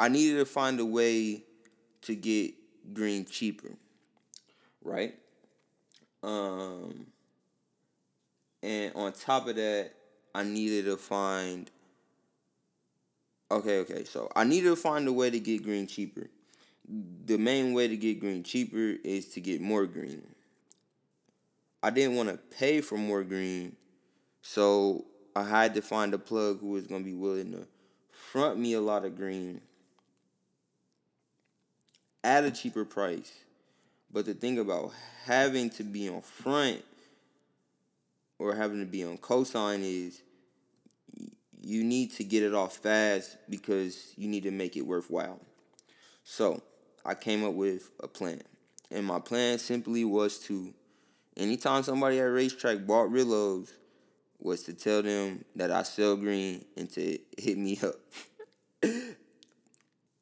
I 0.00 0.08
needed 0.08 0.38
to 0.38 0.46
find 0.46 0.80
a 0.80 0.84
way 0.84 1.42
to 2.02 2.14
get 2.16 2.54
green 2.94 3.26
cheaper, 3.26 3.68
right? 4.82 5.14
Um, 6.22 7.06
and 8.62 8.94
on 8.94 9.12
top 9.12 9.46
of 9.46 9.56
that, 9.56 9.90
I 10.34 10.42
needed 10.42 10.86
to 10.86 10.96
find 10.96 11.70
Okay, 13.52 13.80
okay. 13.80 14.04
So 14.04 14.30
I 14.34 14.44
needed 14.44 14.68
to 14.68 14.76
find 14.76 15.06
a 15.06 15.12
way 15.12 15.28
to 15.28 15.40
get 15.40 15.64
green 15.64 15.86
cheaper. 15.86 16.30
The 17.26 17.36
main 17.36 17.74
way 17.74 17.88
to 17.88 17.96
get 17.96 18.20
green 18.20 18.42
cheaper 18.42 18.96
is 19.04 19.26
to 19.30 19.40
get 19.40 19.60
more 19.60 19.86
green. 19.86 20.22
I 21.82 21.90
didn't 21.90 22.16
want 22.16 22.30
to 22.30 22.36
pay 22.36 22.80
for 22.80 22.96
more 22.96 23.22
green, 23.22 23.76
so 24.40 25.04
I 25.36 25.44
had 25.44 25.74
to 25.74 25.82
find 25.82 26.14
a 26.14 26.18
plug 26.18 26.60
who 26.60 26.68
was 26.68 26.86
going 26.86 27.02
to 27.02 27.10
be 27.10 27.16
willing 27.16 27.52
to 27.52 27.66
front 28.12 28.58
me 28.58 28.74
a 28.74 28.80
lot 28.80 29.04
of 29.04 29.16
green 29.16 29.60
at 32.22 32.44
a 32.44 32.50
cheaper 32.50 32.84
price. 32.84 33.32
But 34.12 34.26
the 34.26 34.34
thing 34.34 34.58
about 34.58 34.92
having 35.24 35.70
to 35.70 35.84
be 35.84 36.08
on 36.08 36.22
front 36.22 36.82
or 38.38 38.54
having 38.54 38.80
to 38.80 38.86
be 38.86 39.04
on 39.04 39.18
cosign 39.18 39.82
is 39.82 40.22
you 41.62 41.84
need 41.84 42.12
to 42.12 42.24
get 42.24 42.42
it 42.42 42.54
off 42.54 42.76
fast 42.78 43.36
because 43.48 44.12
you 44.16 44.28
need 44.28 44.42
to 44.44 44.50
make 44.50 44.76
it 44.76 44.82
worthwhile. 44.82 45.38
So 46.24 46.62
I 47.04 47.14
came 47.14 47.44
up 47.44 47.54
with 47.54 47.90
a 48.00 48.08
plan. 48.08 48.42
And 48.90 49.06
my 49.06 49.20
plan 49.20 49.58
simply 49.58 50.04
was 50.04 50.38
to, 50.40 50.74
anytime 51.36 51.82
somebody 51.82 52.18
at 52.18 52.26
RaceTrac 52.26 52.86
bought 52.86 53.10
Rillos, 53.10 53.70
was 54.40 54.62
to 54.64 54.72
tell 54.72 55.02
them 55.02 55.44
that 55.54 55.70
I 55.70 55.82
sell 55.82 56.16
green 56.16 56.64
and 56.76 56.90
to 56.92 57.18
hit 57.38 57.58
me 57.58 57.78
up. 57.82 57.94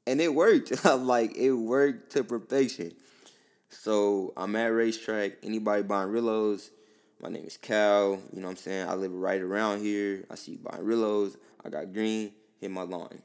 and 0.09 0.23
it 0.23 0.35
worked. 0.35 0.85
like 0.85 1.37
it 1.37 1.53
worked 1.53 2.13
to 2.13 2.25
perfection. 2.25 2.93
So 3.69 4.33
I'm 4.37 4.57
at 4.57 4.71
RaceTrac. 4.73 5.35
Anybody 5.43 5.83
buying 5.83 6.09
Rillos, 6.09 6.71
my 7.23 7.29
name 7.29 7.45
is 7.45 7.59
Cal. 7.59 8.19
You 8.33 8.41
know 8.41 8.47
what 8.47 8.53
I'm 8.53 8.57
saying? 8.57 8.89
I 8.89 8.95
live 8.95 9.13
right 9.13 9.41
around 9.41 9.83
here. 9.83 10.25
I 10.31 10.35
see 10.37 10.53
you 10.53 10.59
buying 10.59 10.83
Rillos. 10.83 11.37
I 11.65 11.69
got 11.69 11.93
green. 11.93 12.33
Hit 12.61 12.71
my 12.71 12.83
line. 12.83 13.23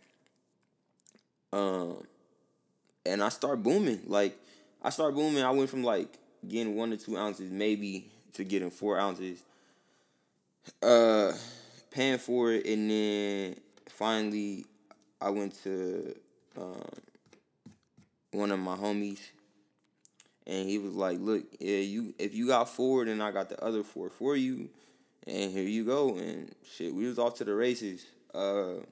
Um, 1.53 2.03
and 3.05 3.23
I 3.23 3.29
start 3.29 3.63
booming. 3.63 4.01
Like 4.05 4.37
I 4.81 4.89
start 4.89 5.15
booming. 5.15 5.43
I 5.43 5.51
went 5.51 5.69
from 5.69 5.83
like 5.83 6.17
getting 6.45 6.75
one 6.75 6.91
or 6.91 6.97
two 6.97 7.17
ounces 7.17 7.49
maybe 7.49 8.11
to 8.33 8.43
getting 8.43 8.69
four 8.69 8.99
ounces. 8.99 9.41
Uh, 10.81 11.31
paying 11.91 12.17
for 12.17 12.51
it, 12.51 12.65
and 12.65 12.89
then 12.89 13.55
finally 13.89 14.65
I 15.21 15.29
went 15.29 15.61
to 15.63 16.15
um, 16.57 16.83
one 18.31 18.51
of 18.51 18.59
my 18.59 18.75
homies, 18.75 19.19
and 20.45 20.67
he 20.67 20.77
was 20.77 20.93
like, 20.93 21.19
"Look, 21.19 21.43
yeah, 21.59 21.77
you 21.77 22.13
if 22.19 22.33
you 22.33 22.47
got 22.47 22.69
four, 22.69 23.05
then 23.05 23.21
I 23.21 23.31
got 23.31 23.49
the 23.49 23.63
other 23.63 23.83
four 23.83 24.09
for 24.09 24.35
you, 24.35 24.69
and 25.25 25.51
here 25.51 25.63
you 25.63 25.85
go." 25.85 26.15
And 26.15 26.53
shit, 26.75 26.93
we 26.93 27.07
was 27.07 27.19
off 27.19 27.35
to 27.35 27.43
the 27.43 27.53
races. 27.53 28.05
Uh, 28.33 28.83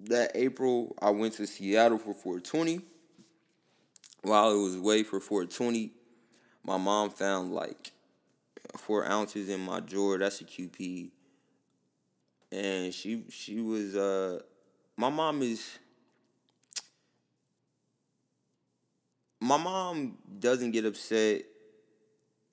that 0.00 0.32
April, 0.34 0.94
I 1.00 1.10
went 1.10 1.34
to 1.34 1.46
Seattle 1.46 1.98
for 1.98 2.14
420. 2.14 2.80
While 4.22 4.52
it 4.52 4.62
was 4.62 4.76
away 4.76 5.02
for 5.02 5.20
420, 5.20 5.90
my 6.64 6.78
mom 6.78 7.10
found 7.10 7.52
like 7.52 7.92
four 8.76 9.06
ounces 9.06 9.48
in 9.48 9.60
my 9.60 9.80
drawer. 9.80 10.18
That's 10.18 10.40
a 10.40 10.44
QP. 10.44 11.10
And 12.50 12.94
she 12.94 13.24
she 13.28 13.60
was 13.60 13.94
uh 13.94 14.40
my 14.96 15.10
mom 15.10 15.42
is 15.42 15.78
my 19.44 19.58
mom 19.58 20.16
doesn't 20.38 20.70
get 20.70 20.86
upset. 20.86 21.42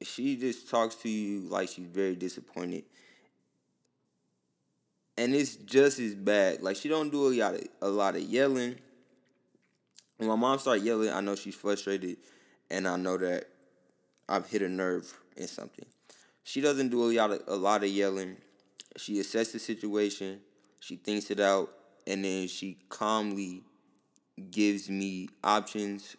She 0.01 0.35
just 0.35 0.69
talks 0.69 0.95
to 0.95 1.09
you 1.09 1.47
like 1.47 1.69
she's 1.69 1.85
very 1.85 2.15
disappointed. 2.15 2.83
And 5.17 5.33
it's 5.33 5.55
just 5.55 5.99
as 5.99 6.15
bad. 6.15 6.61
Like 6.61 6.75
she 6.75 6.89
don't 6.89 7.09
do 7.09 7.27
a 7.27 7.31
lot 7.33 7.53
of, 7.53 7.67
a 7.81 7.87
lot 7.87 8.15
of 8.15 8.23
yelling. 8.23 8.75
When 10.17 10.27
my 10.27 10.35
mom 10.35 10.59
start 10.59 10.81
yelling, 10.81 11.11
I 11.11 11.21
know 11.21 11.35
she's 11.35 11.55
frustrated 11.55 12.17
and 12.69 12.85
I 12.85 12.97
know 12.97 13.17
that 13.17 13.45
I've 14.27 14.47
hit 14.47 14.61
a 14.61 14.69
nerve 14.69 15.13
in 15.37 15.47
something. 15.47 15.85
She 16.43 16.59
doesn't 16.59 16.89
do 16.89 17.03
a 17.03 17.17
lot 17.17 17.31
of, 17.31 17.41
a 17.47 17.55
lot 17.55 17.83
of 17.85 17.89
yelling. 17.89 18.35
She 18.97 19.13
assesses 19.13 19.53
the 19.53 19.59
situation, 19.59 20.41
she 20.81 20.97
thinks 20.97 21.31
it 21.31 21.39
out, 21.39 21.69
and 22.05 22.25
then 22.25 22.49
she 22.49 22.79
calmly 22.89 23.63
gives 24.49 24.89
me 24.89 25.29
options 25.41 26.17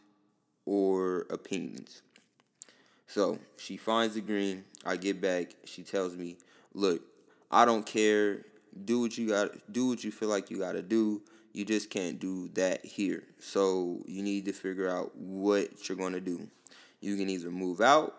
or 0.67 1.27
opinions. 1.31 2.03
So 3.07 3.39
she 3.59 3.77
finds 3.77 4.15
the 4.15 4.21
green. 4.21 4.65
I 4.85 4.97
get 4.97 5.21
back. 5.21 5.55
She 5.65 5.83
tells 5.83 6.17
me, 6.17 6.39
"Look, 6.73 7.03
I 7.51 7.65
don't 7.65 7.85
care. 7.85 8.45
Do 8.85 9.01
what 9.01 9.19
you 9.19 9.29
got. 9.29 9.51
Do 9.71 9.89
what 9.89 10.03
you 10.03 10.11
feel 10.11 10.29
like 10.29 10.51
you 10.51 10.59
got 10.59 10.73
to 10.73 10.83
do. 10.83 11.23
You 11.53 11.65
just 11.65 11.91
can't 11.91 12.19
do 12.19 12.49
that 12.55 12.85
here. 12.85 13.25
So 13.39 14.03
you 14.07 14.23
need 14.23 14.47
to 14.47 14.53
figure 14.53 14.89
out 14.89 15.15
what 15.17 15.89
you're 15.89 15.99
going 15.99 16.15
to 16.15 16.21
do. 16.21 16.49
You 17.01 17.17
can 17.17 17.29
either 17.29 17.51
move 17.51 17.81
out 17.81 18.15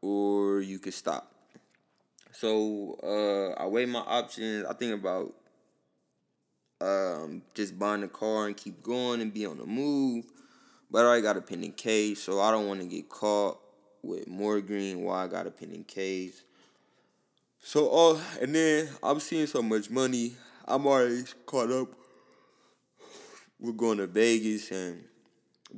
or 0.00 0.60
you 0.60 0.78
can 0.78 0.92
stop." 0.92 1.30
So 2.32 2.98
uh, 3.02 3.62
I 3.62 3.66
weigh 3.66 3.86
my 3.86 4.00
options. 4.00 4.64
I 4.64 4.72
think 4.72 4.92
about 4.94 5.34
um, 6.80 7.42
just 7.54 7.78
buying 7.78 8.02
a 8.02 8.08
car 8.08 8.46
and 8.46 8.56
keep 8.56 8.82
going 8.82 9.20
and 9.20 9.32
be 9.32 9.46
on 9.46 9.58
the 9.58 9.66
move. 9.66 10.24
But 10.94 11.06
I 11.06 11.20
got 11.20 11.36
a 11.36 11.40
pending 11.40 11.72
case, 11.72 12.22
so 12.22 12.40
I 12.40 12.52
don't 12.52 12.68
want 12.68 12.80
to 12.80 12.86
get 12.86 13.08
caught 13.08 13.58
with 14.00 14.28
more 14.28 14.60
green 14.60 15.02
while 15.02 15.16
I 15.16 15.26
got 15.26 15.44
a 15.44 15.50
pending 15.50 15.82
case. 15.82 16.44
So, 17.60 17.88
oh, 17.90 18.22
and 18.40 18.54
then 18.54 18.88
I'm 19.02 19.18
seeing 19.18 19.48
so 19.48 19.60
much 19.60 19.90
money. 19.90 20.36
I'm 20.64 20.86
already 20.86 21.24
caught 21.46 21.72
up. 21.72 21.88
We're 23.58 23.72
going 23.72 23.98
to 23.98 24.06
Vegas 24.06 24.70
and 24.70 25.02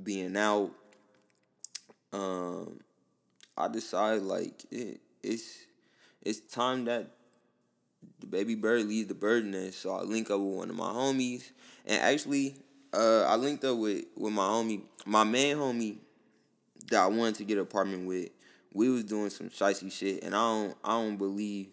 being 0.02 0.36
out. 0.36 0.70
Um, 2.12 2.80
I 3.56 3.68
decide 3.68 4.20
like 4.20 4.66
it, 4.70 5.00
it's 5.22 5.64
it's 6.20 6.40
time 6.40 6.84
that 6.84 7.08
the 8.20 8.26
baby 8.26 8.54
bird 8.54 8.84
leaves 8.84 9.08
the 9.08 9.14
bird 9.14 9.46
nest. 9.46 9.80
So 9.80 9.94
I 9.96 10.02
link 10.02 10.30
up 10.30 10.40
with 10.40 10.58
one 10.58 10.68
of 10.68 10.76
my 10.76 10.90
homies, 10.90 11.52
and 11.86 12.02
actually, 12.02 12.56
uh, 12.92 13.24
I 13.28 13.36
linked 13.36 13.64
up 13.64 13.76
with 13.76 14.04
with 14.16 14.32
my 14.32 14.46
homie, 14.46 14.82
my 15.04 15.24
main 15.24 15.56
homie 15.56 15.96
that 16.90 17.00
I 17.00 17.06
wanted 17.06 17.36
to 17.36 17.44
get 17.44 17.56
an 17.58 17.62
apartment 17.62 18.06
with. 18.06 18.30
We 18.72 18.90
was 18.90 19.04
doing 19.04 19.30
some 19.30 19.48
shicey 19.48 19.90
shit, 19.90 20.22
and 20.22 20.34
I 20.34 20.38
don't 20.38 20.76
I 20.84 20.90
don't 20.92 21.16
believe 21.16 21.68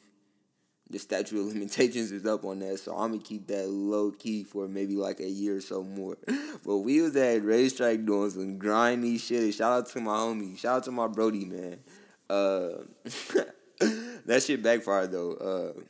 the 0.89 0.99
statute 0.99 1.39
of 1.39 1.47
limitations 1.53 2.11
is 2.11 2.25
up 2.25 2.45
on 2.45 2.59
that, 2.59 2.79
so 2.79 2.93
I'm 2.93 3.11
gonna 3.11 3.23
keep 3.23 3.47
that 3.47 3.67
low 3.67 4.11
key 4.11 4.43
for 4.43 4.67
maybe 4.67 4.95
like 4.95 5.19
a 5.19 5.29
year 5.29 5.57
or 5.57 5.61
so 5.61 5.83
more. 5.83 6.17
But 6.65 6.77
we 6.77 7.01
was 7.01 7.13
at 7.17 7.41
RaceTrac 7.41 8.05
doing 8.05 8.29
some 8.29 8.57
grimy 8.57 9.17
shit. 9.17 9.53
Shout 9.53 9.73
out 9.73 9.89
to 9.89 9.99
my 9.99 10.15
homie. 10.15 10.57
Shout 10.57 10.77
out 10.77 10.83
to 10.85 10.91
my 10.91 11.07
Brody 11.07 11.43
man. 11.43 11.79
Uh, 12.29 12.83
that 14.25 14.43
shit 14.45 14.63
backfired 14.63 15.11
though. 15.11 15.33
Uh, 15.33 15.81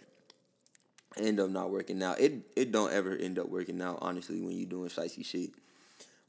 end 1.18 1.40
up 1.40 1.50
not 1.50 1.70
working 1.72 2.02
out. 2.04 2.20
It 2.20 2.34
it 2.56 2.72
don't 2.72 2.92
ever 2.92 3.16
end 3.16 3.40
up 3.40 3.50
working 3.50 3.82
out 3.82 4.00
honestly 4.02 4.42
when 4.42 4.58
you're 4.58 4.70
doing 4.70 4.90
shicey 4.90 5.26
shit. 5.26 5.52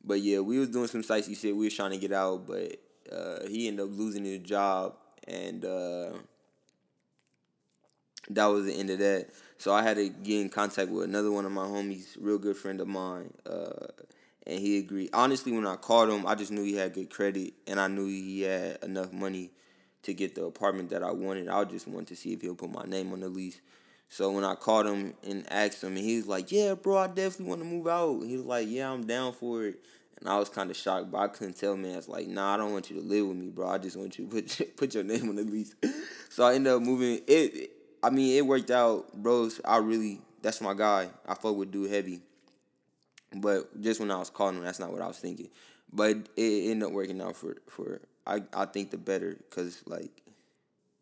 But 0.04 0.20
yeah, 0.20 0.40
we 0.40 0.58
was 0.58 0.68
doing 0.68 0.88
some 0.88 1.02
shicey 1.02 1.36
shit. 1.36 1.56
We 1.56 1.66
was 1.66 1.74
trying 1.74 1.92
to 1.92 1.96
get 1.96 2.12
out, 2.12 2.46
but 2.46 2.78
uh, 3.10 3.46
he 3.48 3.68
ended 3.68 3.86
up 3.86 3.92
losing 3.92 4.24
his 4.24 4.40
job, 4.40 4.94
and 5.26 5.64
uh, 5.64 6.10
that 8.30 8.46
was 8.46 8.66
the 8.66 8.74
end 8.74 8.90
of 8.90 8.98
that. 8.98 9.28
So 9.58 9.72
I 9.72 9.82
had 9.82 9.96
to 9.96 10.08
get 10.08 10.40
in 10.40 10.48
contact 10.50 10.90
with 10.90 11.04
another 11.04 11.30
one 11.30 11.46
of 11.46 11.52
my 11.52 11.64
homies, 11.64 12.16
real 12.20 12.38
good 12.38 12.56
friend 12.56 12.80
of 12.80 12.88
mine, 12.88 13.32
uh, 13.46 13.86
and 14.46 14.60
he 14.60 14.78
agreed. 14.78 15.10
Honestly, 15.14 15.52
when 15.52 15.66
I 15.66 15.76
called 15.76 16.10
him, 16.10 16.26
I 16.26 16.34
just 16.34 16.52
knew 16.52 16.62
he 16.62 16.76
had 16.76 16.92
good 16.92 17.08
credit, 17.08 17.54
and 17.66 17.80
I 17.80 17.88
knew 17.88 18.06
he 18.06 18.42
had 18.42 18.82
enough 18.82 19.12
money 19.12 19.50
to 20.02 20.12
get 20.12 20.34
the 20.34 20.44
apartment 20.44 20.90
that 20.90 21.02
I 21.02 21.12
wanted. 21.12 21.48
I 21.48 21.64
just 21.64 21.88
wanted 21.88 22.08
to 22.08 22.16
see 22.16 22.34
if 22.34 22.42
he'll 22.42 22.54
put 22.54 22.70
my 22.70 22.84
name 22.84 23.12
on 23.12 23.20
the 23.20 23.28
lease. 23.28 23.60
So 24.08 24.30
when 24.30 24.44
I 24.44 24.54
called 24.54 24.86
him 24.86 25.14
and 25.24 25.44
asked 25.50 25.82
him, 25.82 25.96
and 25.96 26.04
he 26.04 26.16
was 26.16 26.26
like, 26.26 26.52
"Yeah, 26.52 26.74
bro, 26.74 26.98
I 26.98 27.06
definitely 27.08 27.46
want 27.46 27.60
to 27.62 27.66
move 27.66 27.88
out." 27.88 28.22
He 28.22 28.36
was 28.36 28.46
like, 28.46 28.68
"Yeah, 28.68 28.92
I'm 28.92 29.06
down 29.06 29.32
for 29.32 29.64
it." 29.64 29.80
And 30.18 30.28
I 30.28 30.38
was 30.38 30.48
kind 30.48 30.70
of 30.70 30.76
shocked, 30.76 31.10
but 31.10 31.18
I 31.18 31.28
couldn't 31.28 31.54
tell 31.54 31.76
man. 31.76 31.94
I 31.94 31.96
was 31.96 32.08
like, 32.08 32.28
"Nah, 32.28 32.54
I 32.54 32.56
don't 32.56 32.72
want 32.72 32.90
you 32.90 33.00
to 33.00 33.06
live 33.06 33.26
with 33.26 33.36
me, 33.36 33.48
bro. 33.48 33.68
I 33.68 33.78
just 33.78 33.96
want 33.96 34.18
you 34.18 34.26
to 34.26 34.30
put 34.30 34.76
put 34.76 34.94
your 34.94 35.04
name 35.04 35.28
on 35.28 35.36
the 35.36 35.42
lease." 35.42 35.74
so 36.30 36.44
I 36.44 36.54
ended 36.54 36.72
up 36.72 36.82
moving. 36.82 37.20
It, 37.26 37.70
I 38.02 38.10
mean, 38.10 38.36
it 38.36 38.46
worked 38.46 38.70
out, 38.70 39.12
bros. 39.14 39.60
I 39.64 39.78
really, 39.78 40.20
that's 40.42 40.60
my 40.60 40.74
guy. 40.74 41.08
I 41.26 41.34
fuck 41.34 41.56
with 41.56 41.72
dude 41.72 41.90
heavy. 41.90 42.20
But 43.34 43.80
just 43.80 43.98
when 43.98 44.10
I 44.10 44.18
was 44.18 44.30
calling 44.30 44.56
him, 44.56 44.64
that's 44.64 44.78
not 44.78 44.92
what 44.92 45.00
I 45.00 45.08
was 45.08 45.18
thinking. 45.18 45.48
But 45.92 46.10
it, 46.10 46.28
it 46.36 46.70
ended 46.70 46.88
up 46.88 46.92
working 46.92 47.20
out 47.20 47.36
for 47.36 47.56
for 47.68 48.00
I 48.26 48.42
I 48.52 48.66
think 48.66 48.90
the 48.90 48.98
better 48.98 49.36
because 49.48 49.82
like 49.86 50.23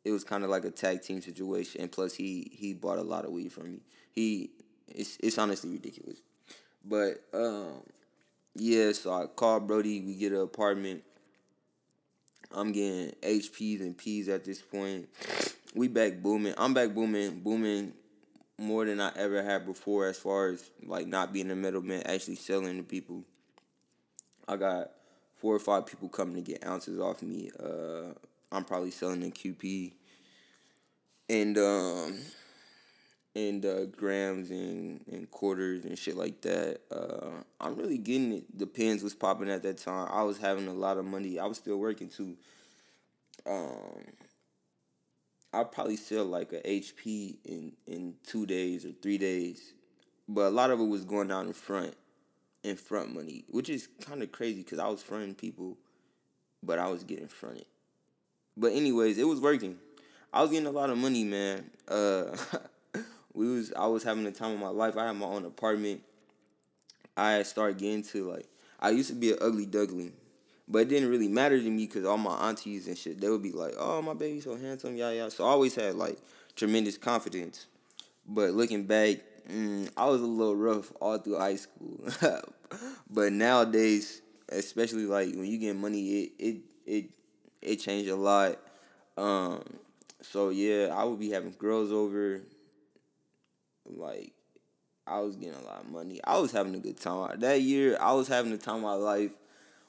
it 0.04 0.10
was 0.10 0.24
kind 0.24 0.44
of 0.44 0.50
like 0.50 0.64
a 0.64 0.70
tag 0.70 1.02
team 1.02 1.22
situation, 1.22 1.80
and 1.80 1.92
plus 1.92 2.14
he 2.14 2.50
he 2.52 2.74
bought 2.74 2.98
a 2.98 3.02
lot 3.02 3.24
of 3.24 3.30
weed 3.32 3.52
from 3.52 3.72
me. 3.72 3.80
He 4.12 4.50
it's 4.88 5.16
it's 5.22 5.38
honestly 5.38 5.70
ridiculous, 5.70 6.18
but 6.84 7.22
um 7.32 7.82
yeah. 8.54 8.92
So 8.92 9.12
I 9.12 9.26
called 9.26 9.66
Brody. 9.66 10.00
We 10.00 10.14
get 10.14 10.32
an 10.32 10.40
apartment. 10.40 11.02
I'm 12.54 12.72
getting 12.72 13.12
HPs 13.22 13.80
and 13.80 13.96
Ps 13.96 14.28
at 14.28 14.44
this 14.44 14.60
point. 14.60 15.08
We 15.74 15.88
back 15.88 16.22
booming. 16.22 16.54
I'm 16.58 16.74
back 16.74 16.92
booming, 16.94 17.40
booming 17.40 17.94
more 18.58 18.84
than 18.84 19.00
I 19.00 19.10
ever 19.16 19.42
had 19.42 19.64
before 19.64 20.06
as 20.06 20.18
far 20.18 20.48
as 20.48 20.70
like 20.84 21.06
not 21.06 21.32
being 21.32 21.50
a 21.50 21.56
middleman, 21.56 22.02
actually 22.06 22.36
selling 22.36 22.76
to 22.76 22.82
people. 22.82 23.24
I 24.46 24.56
got 24.56 24.90
four 25.36 25.54
or 25.54 25.58
five 25.58 25.86
people 25.86 26.08
coming 26.08 26.36
to 26.36 26.42
get 26.42 26.66
ounces 26.66 27.00
off 27.00 27.22
me. 27.22 27.50
Uh, 27.58 28.12
I'm 28.52 28.64
probably 28.64 28.90
selling 28.90 29.22
in 29.22 29.32
QP 29.32 29.92
and 31.28 31.58
um 31.58 32.18
and 33.34 33.64
uh, 33.64 33.86
grams 33.86 34.50
and, 34.50 35.00
and 35.10 35.30
quarters 35.30 35.86
and 35.86 35.98
shit 35.98 36.16
like 36.16 36.42
that. 36.42 36.80
Uh, 36.90 37.42
I'm 37.60 37.76
really 37.76 37.96
getting 37.96 38.32
it. 38.32 38.58
The 38.58 38.66
pins 38.66 39.02
was 39.02 39.14
popping 39.14 39.50
at 39.50 39.62
that 39.62 39.78
time. 39.78 40.08
I 40.12 40.22
was 40.22 40.36
having 40.36 40.68
a 40.68 40.74
lot 40.74 40.98
of 40.98 41.06
money. 41.06 41.38
I 41.38 41.46
was 41.46 41.56
still 41.56 41.78
working 41.78 42.10
too. 42.10 42.36
Um, 43.46 44.04
I 45.54 45.64
probably 45.64 45.96
sell 45.96 46.26
like 46.26 46.52
a 46.52 46.60
HP 46.60 47.38
in 47.44 47.72
in 47.86 48.14
two 48.26 48.46
days 48.46 48.84
or 48.84 48.92
three 48.92 49.18
days, 49.18 49.72
but 50.28 50.48
a 50.48 50.50
lot 50.50 50.70
of 50.70 50.80
it 50.80 50.86
was 50.86 51.04
going 51.04 51.28
down 51.28 51.46
in 51.46 51.52
front, 51.54 51.94
in 52.62 52.76
front 52.76 53.14
money, 53.14 53.44
which 53.48 53.70
is 53.70 53.88
kind 54.02 54.22
of 54.22 54.30
crazy 54.30 54.62
because 54.62 54.78
I 54.78 54.88
was 54.88 55.02
fronting 55.02 55.34
people, 55.34 55.78
but 56.62 56.78
I 56.78 56.88
was 56.88 57.02
getting 57.02 57.28
fronted. 57.28 57.66
But 58.56 58.72
anyways, 58.72 59.18
it 59.18 59.24
was 59.24 59.40
working. 59.40 59.78
I 60.32 60.42
was 60.42 60.50
getting 60.50 60.66
a 60.66 60.70
lot 60.70 60.90
of 60.90 60.98
money, 60.98 61.24
man. 61.24 61.70
Uh, 61.88 62.36
we 63.34 63.48
was 63.48 63.72
I 63.74 63.86
was 63.86 64.02
having 64.02 64.24
the 64.24 64.32
time 64.32 64.52
of 64.52 64.60
my 64.60 64.68
life. 64.68 64.96
I 64.96 65.06
had 65.06 65.16
my 65.16 65.26
own 65.26 65.44
apartment. 65.44 66.02
I 67.16 67.42
started 67.42 67.78
getting 67.78 68.02
to 68.04 68.30
like 68.30 68.46
I 68.80 68.90
used 68.90 69.08
to 69.10 69.14
be 69.14 69.32
an 69.32 69.38
ugly 69.40 69.66
duckling, 69.66 70.12
but 70.68 70.80
it 70.80 70.88
didn't 70.88 71.10
really 71.10 71.28
matter 71.28 71.58
to 71.58 71.70
me 71.70 71.86
because 71.86 72.04
all 72.04 72.18
my 72.18 72.48
aunties 72.48 72.88
and 72.88 72.96
shit 72.96 73.20
they 73.20 73.28
would 73.28 73.42
be 73.42 73.52
like, 73.52 73.74
"Oh, 73.78 74.02
my 74.02 74.14
baby's 74.14 74.44
so 74.44 74.56
handsome, 74.56 74.96
yeah, 74.96 75.10
yeah." 75.10 75.28
So 75.28 75.44
I 75.44 75.48
always 75.48 75.74
had 75.74 75.94
like 75.94 76.18
tremendous 76.56 76.98
confidence. 76.98 77.66
But 78.26 78.52
looking 78.52 78.84
back, 78.84 79.18
mm, 79.50 79.90
I 79.96 80.06
was 80.06 80.20
a 80.20 80.26
little 80.26 80.56
rough 80.56 80.92
all 81.00 81.18
through 81.18 81.38
high 81.38 81.56
school. 81.56 82.08
but 83.10 83.32
nowadays, 83.32 84.22
especially 84.48 85.06
like 85.06 85.34
when 85.34 85.46
you 85.46 85.58
get 85.58 85.76
money, 85.76 86.08
it 86.08 86.32
it 86.38 86.56
it 86.86 87.04
it 87.62 87.76
changed 87.76 88.10
a 88.10 88.16
lot. 88.16 88.58
Um, 89.16 89.62
so 90.20 90.50
yeah, 90.50 90.94
I 90.94 91.04
would 91.04 91.18
be 91.18 91.30
having 91.30 91.54
girls 91.58 91.92
over. 91.92 92.42
Like, 93.84 94.32
I 95.06 95.20
was 95.20 95.36
getting 95.36 95.54
a 95.54 95.64
lot 95.64 95.80
of 95.80 95.90
money. 95.90 96.20
I 96.24 96.38
was 96.38 96.52
having 96.52 96.74
a 96.74 96.78
good 96.78 97.00
time 97.00 97.40
that 97.40 97.60
year. 97.60 97.96
I 98.00 98.12
was 98.12 98.28
having 98.28 98.52
the 98.52 98.58
time 98.58 98.76
of 98.76 98.82
my 98.82 98.94
life. 98.94 99.32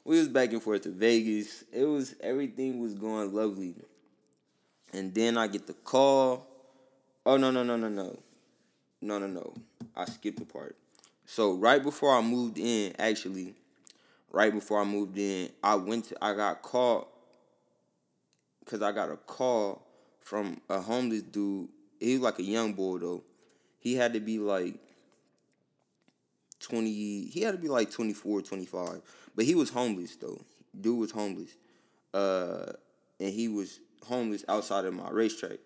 We 0.05 0.17
was 0.17 0.27
back 0.27 0.51
and 0.51 0.61
forth 0.61 0.81
to 0.83 0.89
Vegas. 0.89 1.63
It 1.71 1.85
was 1.85 2.15
everything 2.19 2.79
was 2.79 2.93
going 2.93 3.33
lovely. 3.33 3.75
And 4.91 5.13
then 5.13 5.37
I 5.37 5.47
get 5.47 5.67
the 5.67 5.73
call. 5.73 6.45
Oh 7.25 7.37
no 7.37 7.51
no 7.51 7.63
no 7.63 7.77
no 7.77 7.87
no, 7.87 8.19
no 9.01 9.19
no 9.19 9.27
no. 9.27 9.53
I 9.95 10.05
skipped 10.05 10.39
the 10.39 10.45
part. 10.45 10.75
So 11.25 11.53
right 11.53 11.81
before 11.81 12.15
I 12.15 12.21
moved 12.21 12.57
in, 12.57 12.93
actually, 12.99 13.53
right 14.31 14.51
before 14.51 14.81
I 14.81 14.83
moved 14.83 15.17
in, 15.17 15.49
I 15.63 15.75
went 15.75 16.05
to 16.05 16.17
I 16.21 16.33
got 16.33 16.61
called 16.61 17.07
because 18.63 18.81
I 18.81 18.91
got 18.91 19.09
a 19.09 19.17
call 19.17 19.85
from 20.21 20.61
a 20.69 20.79
homeless 20.79 21.21
dude. 21.21 21.69
He 21.99 22.13
was 22.13 22.21
like 22.21 22.39
a 22.39 22.43
young 22.43 22.73
boy 22.73 22.97
though. 22.99 23.23
He 23.79 23.95
had 23.95 24.13
to 24.13 24.19
be 24.19 24.39
like 24.39 24.75
20, 26.59 26.91
he 27.27 27.41
had 27.41 27.51
to 27.51 27.57
be 27.57 27.67
like 27.67 27.91
24, 27.91 28.41
25. 28.41 29.01
But 29.35 29.45
he 29.45 29.55
was 29.55 29.69
homeless 29.69 30.15
though. 30.15 30.41
Dude 30.79 30.99
was 30.99 31.11
homeless. 31.11 31.55
Uh, 32.13 32.71
and 33.19 33.33
he 33.33 33.47
was 33.47 33.79
homeless 34.07 34.45
outside 34.47 34.85
of 34.85 34.93
my 34.93 35.09
RaceTrac. 35.09 35.57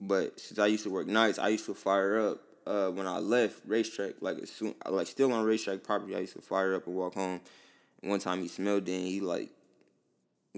But 0.00 0.38
since 0.40 0.58
I 0.58 0.66
used 0.66 0.84
to 0.84 0.90
work 0.90 1.06
nights, 1.06 1.38
I 1.38 1.48
used 1.48 1.66
to 1.66 1.74
fire 1.74 2.18
up 2.30 2.40
uh, 2.66 2.88
when 2.88 3.06
I 3.06 3.18
left 3.18 3.66
RaceTrac, 3.68 4.14
like 4.20 4.38
as 4.38 4.50
soon, 4.50 4.74
like 4.88 5.06
still 5.06 5.32
on 5.32 5.44
RaceTrac 5.44 5.82
property, 5.84 6.16
I 6.16 6.20
used 6.20 6.34
to 6.34 6.42
fire 6.42 6.74
up 6.74 6.86
and 6.86 6.96
walk 6.96 7.14
home. 7.14 7.40
One 8.00 8.18
time 8.18 8.42
he 8.42 8.48
smelled 8.48 8.88
it 8.88 8.92
and 8.92 9.06
he 9.06 9.20
like 9.20 9.50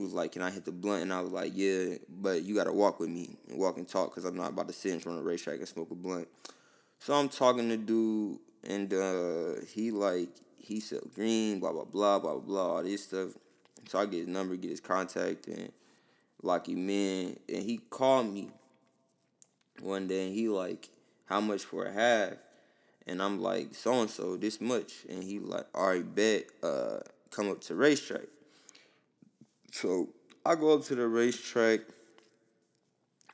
was 0.02 0.12
like, 0.12 0.32
"Can 0.32 0.42
I 0.42 0.50
hit 0.50 0.64
the 0.64 0.72
blunt?" 0.72 1.02
And 1.02 1.12
I 1.12 1.20
was 1.20 1.32
like, 1.32 1.52
"Yeah, 1.54 1.96
but 2.08 2.42
you 2.42 2.54
gotta 2.54 2.72
walk 2.72 3.00
with 3.00 3.08
me 3.08 3.36
and 3.48 3.58
walk 3.58 3.78
and 3.78 3.88
talk 3.88 4.10
because 4.10 4.24
I'm 4.24 4.36
not 4.36 4.50
about 4.50 4.68
to 4.68 4.74
sit 4.74 4.92
in 4.92 5.00
front 5.00 5.18
of 5.18 5.24
the 5.24 5.30
RaceTrac 5.30 5.58
and 5.58 5.68
smoke 5.68 5.90
a 5.90 5.94
blunt." 5.94 6.28
So 6.98 7.14
I'm 7.14 7.28
talking 7.28 7.68
to 7.70 7.76
dude, 7.76 8.38
and 8.64 8.92
uh, 8.92 9.60
he 9.66 9.90
like 9.90 10.28
he 10.58 10.80
said 10.80 11.00
green, 11.14 11.60
blah 11.60 11.72
blah 11.72 11.84
blah 11.84 12.18
blah 12.18 12.36
blah 12.38 12.76
all 12.76 12.82
this 12.82 13.04
stuff. 13.04 13.30
So 13.88 13.98
I 13.98 14.06
get 14.06 14.20
his 14.20 14.28
number, 14.28 14.56
get 14.56 14.70
his 14.70 14.80
contact, 14.80 15.46
and 15.46 15.72
lock 16.42 16.68
him 16.68 16.90
in. 16.90 17.38
And 17.48 17.62
he 17.62 17.78
called 17.78 18.32
me 18.32 18.50
one 19.80 20.08
day, 20.08 20.26
and 20.26 20.34
he 20.34 20.48
like, 20.48 20.90
"How 21.26 21.40
much 21.40 21.64
for 21.64 21.86
a 21.86 21.92
half?" 21.92 22.34
And 23.06 23.22
I'm 23.22 23.40
like, 23.40 23.74
"So 23.74 23.94
and 24.00 24.10
so, 24.10 24.36
this 24.36 24.60
much." 24.60 25.06
And 25.08 25.22
he 25.22 25.38
like, 25.38 25.66
"All 25.74 25.88
right, 25.88 26.14
bet. 26.14 26.46
Uh, 26.62 26.98
come 27.30 27.50
up 27.50 27.62
to 27.62 27.74
RaceTrac." 27.74 28.26
So 29.76 30.08
I 30.42 30.54
go 30.54 30.72
up 30.72 30.84
to 30.84 30.94
the 30.94 31.02
RaceTrac. 31.02 31.82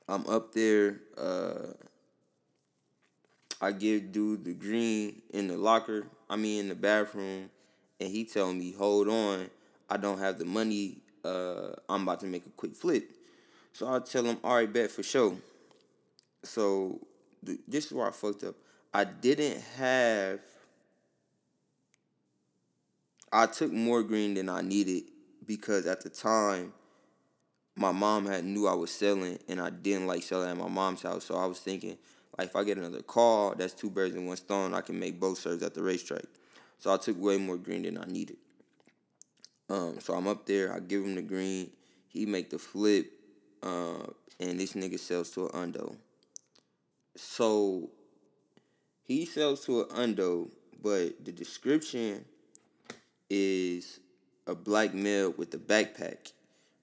I'm 0.09 0.26
up 0.26 0.53
there. 0.53 0.99
Uh, 1.16 1.68
I 3.61 3.70
give 3.70 4.11
dude 4.11 4.45
the 4.45 4.53
green 4.53 5.22
in 5.32 5.47
the 5.47 5.57
locker. 5.57 6.09
I 6.28 6.34
mean 6.34 6.62
in 6.62 6.68
the 6.68 6.74
bathroom, 6.74 7.49
and 8.01 8.11
he 8.11 8.24
tell 8.24 8.53
me, 8.53 8.72
"Hold 8.72 9.07
on, 9.07 9.51
I 9.88 9.97
don't 9.99 10.18
have 10.18 10.40
the 10.40 10.45
money. 10.45 11.03
Uh, 11.24 11.74
I'm 11.88 12.03
about 12.03 12.18
to 12.20 12.26
make 12.26 12.45
a 12.45 12.51
quick 12.51 12.74
flip." 12.74 13.09
So 13.72 13.86
I 13.86 14.01
tell 14.01 14.24
him, 14.24 14.38
"All 14.43 14.57
right, 14.57 14.72
bet 14.72 14.90
for 14.90 15.05
sure." 15.05 15.36
So 16.43 16.99
th- 17.47 17.61
this 17.68 17.86
is 17.86 17.93
where 17.93 18.09
I 18.09 18.11
fucked 18.11 18.43
up. 18.43 18.57
I 18.93 19.05
didn't 19.05 19.61
have. 19.76 20.40
I 23.30 23.47
took 23.47 23.70
more 23.70 24.03
green 24.03 24.34
than 24.34 24.49
I 24.49 24.61
needed 24.61 25.11
because 25.47 25.86
at 25.86 26.03
the 26.03 26.11
time 26.11 26.72
my 27.76 27.93
mom 27.93 28.26
had 28.26 28.45
knew 28.45 28.66
I 28.66 28.74
was 28.74 28.90
selling 28.90 29.38
and 29.49 29.61
I 29.61 29.70
didn't 29.70 30.07
like 30.07 30.22
selling 30.22 30.51
at 30.51 30.57
my 30.57 30.68
mom's 30.68 31.03
house. 31.03 31.24
So 31.24 31.36
I 31.36 31.47
was 31.47 31.59
thinking, 31.59 31.97
like 32.38 32.49
if 32.49 32.57
I 32.57 32.64
get 32.64 32.78
another 32.78 33.03
call, 33.03 33.55
that's 33.55 33.74
two 33.74 33.90
birds 33.90 34.14
in 34.14 34.26
one 34.26 34.36
stone. 34.36 34.74
I 34.74 34.80
can 34.80 34.99
make 34.99 35.18
both 35.18 35.38
serves 35.38 35.62
at 35.62 35.74
the 35.74 35.80
RaceTrac. 35.80 36.24
So 36.78 36.93
I 36.93 36.97
took 36.97 37.20
way 37.20 37.38
more 37.38 37.57
green 37.57 37.82
than 37.82 37.99
I 37.99 38.05
needed. 38.05 38.36
Um, 39.70 40.01
so 40.01 40.14
I'm 40.14 40.26
up 40.26 40.45
there, 40.45 40.74
I 40.74 40.80
give 40.80 41.03
him 41.03 41.14
the 41.14 41.22
green, 41.22 41.70
he 42.09 42.26
make 42.26 42.51
the 42.51 42.59
flip, 42.59 43.11
uh, 43.62 44.05
and 44.38 44.61
this 44.61 44.74
nigga 44.74 44.99
sells 44.99 45.30
to 45.30 45.47
an 45.47 45.51
undo. 45.55 45.97
So 47.16 47.88
he 49.03 49.24
sells 49.24 49.64
to 49.66 49.82
an 49.82 49.86
undo, 49.95 50.51
but 50.82 51.24
the 51.24 51.32
description 51.32 52.24
is 53.30 54.01
a 54.47 54.55
black 54.55 54.95
male 54.95 55.32
with 55.36 55.55
a 55.55 55.59
backpack, 55.59 56.32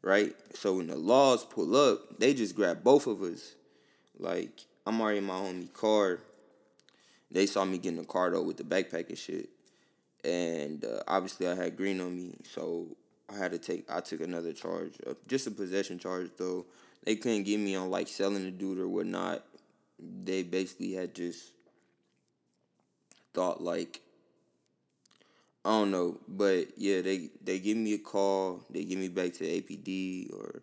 right? 0.01 0.35
So 0.53 0.77
when 0.77 0.87
the 0.87 0.95
laws 0.95 1.45
pull 1.45 1.75
up, 1.75 2.19
they 2.19 2.33
just 2.33 2.55
grab 2.55 2.83
both 2.83 3.07
of 3.07 3.21
us. 3.21 3.55
Like 4.17 4.65
I'm 4.85 4.99
already 5.01 5.19
in 5.19 5.25
my 5.25 5.35
homie 5.35 5.71
car. 5.73 6.19
They 7.31 7.45
saw 7.45 7.63
me 7.65 7.77
getting 7.77 7.99
a 7.99 8.05
car 8.05 8.31
though 8.31 8.41
with 8.41 8.57
the 8.57 8.63
backpack 8.63 9.09
and 9.09 9.17
shit, 9.17 9.49
and 10.23 10.83
uh, 10.83 11.01
obviously 11.07 11.47
I 11.47 11.55
had 11.55 11.77
green 11.77 12.01
on 12.01 12.15
me, 12.15 12.35
so 12.43 12.87
I 13.31 13.37
had 13.37 13.51
to 13.51 13.59
take. 13.59 13.89
I 13.89 13.99
took 13.99 14.21
another 14.21 14.51
charge, 14.51 14.93
uh, 15.07 15.13
just 15.27 15.47
a 15.47 15.51
possession 15.51 15.99
charge 15.99 16.31
though. 16.37 16.65
They 17.03 17.15
couldn't 17.15 17.43
get 17.43 17.59
me 17.59 17.75
on 17.75 17.89
like 17.89 18.07
selling 18.07 18.43
the 18.43 18.51
dude 18.51 18.79
or 18.79 18.87
whatnot. 18.87 19.43
They 19.99 20.43
basically 20.43 20.93
had 20.93 21.13
just 21.13 21.51
thought 23.33 23.61
like 23.61 24.01
I 25.65 25.71
don't 25.71 25.91
know, 25.91 26.17
but 26.27 26.67
yeah, 26.77 27.01
they 27.01 27.29
they 27.43 27.59
give 27.59 27.75
me 27.77 27.93
a 27.93 27.97
call. 27.97 28.63
They 28.69 28.85
give 28.85 28.97
me 28.97 29.09
back 29.09 29.33
to 29.33 29.39
the 29.39 29.61
APD 29.61 30.33
or 30.33 30.61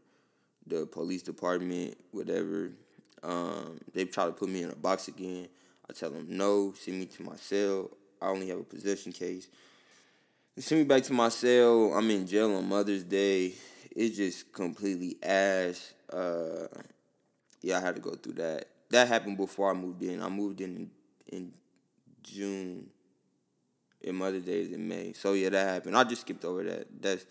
the 0.67 0.87
police 0.87 1.23
department, 1.23 1.97
whatever. 2.13 2.71
Um, 3.23 3.79
they 3.93 4.07
try 4.07 4.27
to 4.27 4.33
put 4.33 4.49
me 4.49 4.63
in 4.63 4.71
a 4.71 4.77
box 4.77 5.09
again. 5.09 5.49
I 5.89 5.93
tell 5.93 6.11
them 6.11 6.27
no. 6.31 6.73
Send 6.73 6.99
me 6.99 7.07
to 7.07 7.23
my 7.23 7.37
cell. 7.37 7.91
I 8.21 8.29
only 8.29 8.49
have 8.49 8.59
a 8.59 8.65
possession 8.65 9.13
case. 9.13 9.49
They 10.55 10.63
send 10.63 10.81
me 10.81 10.87
back 10.87 11.03
to 11.05 11.13
my 11.13 11.29
cell. 11.29 11.93
I'm 11.93 12.11
in 12.11 12.27
jail 12.27 12.57
on 12.57 12.67
Mother's 12.67 13.05
Day. 13.05 13.53
It's 13.95 14.17
just 14.17 14.53
completely 14.53 15.17
ass. 15.23 15.93
Uh, 16.11 16.69
yeah, 17.61 17.79
I 17.79 17.81
had 17.81 17.97
to 17.97 18.01
go 18.01 18.13
through 18.13 18.35
that. 18.35 18.69
That 18.91 19.09
happened 19.09 19.37
before 19.37 19.71
I 19.71 19.75
moved 19.75 20.03
in. 20.03 20.23
I 20.23 20.29
moved 20.29 20.61
in 20.63 20.91
in 21.27 21.53
June 22.23 22.89
and 24.05 24.17
Mother's 24.17 24.45
Day 24.45 24.61
is 24.61 24.73
in 24.73 24.89
May. 24.89 25.13
So 25.13 25.33
yeah, 25.33 25.51
that 25.51 25.69
happened. 25.69 25.97
I 25.97 26.05
just 26.05 26.23
skipped 26.23 26.45
over 26.45 26.63
that. 26.65 26.87
That's 27.01 27.25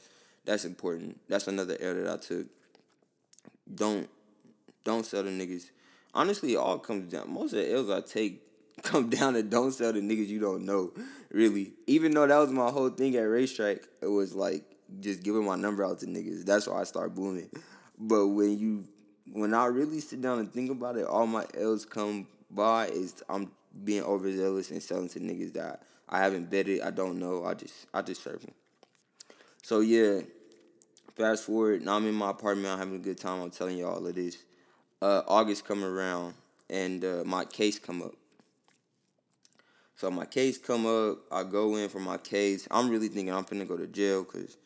that's 0.46 0.66
important. 0.66 1.20
That's 1.28 1.48
another 1.48 1.78
error 1.80 2.04
that 2.04 2.14
I 2.14 2.18
took. 2.18 2.48
Don't 3.74 4.10
don't 4.84 5.06
sell 5.06 5.24
the 5.24 5.32
niggas. 5.32 5.72
Honestly, 6.14 6.54
it 6.54 6.58
all 6.58 6.80
comes 6.80 7.12
down. 7.12 7.32
Most 7.32 7.54
of 7.54 7.60
the 7.60 7.74
L's 7.74 7.90
I 7.90 8.02
take 8.02 8.42
come 8.84 9.10
down 9.10 9.34
to 9.34 9.44
don't 9.44 9.72
sell 9.72 9.94
the 9.94 10.02
niggas 10.02 10.28
you 10.28 10.40
don't 10.40 10.66
know. 10.66 10.92
Really, 11.32 11.74
even 11.88 12.14
though 12.14 12.28
that 12.28 12.38
was 12.38 12.52
my 12.52 12.70
whole 12.70 12.90
thing 12.90 13.16
at 13.16 13.24
RaceTrac, 13.24 13.80
it 14.02 14.08
was 14.08 14.34
like 14.34 14.64
just 15.00 15.24
giving 15.24 15.46
my 15.46 15.56
number 15.56 15.84
out 15.84 16.00
to 16.00 16.06
niggas. 16.06 16.46
That's 16.46 16.68
why 16.68 16.82
I 16.82 16.84
start 16.84 17.16
booming. 17.16 17.50
But 17.98 18.28
when 18.28 18.58
you 18.58 18.86
when 19.32 19.54
I 19.54 19.66
really 19.66 20.00
sit 20.00 20.22
down 20.22 20.40
and 20.40 20.52
think 20.52 20.70
about 20.70 20.98
it, 20.98 21.06
all 21.06 21.26
my 21.26 21.46
L's 21.56 21.86
come 21.86 22.28
by 22.52 22.88
is 22.88 23.24
I'm 23.28 23.52
being 23.84 24.04
overzealous 24.04 24.72
and 24.72 24.82
selling 24.82 25.10
to 25.10 25.20
niggas 25.20 25.54
that 25.54 25.82
I 26.08 26.20
haven't 26.20 26.50
betted. 26.50 26.82
I 26.82 26.92
don't 26.92 27.20
know. 27.20 27.46
I 27.46 27.54
just 27.54 27.88
I 27.94 28.02
just 28.02 28.24
serve 28.24 28.42
them. 28.42 28.54
So 29.64 29.80
yeah, 29.80 30.22
fast 31.16 31.46
forward. 31.46 31.84
Now 31.84 31.96
I'm 31.96 32.06
in 32.08 32.16
my 32.16 32.32
apartment. 32.32 32.68
I'm 32.68 32.80
having 32.80 32.96
a 32.96 33.04
good 33.04 33.20
time. 33.20 33.42
I'm 33.42 33.52
telling 33.52 33.78
you 33.78 33.88
all 33.88 34.06
of 34.06 34.16
this. 34.16 34.38
Uh, 35.02 35.22
August 35.28 35.66
come 35.66 35.84
around 35.84 36.34
and 36.70 37.04
uh, 37.04 37.24
my 37.26 37.46
case 37.46 37.80
come 37.80 38.02
up. 38.02 38.14
So 39.96 40.12
my 40.12 40.26
case 40.26 40.58
come 40.58 40.86
up. 40.86 41.20
I 41.32 41.44
go 41.44 41.76
in 41.78 41.90
for 41.90 42.00
my 42.00 42.18
case. 42.18 42.68
I'm 42.70 42.90
really 42.90 43.08
thinking 43.08 43.34
I'm 43.34 43.46
finna 43.46 43.68
go 43.68 43.78
to 43.78 43.88
jail 43.88 44.24
because, 44.24 44.58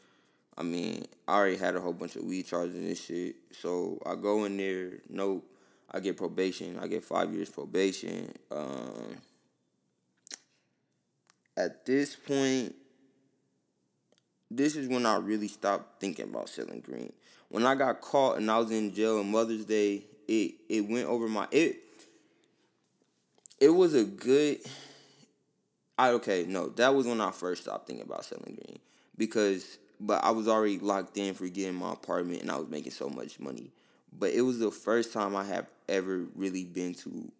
I 0.57 0.63
mean, 0.63 1.05
I 1.27 1.35
already 1.35 1.57
had 1.57 1.75
a 1.75 1.79
whole 1.79 1.93
bunch 1.93 2.15
of 2.15 2.23
weed 2.23 2.47
charges 2.47 2.75
and 2.75 2.97
shit. 2.97 3.35
So 3.51 4.01
I 4.05 4.15
go 4.15 4.45
in 4.45 4.57
there. 4.57 4.93
Nope. 5.09 5.45
I 5.91 5.99
get 5.99 6.17
probation. 6.17 6.79
I 6.79 6.87
get 6.87 7.03
five 7.03 7.33
years 7.33 7.49
probation. 7.49 8.33
Um, 8.51 9.17
at 11.59 11.85
this 11.85 12.15
point, 12.15 12.73
this 14.49 14.75
is 14.77 14.87
when 14.87 15.05
I 15.05 15.17
really 15.17 15.49
stopped 15.49 15.99
thinking 15.99 16.29
about 16.29 16.49
selling 16.49 16.79
green. 16.79 17.11
When 17.49 17.65
I 17.65 17.75
got 17.75 17.99
caught 17.99 18.37
and 18.37 18.49
I 18.49 18.57
was 18.57 18.71
in 18.71 18.93
jail 18.93 19.19
on 19.19 19.29
Mother's 19.29 19.65
Day, 19.65 20.03
it 20.27 20.53
it 20.69 20.81
went 20.87 21.07
over 21.07 21.27
my 21.27 21.47
it. 21.51 21.77
It 23.59 23.69
was 23.69 23.93
a 23.93 24.05
good. 24.05 24.59
I 25.97 26.11
okay 26.11 26.45
no 26.47 26.69
that 26.69 26.95
was 26.95 27.05
when 27.05 27.19
I 27.19 27.31
first 27.31 27.63
stopped 27.63 27.87
thinking 27.87 28.05
about 28.05 28.23
selling 28.23 28.55
green 28.55 28.79
because 29.17 29.79
but 29.99 30.23
I 30.23 30.31
was 30.31 30.47
already 30.47 30.79
locked 30.79 31.17
in 31.17 31.33
for 31.33 31.49
getting 31.49 31.75
my 31.75 31.91
apartment 31.91 32.41
and 32.41 32.49
I 32.49 32.57
was 32.57 32.69
making 32.69 32.93
so 32.93 33.09
much 33.09 33.37
money. 33.37 33.69
But 34.17 34.31
it 34.31 34.41
was 34.41 34.59
the 34.59 34.71
first 34.71 35.11
time 35.11 35.35
I 35.35 35.43
have 35.43 35.67
ever 35.89 36.25
really 36.35 36.63
been 36.63 36.93
to 36.95 37.31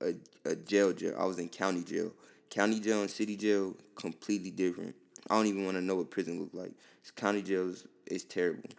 a, 0.00 0.14
a 0.48 0.56
jail 0.56 0.94
jail. 0.94 1.14
I 1.18 1.26
was 1.26 1.38
in 1.38 1.50
county 1.50 1.82
jail. 1.82 2.10
County 2.50 2.80
jail 2.80 3.00
and 3.00 3.10
city 3.10 3.36
jail 3.36 3.74
completely 3.94 4.50
different. 4.50 4.94
I 5.28 5.34
don't 5.34 5.46
even 5.46 5.64
want 5.64 5.76
to 5.76 5.82
know 5.82 5.96
what 5.96 6.10
prison 6.10 6.40
look 6.40 6.50
like. 6.52 6.72
It's 7.00 7.10
county 7.10 7.42
jail 7.42 7.72
is 8.06 8.24
terrible, 8.24 8.70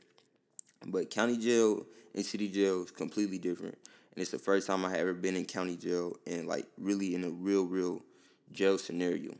but 0.86 1.10
county 1.10 1.38
jail 1.38 1.86
and 2.16 2.26
city 2.26 2.48
jail 2.48 2.84
is 2.84 2.92
completely 2.92 3.38
different. 3.38 3.78
And 4.12 4.22
it's 4.22 4.32
the 4.32 4.40
first 4.40 4.68
time 4.68 4.86
I 4.86 4.98
ever 4.98 5.14
been 5.14 5.36
in 5.36 5.46
county 5.46 5.76
jail 5.76 6.16
and 6.26 6.48
like 6.48 6.66
really 6.78 7.14
in 7.16 7.24
a 7.24 7.30
real, 7.30 7.66
real 7.66 8.02
jail 8.52 8.78
scenario. 8.78 9.36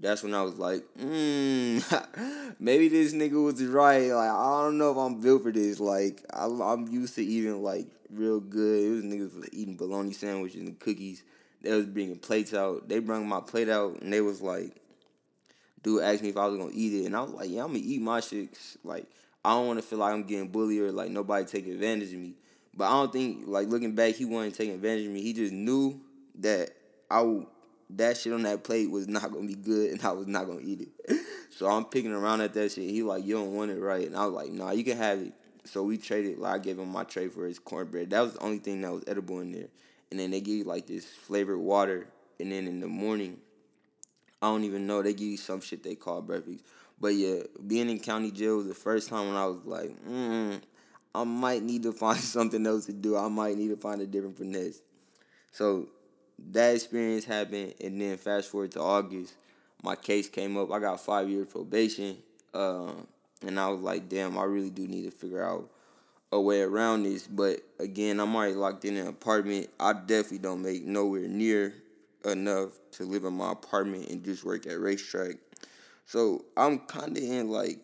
That's 0.00 0.24
when 0.24 0.34
I 0.34 0.42
was 0.42 0.58
like, 0.58 0.82
mm, 0.98 2.56
maybe 2.58 2.88
this 2.88 3.12
nigga 3.14 3.42
was 3.42 3.62
right. 3.64 4.10
Like 4.10 4.30
I 4.30 4.62
don't 4.64 4.76
know 4.76 4.90
if 4.90 4.96
I'm 4.96 5.20
built 5.20 5.44
for 5.44 5.52
this. 5.52 5.78
Like 5.78 6.24
I, 6.34 6.46
I'm 6.46 6.88
used 6.88 7.14
to 7.14 7.24
eating 7.24 7.62
like 7.62 7.86
real 8.10 8.40
good. 8.40 8.84
It 8.84 8.90
was 8.90 9.04
niggas 9.04 9.48
eating 9.52 9.76
bologna 9.76 10.12
sandwiches 10.12 10.60
and 10.60 10.78
cookies. 10.80 11.22
They 11.62 11.74
was 11.74 11.86
bringing 11.86 12.18
plates 12.18 12.52
out. 12.54 12.88
They 12.88 12.98
brought 12.98 13.22
my 13.22 13.40
plate 13.40 13.68
out 13.68 14.02
and 14.02 14.12
they 14.12 14.20
was 14.20 14.42
like, 14.42 14.74
dude 15.82 16.02
asked 16.02 16.22
me 16.22 16.28
if 16.28 16.36
I 16.36 16.46
was 16.46 16.58
gonna 16.58 16.72
eat 16.74 17.02
it, 17.02 17.06
and 17.06 17.16
I 17.16 17.22
was 17.22 17.32
like, 17.32 17.50
yeah, 17.50 17.62
I'm 17.62 17.68
gonna 17.68 17.80
eat 17.82 18.00
my 18.00 18.20
shit. 18.20 18.56
Like 18.84 19.06
I 19.44 19.54
don't 19.54 19.66
want 19.66 19.78
to 19.78 19.84
feel 19.84 19.98
like 19.98 20.12
I'm 20.12 20.24
getting 20.24 20.48
bullied 20.48 20.80
or 20.80 20.92
like 20.92 21.10
nobody 21.10 21.44
taking 21.44 21.72
advantage 21.72 22.12
of 22.12 22.20
me. 22.20 22.34
But 22.74 22.86
I 22.86 22.90
don't 22.92 23.12
think 23.12 23.44
like 23.46 23.68
looking 23.68 23.94
back, 23.94 24.14
he 24.14 24.24
wasn't 24.24 24.54
taking 24.54 24.74
advantage 24.74 25.06
of 25.06 25.12
me. 25.12 25.22
He 25.22 25.32
just 25.32 25.52
knew 25.52 26.00
that 26.36 26.70
I 27.10 27.42
that 27.90 28.16
shit 28.16 28.32
on 28.32 28.42
that 28.44 28.64
plate 28.64 28.90
was 28.90 29.08
not 29.08 29.30
gonna 29.32 29.46
be 29.46 29.54
good, 29.54 29.90
and 29.90 30.04
I 30.04 30.12
was 30.12 30.26
not 30.26 30.46
gonna 30.46 30.60
eat 30.62 30.80
it. 30.82 31.16
so 31.50 31.66
I'm 31.66 31.84
picking 31.84 32.12
around 32.12 32.40
at 32.40 32.54
that 32.54 32.72
shit. 32.72 32.88
He 32.88 33.02
like, 33.02 33.24
you 33.24 33.34
don't 33.34 33.54
want 33.54 33.70
it, 33.70 33.80
right? 33.80 34.06
And 34.06 34.16
I 34.16 34.26
was 34.26 34.34
like, 34.34 34.52
nah, 34.52 34.70
you 34.70 34.84
can 34.84 34.96
have 34.96 35.18
it. 35.18 35.32
So 35.64 35.82
we 35.82 35.98
traded. 35.98 36.38
Like 36.38 36.54
I 36.54 36.58
gave 36.58 36.78
him 36.78 36.90
my 36.90 37.04
tray 37.04 37.28
for 37.28 37.46
his 37.46 37.58
cornbread. 37.58 38.10
That 38.10 38.20
was 38.20 38.34
the 38.34 38.42
only 38.42 38.58
thing 38.58 38.80
that 38.82 38.92
was 38.92 39.04
edible 39.06 39.40
in 39.40 39.52
there. 39.52 39.68
And 40.12 40.20
then 40.20 40.30
they 40.30 40.42
give 40.42 40.56
you 40.56 40.64
like 40.64 40.86
this 40.86 41.06
flavored 41.06 41.58
water. 41.58 42.06
And 42.38 42.52
then 42.52 42.66
in 42.66 42.80
the 42.80 42.86
morning, 42.86 43.38
I 44.42 44.48
don't 44.48 44.64
even 44.64 44.86
know. 44.86 45.00
They 45.00 45.14
give 45.14 45.26
you 45.26 45.38
some 45.38 45.62
shit 45.62 45.82
they 45.82 45.94
call 45.94 46.20
breakfast. 46.20 46.62
But 47.00 47.14
yeah, 47.14 47.44
being 47.66 47.88
in 47.88 47.98
county 47.98 48.30
jail 48.30 48.58
was 48.58 48.66
the 48.66 48.74
first 48.74 49.08
time 49.08 49.28
when 49.28 49.36
I 49.36 49.46
was 49.46 49.64
like, 49.64 49.90
mm, 50.06 50.60
I 51.14 51.24
might 51.24 51.62
need 51.62 51.84
to 51.84 51.92
find 51.94 52.18
something 52.18 52.66
else 52.66 52.84
to 52.86 52.92
do. 52.92 53.16
I 53.16 53.28
might 53.28 53.56
need 53.56 53.68
to 53.68 53.76
find 53.76 54.02
a 54.02 54.06
different 54.06 54.36
finesse. 54.36 54.82
So 55.50 55.88
that 56.50 56.74
experience 56.74 57.24
happened, 57.24 57.72
and 57.80 57.98
then 57.98 58.18
fast 58.18 58.50
forward 58.50 58.72
to 58.72 58.82
August, 58.82 59.32
my 59.82 59.96
case 59.96 60.28
came 60.28 60.58
up. 60.58 60.70
I 60.70 60.78
got 60.78 61.00
five 61.00 61.30
years 61.30 61.46
probation, 61.46 62.18
uh, 62.52 62.92
and 63.46 63.58
I 63.58 63.68
was 63.68 63.80
like, 63.80 64.10
damn, 64.10 64.36
I 64.36 64.44
really 64.44 64.70
do 64.70 64.86
need 64.86 65.04
to 65.04 65.10
figure 65.10 65.42
out 65.42 65.70
a 66.32 66.40
way 66.40 66.62
around 66.62 67.04
this. 67.04 67.26
But 67.26 67.60
again, 67.78 68.18
I'm 68.18 68.34
already 68.34 68.54
locked 68.54 68.84
in 68.84 68.96
an 68.96 69.06
apartment. 69.06 69.68
I 69.78 69.92
definitely 69.92 70.38
don't 70.38 70.62
make 70.62 70.84
nowhere 70.84 71.28
near 71.28 71.74
enough 72.24 72.70
to 72.92 73.04
live 73.04 73.24
in 73.24 73.34
my 73.34 73.52
apartment 73.52 74.08
and 74.08 74.24
just 74.24 74.44
work 74.44 74.66
at 74.66 74.72
RaceTrac. 74.72 75.38
So 76.06 76.44
I'm 76.56 76.80
kind 76.80 77.16
of 77.16 77.22
in 77.22 77.48
like 77.48 77.78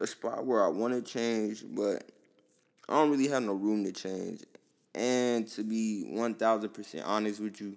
a 0.00 0.06
spot 0.06 0.44
where 0.44 0.64
I 0.64 0.68
want 0.68 0.94
to 0.94 1.02
change, 1.02 1.64
but 1.66 2.04
I 2.88 2.94
don't 2.94 3.10
really 3.10 3.28
have 3.28 3.42
no 3.42 3.54
room 3.54 3.84
to 3.84 3.92
change. 3.92 4.42
And 4.94 5.48
to 5.48 5.64
be 5.64 6.04
1000% 6.08 7.02
honest 7.04 7.40
with 7.40 7.60
you, 7.60 7.76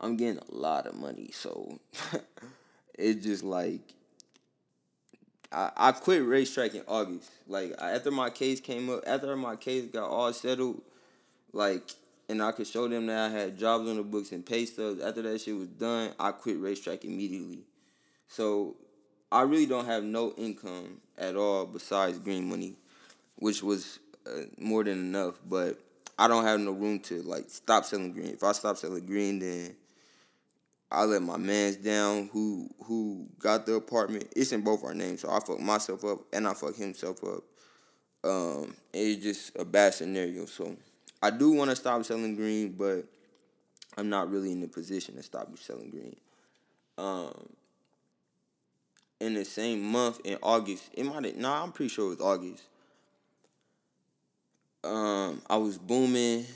I'm 0.00 0.16
getting 0.16 0.38
a 0.38 0.54
lot 0.54 0.86
of 0.86 0.94
money. 0.94 1.30
So 1.32 1.78
it's 2.98 3.24
just 3.24 3.42
like, 3.42 3.80
I, 5.50 5.70
I 5.76 5.92
quit 5.92 6.22
RaceTrac 6.22 6.74
in 6.74 6.82
August. 6.86 7.30
Like, 7.46 7.74
after 7.78 8.10
my 8.10 8.30
case 8.30 8.60
came 8.60 8.90
up, 8.90 9.02
after 9.06 9.34
my 9.36 9.56
case 9.56 9.86
got 9.86 10.08
all 10.08 10.32
settled, 10.32 10.82
like, 11.52 11.90
and 12.28 12.42
I 12.42 12.52
could 12.52 12.66
show 12.66 12.88
them 12.88 13.06
that 13.06 13.30
I 13.30 13.34
had 13.34 13.58
jobs 13.58 13.88
on 13.88 13.96
the 13.96 14.02
books 14.02 14.32
and 14.32 14.44
pay 14.44 14.66
stubs. 14.66 15.00
After 15.00 15.22
that 15.22 15.40
shit 15.40 15.56
was 15.56 15.68
done, 15.68 16.12
I 16.18 16.32
quit 16.32 16.60
RaceTrac 16.60 17.04
immediately. 17.04 17.60
So 18.28 18.76
I 19.32 19.42
really 19.42 19.66
don't 19.66 19.86
have 19.86 20.04
no 20.04 20.32
income 20.32 21.00
at 21.16 21.36
all 21.36 21.64
besides 21.64 22.18
green 22.18 22.48
money, 22.48 22.74
which 23.36 23.62
was 23.62 23.98
uh, 24.26 24.42
more 24.58 24.84
than 24.84 24.98
enough. 24.98 25.38
But 25.48 25.78
I 26.18 26.28
don't 26.28 26.44
have 26.44 26.60
no 26.60 26.72
room 26.72 26.98
to 27.00 27.22
like 27.22 27.48
stop 27.48 27.86
selling 27.86 28.12
green. 28.12 28.28
If 28.28 28.44
I 28.44 28.52
stop 28.52 28.76
selling 28.76 29.06
green, 29.06 29.38
then 29.38 29.74
I 30.90 31.04
let 31.04 31.22
my 31.22 31.36
man's 31.36 31.76
down 31.76 32.30
who 32.32 32.68
who 32.84 33.26
got 33.38 33.66
the 33.66 33.74
apartment. 33.74 34.28
It's 34.34 34.52
in 34.52 34.62
both 34.62 34.84
our 34.84 34.94
names, 34.94 35.20
so 35.20 35.30
I 35.30 35.40
fuck 35.40 35.60
myself 35.60 36.04
up 36.04 36.20
and 36.32 36.48
I 36.48 36.54
fuck 36.54 36.76
himself 36.76 37.22
up. 37.24 37.44
Um, 38.24 38.74
it's 38.92 39.22
just 39.22 39.56
a 39.58 39.64
bad 39.64 39.94
scenario. 39.94 40.46
So 40.46 40.76
I 41.22 41.30
do 41.30 41.52
want 41.52 41.70
to 41.70 41.76
stop 41.76 42.04
selling 42.04 42.36
green, 42.36 42.72
but 42.72 43.04
I'm 43.96 44.08
not 44.08 44.30
really 44.30 44.52
in 44.52 44.60
the 44.60 44.68
position 44.68 45.16
to 45.16 45.22
stop 45.22 45.50
selling 45.58 45.90
green. 45.90 46.16
Um, 46.96 47.48
in 49.20 49.34
the 49.34 49.44
same 49.44 49.82
month 49.82 50.20
in 50.24 50.38
August, 50.42 50.90
it 50.94 51.04
might 51.04 51.36
nah, 51.36 51.62
I'm 51.62 51.72
pretty 51.72 51.90
sure 51.90 52.06
it 52.06 52.18
was 52.18 52.20
August. 52.20 52.62
Um, 54.84 55.42
I 55.50 55.56
was 55.56 55.76
booming. 55.76 56.46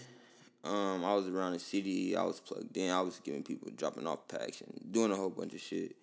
Um, 0.65 1.05
I 1.05 1.15
was 1.15 1.27
around 1.27 1.53
the 1.53 1.59
city. 1.59 2.17
I 2.17 2.23
was 2.23 2.41
plugged 2.41 2.77
in. 2.77 2.91
I 2.91 3.01
was 3.01 3.21
giving 3.25 3.43
people 3.43 3.71
dropping 3.77 4.07
off 4.07 4.29
packs 4.29 4.61
and 4.61 4.93
doing 4.93 5.11
a 5.11 5.17
whole 5.17 5.31
bunch 5.31 5.55
of 5.55 5.61
shit. 5.61 5.97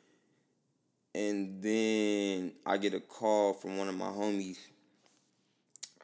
And 1.15 1.61
then 1.61 2.51
I 2.65 2.77
get 2.77 2.93
a 2.93 2.99
call 2.99 3.53
from 3.53 3.77
one 3.77 3.87
of 3.87 3.95
my 3.95 4.07
homies. 4.07 4.57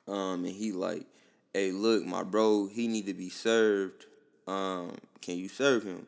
Um, 0.07 0.45
and 0.45 0.53
he 0.53 0.71
like, 0.71 1.05
hey, 1.53 1.71
look, 1.71 2.05
my 2.05 2.23
bro, 2.23 2.67
he 2.67 2.87
need 2.87 3.05
to 3.07 3.13
be 3.13 3.29
served. 3.29 4.05
Um, 4.47 4.95
can 5.21 5.37
you 5.37 5.49
serve 5.49 5.83
him? 5.83 6.07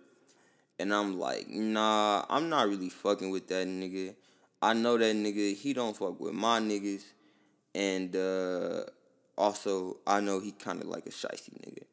And 0.79 0.93
I'm 0.93 1.19
like, 1.19 1.49
nah, 1.49 2.23
I'm 2.29 2.49
not 2.49 2.69
really 2.69 2.89
fucking 2.89 3.29
with 3.29 3.47
that 3.47 3.67
nigga. 3.67 4.15
I 4.61 4.73
know 4.73 4.97
that 4.97 5.15
nigga, 5.15 5.55
he 5.55 5.73
don't 5.73 5.95
fuck 5.95 6.19
with 6.19 6.33
my 6.33 6.59
niggas. 6.59 7.03
And 7.73 8.15
uh, 8.15 8.83
also, 9.37 9.97
I 10.05 10.19
know 10.19 10.39
he 10.39 10.51
kind 10.51 10.81
of 10.81 10.87
like 10.87 11.05
a 11.05 11.11
shicey 11.11 11.53
nigga. 11.65 11.83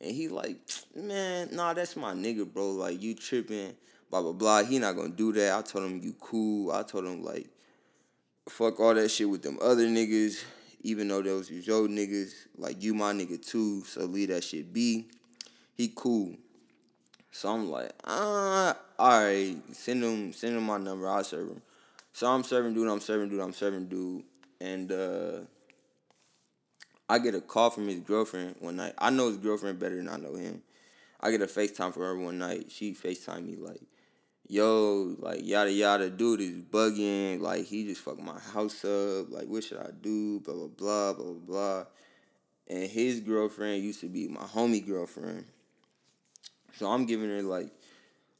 And 0.00 0.10
he 0.10 0.28
like, 0.28 0.58
man, 0.94 1.48
nah, 1.52 1.72
that's 1.72 1.96
my 1.96 2.12
nigga, 2.12 2.50
bro. 2.50 2.72
Like, 2.72 3.02
you 3.02 3.14
tripping, 3.14 3.74
blah, 4.10 4.22
blah, 4.22 4.32
blah. 4.32 4.62
He 4.64 4.78
not 4.78 4.96
gonna 4.96 5.08
do 5.08 5.32
that. 5.32 5.58
I 5.58 5.62
told 5.62 5.84
him 5.84 6.00
you 6.02 6.14
cool. 6.20 6.72
I 6.72 6.82
told 6.82 7.04
him, 7.04 7.24
like, 7.24 7.48
fuck 8.48 8.78
all 8.78 8.94
that 8.94 9.08
shit 9.10 9.28
with 9.28 9.42
them 9.42 9.58
other 9.60 9.86
niggas 9.86 10.44
even 10.86 11.08
though 11.08 11.20
those 11.20 11.50
was 11.50 11.66
your 11.66 11.88
niggas, 11.88 12.32
like 12.56 12.80
you 12.80 12.94
my 12.94 13.12
nigga 13.12 13.44
too, 13.44 13.82
so 13.82 14.04
leave 14.04 14.28
that 14.28 14.44
shit 14.44 14.72
be. 14.72 15.08
He 15.74 15.92
cool. 15.94 16.36
So 17.32 17.50
I'm 17.50 17.68
like, 17.68 17.90
ah, 18.04 18.76
alright, 18.96 19.56
send 19.72 20.04
him 20.04 20.32
send 20.32 20.56
him 20.56 20.62
my 20.62 20.78
number, 20.78 21.08
I'll 21.08 21.24
serve 21.24 21.48
him. 21.48 21.62
So 22.12 22.28
I'm 22.28 22.44
serving 22.44 22.74
dude, 22.74 22.88
I'm 22.88 23.00
serving 23.00 23.30
dude, 23.30 23.40
I'm 23.40 23.52
serving 23.52 23.88
dude. 23.88 24.22
And 24.60 24.92
uh 24.92 25.38
I 27.08 27.18
get 27.18 27.34
a 27.34 27.40
call 27.40 27.70
from 27.70 27.88
his 27.88 28.00
girlfriend 28.00 28.56
one 28.58 28.76
night. 28.76 28.94
I 28.98 29.10
know 29.10 29.28
his 29.28 29.36
girlfriend 29.36 29.78
better 29.78 29.96
than 29.96 30.08
I 30.08 30.16
know 30.16 30.34
him. 30.34 30.62
I 31.20 31.30
get 31.30 31.40
a 31.40 31.46
FaceTime 31.46 31.92
from 31.92 32.02
her 32.02 32.16
one 32.16 32.38
night. 32.38 32.66
She 32.70 32.94
FaceTime 32.94 33.46
me 33.46 33.56
like, 33.56 33.80
yo, 34.48 35.14
like 35.18 35.40
yada 35.42 35.70
yada, 35.72 36.10
dude 36.10 36.40
is 36.40 36.56
bugging, 36.62 37.40
like 37.40 37.64
he 37.64 37.86
just 37.86 38.02
fucked 38.02 38.20
my 38.20 38.38
house 38.38 38.84
up, 38.84 39.30
like 39.30 39.46
what 39.46 39.64
should 39.64 39.78
I 39.78 39.90
do, 40.00 40.40
blah 40.40 40.54
blah 40.54 40.66
blah 40.66 41.12
blah 41.12 41.32
blah. 41.32 41.84
And 42.68 42.90
his 42.90 43.20
girlfriend 43.20 43.84
used 43.84 44.00
to 44.00 44.08
be 44.08 44.26
my 44.26 44.42
homie 44.42 44.84
girlfriend. 44.84 45.46
So 46.74 46.90
I'm 46.90 47.06
giving 47.06 47.30
her 47.30 47.42
like, 47.42 47.70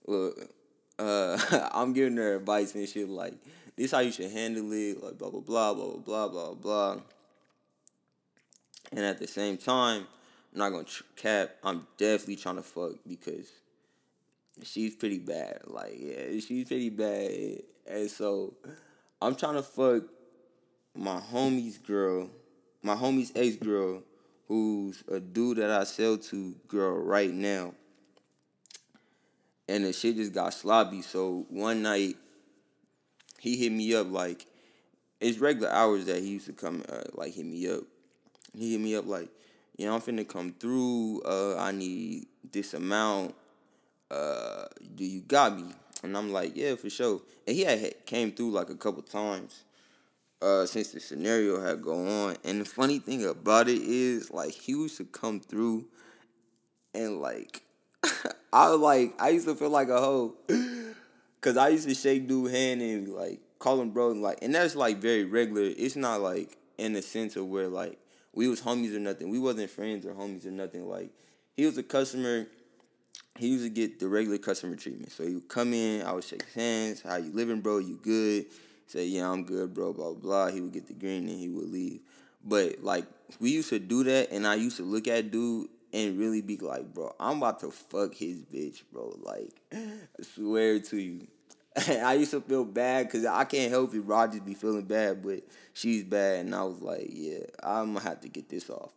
look, 0.06 0.38
uh, 0.98 1.38
I'm 1.72 1.92
giving 1.92 2.16
her 2.16 2.36
advice 2.36 2.74
and 2.74 2.88
shit 2.88 3.08
like, 3.08 3.34
this 3.76 3.92
how 3.92 4.00
you 4.00 4.10
should 4.10 4.30
handle 4.30 4.72
it, 4.72 5.02
like 5.02 5.18
blah 5.18 5.30
blah 5.30 5.40
blah 5.40 5.74
blah 5.74 5.96
blah 5.96 6.28
blah 6.28 6.54
blah. 6.54 6.96
And 8.92 9.04
at 9.04 9.18
the 9.18 9.26
same 9.26 9.58
time, 9.58 10.06
I'm 10.52 10.58
not 10.58 10.70
gonna 10.70 10.84
cap. 11.16 11.56
I'm 11.62 11.86
definitely 11.96 12.36
trying 12.36 12.56
to 12.56 12.62
fuck 12.62 12.92
because 13.06 13.50
she's 14.62 14.94
pretty 14.94 15.18
bad. 15.18 15.62
Like, 15.66 15.94
yeah, 15.98 16.38
she's 16.40 16.68
pretty 16.68 16.90
bad. 16.90 17.62
And 17.86 18.10
so 18.10 18.54
I'm 19.20 19.34
trying 19.34 19.54
to 19.54 19.62
fuck 19.62 20.04
my 20.94 21.20
homie's 21.20 21.78
girl, 21.78 22.30
my 22.82 22.94
homie's 22.94 23.32
ex 23.34 23.56
girl, 23.56 24.02
who's 24.48 25.02
a 25.10 25.20
dude 25.20 25.58
that 25.58 25.70
I 25.70 25.84
sell 25.84 26.16
to 26.16 26.54
girl 26.68 26.96
right 26.96 27.32
now. 27.32 27.74
And 29.68 29.84
the 29.84 29.92
shit 29.92 30.16
just 30.16 30.32
got 30.32 30.54
sloppy. 30.54 31.02
So 31.02 31.44
one 31.48 31.82
night, 31.82 32.16
he 33.40 33.56
hit 33.56 33.72
me 33.72 33.94
up 33.94 34.10
like, 34.10 34.46
it's 35.20 35.38
regular 35.38 35.70
hours 35.70 36.06
that 36.06 36.22
he 36.22 36.28
used 36.28 36.46
to 36.46 36.52
come, 36.52 36.84
uh, 36.88 37.02
like, 37.14 37.34
hit 37.34 37.44
me 37.46 37.68
up. 37.68 37.82
He 38.56 38.72
hit 38.72 38.80
me 38.80 38.96
up 38.96 39.06
like, 39.06 39.28
you 39.76 39.86
know, 39.86 39.94
I'm 39.94 40.00
finna 40.00 40.26
come 40.26 40.54
through. 40.58 41.22
Uh, 41.22 41.56
I 41.58 41.72
need 41.72 42.26
this 42.50 42.74
amount 42.74 43.34
uh, 44.10 44.66
do 44.94 45.04
you 45.04 45.20
got 45.20 45.56
me? 45.56 45.72
And 46.02 46.16
I'm 46.16 46.32
like, 46.32 46.56
yeah, 46.56 46.74
for 46.76 46.90
sure. 46.90 47.20
And 47.46 47.56
he 47.56 47.64
had 47.64 48.06
came 48.06 48.32
through 48.32 48.52
like 48.52 48.70
a 48.70 48.74
couple 48.74 49.02
times 49.02 49.64
uh, 50.40 50.66
since 50.66 50.92
the 50.92 51.00
scenario 51.00 51.60
had 51.60 51.82
gone 51.82 52.06
on. 52.06 52.36
And 52.44 52.60
the 52.60 52.64
funny 52.64 52.98
thing 52.98 53.24
about 53.24 53.68
it 53.68 53.80
is, 53.82 54.30
like, 54.30 54.52
he 54.52 54.72
used 54.72 54.96
to 54.98 55.04
come 55.04 55.40
through 55.40 55.86
and 56.94 57.20
like, 57.20 57.62
I 58.52 58.68
like, 58.68 59.20
I 59.20 59.30
used 59.30 59.46
to 59.46 59.54
feel 59.54 59.70
like 59.70 59.88
a 59.88 59.98
hoe. 59.98 60.34
Cause 61.40 61.56
I 61.56 61.68
used 61.68 61.88
to 61.88 61.94
shake 61.94 62.26
dude 62.26 62.50
hand 62.50 62.82
and 62.82 63.08
like 63.14 63.38
call 63.60 63.80
him 63.80 63.90
bro 63.90 64.10
and 64.10 64.20
like 64.20 64.38
and 64.42 64.52
that's 64.52 64.74
like 64.74 64.96
very 64.96 65.24
regular. 65.24 65.62
It's 65.62 65.94
not 65.94 66.20
like 66.20 66.56
in 66.76 66.94
the 66.94 67.02
sense 67.02 67.36
of 67.36 67.46
where 67.46 67.68
like 67.68 68.00
we 68.36 68.46
was 68.46 68.60
homies 68.60 68.94
or 68.94 69.00
nothing. 69.00 69.30
We 69.30 69.40
wasn't 69.40 69.70
friends 69.70 70.06
or 70.06 70.12
homies 70.12 70.46
or 70.46 70.52
nothing. 70.52 70.88
Like 70.88 71.10
he 71.56 71.66
was 71.66 71.76
a 71.78 71.82
customer. 71.82 72.46
He 73.38 73.48
used 73.48 73.64
to 73.64 73.70
get 73.70 73.98
the 73.98 74.08
regular 74.08 74.38
customer 74.38 74.76
treatment. 74.76 75.10
So 75.10 75.26
he 75.26 75.34
would 75.34 75.48
come 75.48 75.72
in, 75.72 76.02
I 76.02 76.12
would 76.12 76.22
shake 76.22 76.44
his 76.44 76.54
hands. 76.54 77.02
How 77.02 77.16
you 77.16 77.32
living, 77.32 77.60
bro? 77.60 77.78
You 77.78 77.98
good? 78.00 78.46
Say, 78.86 79.06
yeah, 79.06 79.28
I'm 79.28 79.44
good, 79.44 79.74
bro. 79.74 79.92
Blah 79.92 80.12
blah 80.12 80.14
blah. 80.14 80.46
He 80.48 80.60
would 80.60 80.72
get 80.72 80.86
the 80.86 80.94
green 80.94 81.28
and 81.28 81.40
he 81.40 81.48
would 81.48 81.68
leave. 81.68 82.00
But 82.44 82.84
like 82.84 83.06
we 83.40 83.50
used 83.50 83.70
to 83.70 83.78
do 83.78 84.04
that, 84.04 84.30
and 84.30 84.46
I 84.46 84.54
used 84.54 84.76
to 84.76 84.84
look 84.84 85.08
at 85.08 85.30
dude 85.30 85.68
and 85.92 86.18
really 86.18 86.42
be 86.42 86.58
like, 86.58 86.92
bro, 86.92 87.14
I'm 87.18 87.38
about 87.38 87.60
to 87.60 87.70
fuck 87.70 88.14
his 88.14 88.42
bitch, 88.42 88.82
bro. 88.92 89.16
Like, 89.22 89.50
I 89.72 90.22
swear 90.34 90.78
to 90.78 90.96
you. 90.98 91.26
I 91.88 92.14
used 92.14 92.30
to 92.30 92.40
feel 92.40 92.64
bad 92.64 93.06
because 93.06 93.26
I 93.26 93.44
can't 93.44 93.70
help 93.70 93.94
it. 93.94 94.00
Rogers 94.00 94.40
be 94.40 94.54
feeling 94.54 94.84
bad, 94.86 95.22
but 95.22 95.42
she's 95.74 96.04
bad, 96.04 96.46
and 96.46 96.54
I 96.54 96.62
was 96.62 96.80
like, 96.80 97.08
yeah, 97.10 97.40
I'm 97.62 97.92
gonna 97.92 98.04
have 98.04 98.20
to 98.22 98.28
get 98.28 98.48
this 98.48 98.70
off. 98.70 98.92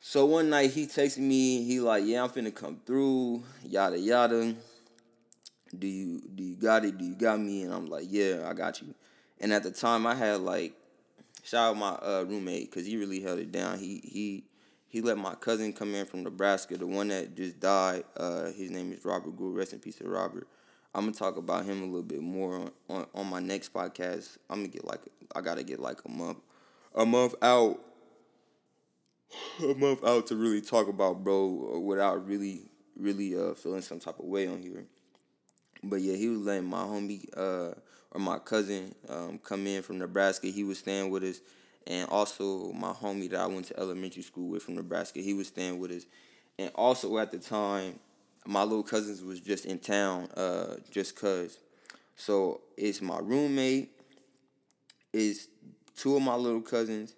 So 0.00 0.24
one 0.26 0.50
night 0.50 0.70
he 0.70 0.86
texted 0.86 1.18
me. 1.18 1.62
He 1.64 1.78
like, 1.80 2.04
yeah, 2.04 2.24
I'm 2.24 2.30
finna 2.30 2.54
come 2.54 2.80
through. 2.86 3.42
Yada 3.64 3.98
yada. 3.98 4.54
Do 5.78 5.86
you 5.86 6.22
do 6.34 6.42
you 6.42 6.56
got 6.56 6.84
it? 6.84 6.98
Do 6.98 7.04
you 7.04 7.14
got 7.14 7.38
me? 7.38 7.62
And 7.62 7.74
I'm 7.74 7.86
like, 7.86 8.06
yeah, 8.08 8.48
I 8.48 8.54
got 8.54 8.80
you. 8.80 8.94
And 9.40 9.52
at 9.52 9.62
the 9.62 9.70
time, 9.70 10.06
I 10.06 10.14
had 10.14 10.40
like, 10.40 10.72
shout 11.42 11.70
out 11.70 11.76
my 11.76 11.90
uh, 11.90 12.24
roommate 12.26 12.70
because 12.70 12.86
he 12.86 12.96
really 12.96 13.20
held 13.20 13.38
it 13.38 13.52
down. 13.52 13.78
He 13.78 14.00
he 14.04 14.44
he 14.88 15.00
let 15.02 15.18
my 15.18 15.34
cousin 15.34 15.72
come 15.72 15.94
in 15.94 16.06
from 16.06 16.22
Nebraska, 16.22 16.76
the 16.76 16.86
one 16.86 17.08
that 17.08 17.36
just 17.36 17.60
died. 17.60 18.04
Uh, 18.16 18.46
his 18.52 18.70
name 18.70 18.92
is 18.92 19.04
Robert 19.04 19.36
Gould. 19.36 19.56
Rest 19.56 19.72
in 19.72 19.78
peace 19.78 19.96
to 19.96 20.08
Robert. 20.08 20.48
I'm 20.94 21.04
gonna 21.04 21.12
talk 21.12 21.36
about 21.36 21.64
him 21.64 21.82
a 21.82 21.86
little 21.86 22.02
bit 22.02 22.20
more 22.20 22.54
on, 22.56 22.70
on, 22.90 23.06
on 23.14 23.26
my 23.26 23.40
next 23.40 23.72
podcast. 23.72 24.36
I'm 24.50 24.58
gonna 24.58 24.68
get 24.68 24.84
like 24.84 25.00
I 25.34 25.40
gotta 25.40 25.62
get 25.62 25.80
like 25.80 25.98
a 26.04 26.10
month, 26.10 26.38
a 26.94 27.06
month 27.06 27.34
out, 27.40 27.80
a 29.62 29.74
month 29.74 30.04
out 30.04 30.26
to 30.26 30.36
really 30.36 30.60
talk 30.60 30.88
about 30.88 31.24
bro 31.24 31.80
without 31.80 32.26
really 32.26 32.64
really 32.96 33.34
uh 33.34 33.54
feeling 33.54 33.80
some 33.80 34.00
type 34.00 34.18
of 34.18 34.26
way 34.26 34.46
on 34.46 34.60
here. 34.60 34.84
But 35.82 36.02
yeah, 36.02 36.14
he 36.16 36.28
was 36.28 36.40
letting 36.40 36.66
my 36.66 36.82
homie 36.82 37.26
uh 37.34 37.74
or 38.10 38.20
my 38.20 38.38
cousin 38.38 38.94
um 39.08 39.38
come 39.38 39.66
in 39.66 39.82
from 39.82 39.98
Nebraska. 39.98 40.48
He 40.48 40.62
was 40.62 40.78
staying 40.78 41.10
with 41.10 41.22
us, 41.24 41.40
and 41.86 42.06
also 42.10 42.70
my 42.72 42.92
homie 42.92 43.30
that 43.30 43.40
I 43.40 43.46
went 43.46 43.66
to 43.66 43.80
elementary 43.80 44.22
school 44.22 44.50
with 44.50 44.62
from 44.62 44.74
Nebraska. 44.74 45.20
He 45.20 45.32
was 45.32 45.48
staying 45.48 45.78
with 45.78 45.90
us, 45.90 46.04
and 46.58 46.70
also 46.74 47.16
at 47.16 47.30
the 47.32 47.38
time 47.38 47.98
my 48.46 48.62
little 48.62 48.82
cousins 48.82 49.22
was 49.22 49.40
just 49.40 49.66
in 49.66 49.78
town, 49.78 50.28
uh, 50.36 50.76
just 50.90 51.16
cause. 51.16 51.58
So 52.16 52.60
it's 52.76 53.00
my 53.00 53.18
roommate, 53.18 53.90
it's 55.12 55.48
two 55.96 56.16
of 56.16 56.22
my 56.22 56.34
little 56.34 56.60
cousins, 56.60 57.14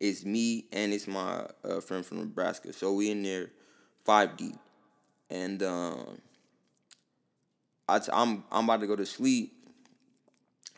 it's 0.00 0.24
me, 0.24 0.66
and 0.72 0.92
it's 0.92 1.06
my 1.06 1.46
uh, 1.64 1.80
friend 1.80 2.04
from 2.04 2.18
Nebraska. 2.18 2.72
So 2.72 2.92
we 2.92 3.10
in 3.10 3.22
there 3.22 3.50
five 4.04 4.36
deep, 4.36 4.56
and 5.30 5.62
um, 5.62 6.18
I 7.88 7.98
t- 7.98 8.10
I'm 8.12 8.44
I'm 8.50 8.64
about 8.64 8.80
to 8.80 8.86
go 8.86 8.96
to 8.96 9.06
sleep. 9.06 9.52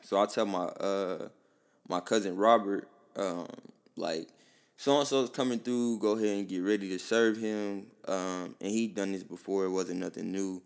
So 0.03 0.21
I 0.21 0.27
tell 0.27 0.47
my 0.47 0.65
uh 0.65 1.29
my 1.89 2.01
cousin 2.01 2.37
Robert 2.37 2.89
um 3.17 3.47
like 3.97 4.29
so 4.79 4.97
and 5.01 5.09
so's 5.09 5.29
coming 5.29 5.59
through. 5.59 5.99
Go 5.99 6.13
ahead 6.13 6.39
and 6.39 6.49
get 6.49 6.61
ready 6.61 6.89
to 6.91 7.01
serve 7.01 7.37
him. 7.37 7.89
Um, 8.07 8.55
and 8.61 8.71
he 8.71 8.87
done 8.87 9.11
this 9.11 9.25
before. 9.25 9.65
It 9.65 9.71
wasn't 9.71 9.99
nothing 9.99 10.31
new. 10.31 10.63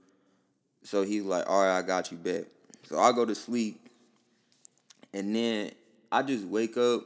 So 0.84 1.02
he's 1.02 1.22
like, 1.22 1.48
all 1.48 1.62
right, 1.62 1.78
I 1.78 1.80
got 1.80 2.12
you, 2.12 2.18
back. 2.18 2.44
So 2.84 2.98
I 2.98 3.12
go 3.12 3.24
to 3.24 3.34
sleep, 3.34 3.88
and 5.14 5.34
then 5.34 5.70
I 6.10 6.22
just 6.22 6.44
wake 6.44 6.76
up 6.76 7.04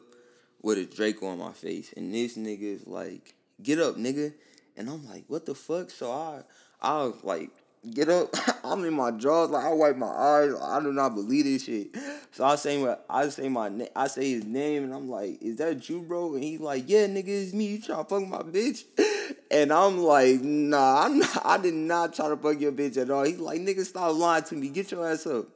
with 0.62 0.78
a 0.78 0.84
Draco 0.84 1.28
on 1.28 1.38
my 1.38 1.52
face, 1.52 1.94
and 1.96 2.12
this 2.12 2.36
nigga 2.36 2.74
is 2.74 2.86
like, 2.88 3.34
get 3.62 3.78
up, 3.78 3.94
nigga. 3.96 4.34
And 4.76 4.90
I'm 4.90 5.08
like, 5.08 5.24
what 5.28 5.46
the 5.46 5.54
fuck? 5.54 5.90
So 5.90 6.10
I, 6.10 6.42
I 6.82 7.12
like, 7.22 7.50
get 7.92 8.08
up. 8.08 8.34
I'm 8.64 8.84
in 8.84 8.94
my 8.94 9.10
drawers, 9.10 9.50
like 9.50 9.64
I 9.64 9.72
wipe 9.72 9.96
my 9.96 10.06
eyes. 10.06 10.52
I 10.60 10.80
do 10.80 10.92
not 10.92 11.14
believe 11.14 11.44
this 11.44 11.64
shit. 11.64 11.96
So 12.32 12.44
I 12.44 12.56
say 12.56 12.82
my, 12.82 12.96
I 13.08 13.28
say 13.28 13.48
my, 13.48 13.68
na- 13.68 13.86
I 13.94 14.08
say 14.08 14.30
his 14.30 14.44
name, 14.44 14.84
and 14.84 14.94
I'm 14.94 15.08
like, 15.08 15.40
is 15.42 15.56
that 15.56 15.88
you, 15.88 16.02
bro? 16.02 16.34
And 16.34 16.42
he's 16.42 16.60
like, 16.60 16.84
yeah, 16.88 17.06
nigga, 17.06 17.28
it's 17.28 17.52
me. 17.52 17.66
You 17.66 17.82
trying 17.82 18.04
to 18.04 18.08
fuck 18.08 18.26
my 18.26 18.42
bitch? 18.42 18.84
And 19.48 19.72
I'm 19.72 19.98
like, 19.98 20.40
nah, 20.40 21.04
I'm 21.04 21.20
not, 21.20 21.42
I 21.44 21.58
did 21.58 21.74
not 21.74 22.14
try 22.14 22.28
to 22.28 22.36
fuck 22.36 22.60
your 22.60 22.72
bitch 22.72 22.96
at 22.96 23.10
all. 23.10 23.24
He's 23.24 23.38
like, 23.38 23.60
nigga, 23.60 23.84
stop 23.84 24.14
lying 24.16 24.42
to 24.44 24.56
me. 24.56 24.68
Get 24.68 24.90
your 24.90 25.08
ass 25.08 25.26
up. 25.26 25.46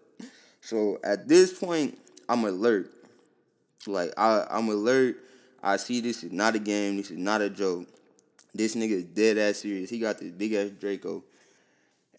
So 0.60 0.98
at 1.02 1.28
this 1.28 1.52
point, 1.52 1.98
I'm 2.28 2.44
alert. 2.44 2.92
Like 3.86 4.12
I, 4.16 4.46
I'm 4.50 4.68
alert. 4.68 5.16
I 5.62 5.76
see 5.76 6.00
this 6.00 6.22
is 6.22 6.32
not 6.32 6.54
a 6.54 6.58
game. 6.58 6.96
This 6.96 7.10
is 7.10 7.18
not 7.18 7.40
a 7.42 7.50
joke. 7.50 7.86
This 8.54 8.74
nigga 8.74 8.92
is 8.92 9.04
dead 9.04 9.38
ass 9.38 9.58
serious. 9.58 9.90
He 9.90 9.98
got 9.98 10.18
this 10.18 10.30
big 10.30 10.52
ass 10.52 10.70
Draco. 10.70 11.24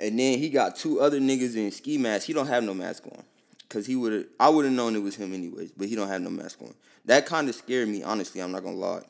And 0.02 0.18
then 0.18 0.40
he 0.40 0.50
got 0.50 0.76
two 0.76 1.00
other 1.00 1.20
niggas 1.20 1.56
in 1.56 1.72
ski 1.72 2.00
masks. 2.00 2.26
He 2.26 2.34
don't 2.34 2.48
have 2.48 2.64
no 2.64 2.74
mask 2.74 3.06
on. 3.06 3.24
Cause 3.70 3.86
he 3.86 3.96
would 3.96 4.28
I 4.38 4.50
would 4.50 4.66
have 4.66 4.74
known 4.74 4.96
it 4.96 5.02
was 5.02 5.16
him 5.16 5.34
anyways, 5.34 5.72
but 5.72 5.88
he 5.88 5.96
don't 5.96 6.10
have 6.10 6.22
no 6.22 6.30
mask 6.30 6.62
on. 6.62 6.74
That 7.06 7.26
kind 7.26 7.48
of 7.48 7.56
scared 7.56 7.88
me, 7.88 8.04
honestly, 8.04 8.42
I'm 8.42 8.52
not 8.52 8.64
gonna 8.64 8.76
lie. 8.76 9.04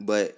But 0.00 0.36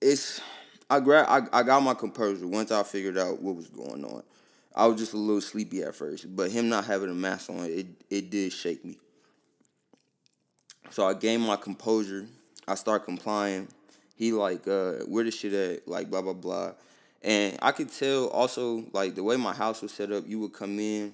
it's 0.00 0.40
I 0.88 1.00
grab 1.00 1.26
I, 1.28 1.60
I 1.60 1.62
got 1.62 1.82
my 1.82 1.92
composure 1.92 2.46
once 2.46 2.70
I 2.70 2.84
figured 2.84 3.18
out 3.18 3.42
what 3.42 3.56
was 3.56 3.68
going 3.68 4.02
on. 4.04 4.22
I 4.74 4.86
was 4.86 4.98
just 4.98 5.12
a 5.12 5.18
little 5.18 5.42
sleepy 5.42 5.82
at 5.82 5.94
first, 5.94 6.34
but 6.34 6.50
him 6.50 6.70
not 6.70 6.86
having 6.86 7.10
a 7.10 7.14
mask 7.14 7.50
on, 7.50 7.64
it 7.64 7.86
it 8.08 8.30
did 8.30 8.52
shake 8.52 8.82
me. 8.82 8.96
So 10.90 11.06
I 11.06 11.12
gained 11.12 11.42
my 11.42 11.56
composure. 11.56 12.26
I 12.66 12.76
start 12.76 13.04
complying. 13.04 13.68
He 14.16 14.32
like, 14.32 14.66
uh, 14.66 14.92
where 15.06 15.24
the 15.24 15.30
shit 15.30 15.52
at? 15.52 15.86
Like 15.86 16.08
blah 16.08 16.22
blah 16.22 16.32
blah. 16.32 16.72
And 17.22 17.58
I 17.60 17.72
could 17.72 17.92
tell 17.92 18.28
also 18.28 18.84
like 18.92 19.14
the 19.14 19.22
way 19.22 19.36
my 19.36 19.52
house 19.52 19.82
was 19.82 19.92
set 19.92 20.10
up, 20.10 20.24
you 20.26 20.38
would 20.40 20.52
come 20.52 20.78
in 20.78 21.12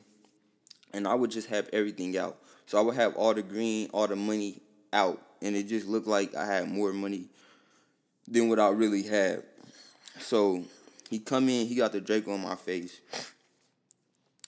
and 0.93 1.07
I 1.07 1.15
would 1.15 1.31
just 1.31 1.49
have 1.49 1.69
everything 1.73 2.17
out. 2.17 2.37
So 2.67 2.79
I 2.79 2.81
would 2.81 2.95
have 2.97 3.17
all 3.17 3.35
the 3.35 3.43
green, 3.43 3.89
all 3.93 4.07
the 4.07 4.17
money 4.17 4.61
out. 4.93 5.21
And 5.43 5.55
it 5.57 5.65
just 5.65 5.87
looked 5.87 6.07
like 6.07 6.35
I 6.35 6.47
had 6.47 6.69
more 6.69 6.93
money 6.93 7.27
than 8.27 8.49
what 8.49 8.59
I 8.59 8.69
really 8.69 9.03
had. 9.03 9.43
So 10.19 10.65
he 11.11 11.19
come 11.19 11.49
in, 11.49 11.67
he 11.67 11.75
got 11.75 11.93
the 11.93 12.01
Drake 12.01 12.27
on 12.29 12.43
my 12.43 12.57
face. 12.57 13.01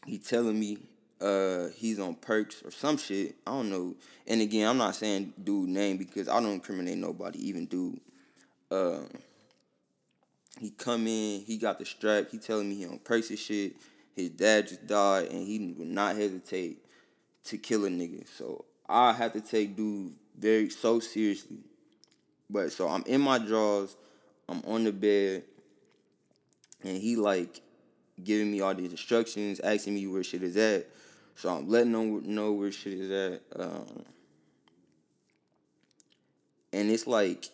He 0.06 0.18
telling 0.18 0.58
me 0.58 0.78
uh 1.20 1.68
he's 1.74 1.98
on 1.98 2.14
perks 2.14 2.62
or 2.64 2.70
some 2.70 2.96
shit. 2.96 3.34
I 3.46 3.50
don't 3.50 3.70
know. 3.70 3.94
And 4.26 4.40
again, 4.40 4.68
I'm 4.68 4.78
not 4.78 4.94
saying 4.94 5.32
dude 5.42 5.68
name 5.68 5.96
because 5.96 6.28
I 6.28 6.40
don't 6.40 6.52
incriminate 6.52 6.98
nobody, 6.98 7.48
even 7.48 7.66
dude. 7.66 8.00
Uh, 8.70 9.00
he 10.58 10.70
come 10.70 11.06
in, 11.06 11.42
he 11.42 11.56
got 11.56 11.78
the 11.78 11.84
strap, 11.84 12.30
he 12.30 12.38
telling 12.38 12.68
me 12.68 12.76
he 12.76 12.86
on 12.86 12.98
perks 12.98 13.30
and 13.30 13.38
shit. 13.38 13.76
His 14.16 14.30
dad 14.30 14.68
just 14.68 14.86
died 14.86 15.30
and 15.30 15.46
he 15.46 15.74
would 15.78 15.88
not 15.88 16.16
hesitate 16.16 16.84
to 17.44 17.58
kill 17.58 17.84
a 17.84 17.88
nigga. 17.88 18.26
So 18.36 18.64
I 18.88 19.12
have 19.12 19.32
to 19.34 19.40
take 19.40 19.76
dude 19.76 20.14
very 20.36 20.70
so 20.70 20.98
seriously. 20.98 21.58
But 22.50 22.72
so 22.72 22.88
I'm 22.88 23.04
in 23.06 23.20
my 23.20 23.38
drawers, 23.38 23.96
I'm 24.48 24.62
on 24.66 24.84
the 24.84 24.92
bed, 24.92 25.44
and 26.82 26.96
he 26.96 27.16
like 27.16 27.60
giving 28.22 28.50
me 28.50 28.60
all 28.60 28.74
these 28.74 28.90
instructions, 28.90 29.60
asking 29.60 29.94
me 29.94 30.06
where 30.06 30.24
shit 30.24 30.42
is 30.42 30.56
at. 30.56 30.86
So 31.36 31.50
I'm 31.50 31.68
letting 31.68 31.92
them 31.92 32.34
know 32.34 32.52
where 32.52 32.72
shit 32.72 32.94
is 32.94 33.10
at. 33.10 33.42
Um, 33.54 34.04
and 36.72 36.90
it's 36.90 37.06
like 37.06 37.48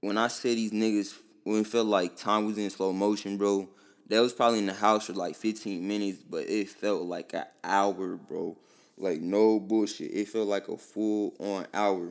when 0.00 0.18
I 0.18 0.28
say 0.28 0.54
these 0.54 0.72
niggas, 0.72 1.14
when 1.48 1.62
it 1.62 1.66
felt 1.66 1.86
like 1.86 2.14
time 2.14 2.44
was 2.44 2.58
in 2.58 2.68
slow 2.68 2.92
motion, 2.92 3.38
bro. 3.38 3.66
That 4.08 4.20
was 4.20 4.34
probably 4.34 4.58
in 4.58 4.66
the 4.66 4.74
house 4.74 5.06
for 5.06 5.14
like 5.14 5.34
15 5.34 5.86
minutes, 5.86 6.18
but 6.18 6.46
it 6.46 6.68
felt 6.68 7.04
like 7.04 7.32
an 7.32 7.44
hour, 7.64 8.16
bro. 8.16 8.54
Like 8.98 9.22
no 9.22 9.58
bullshit. 9.58 10.10
It 10.12 10.28
felt 10.28 10.46
like 10.46 10.68
a 10.68 10.76
full 10.76 11.32
on 11.38 11.66
hour. 11.72 12.08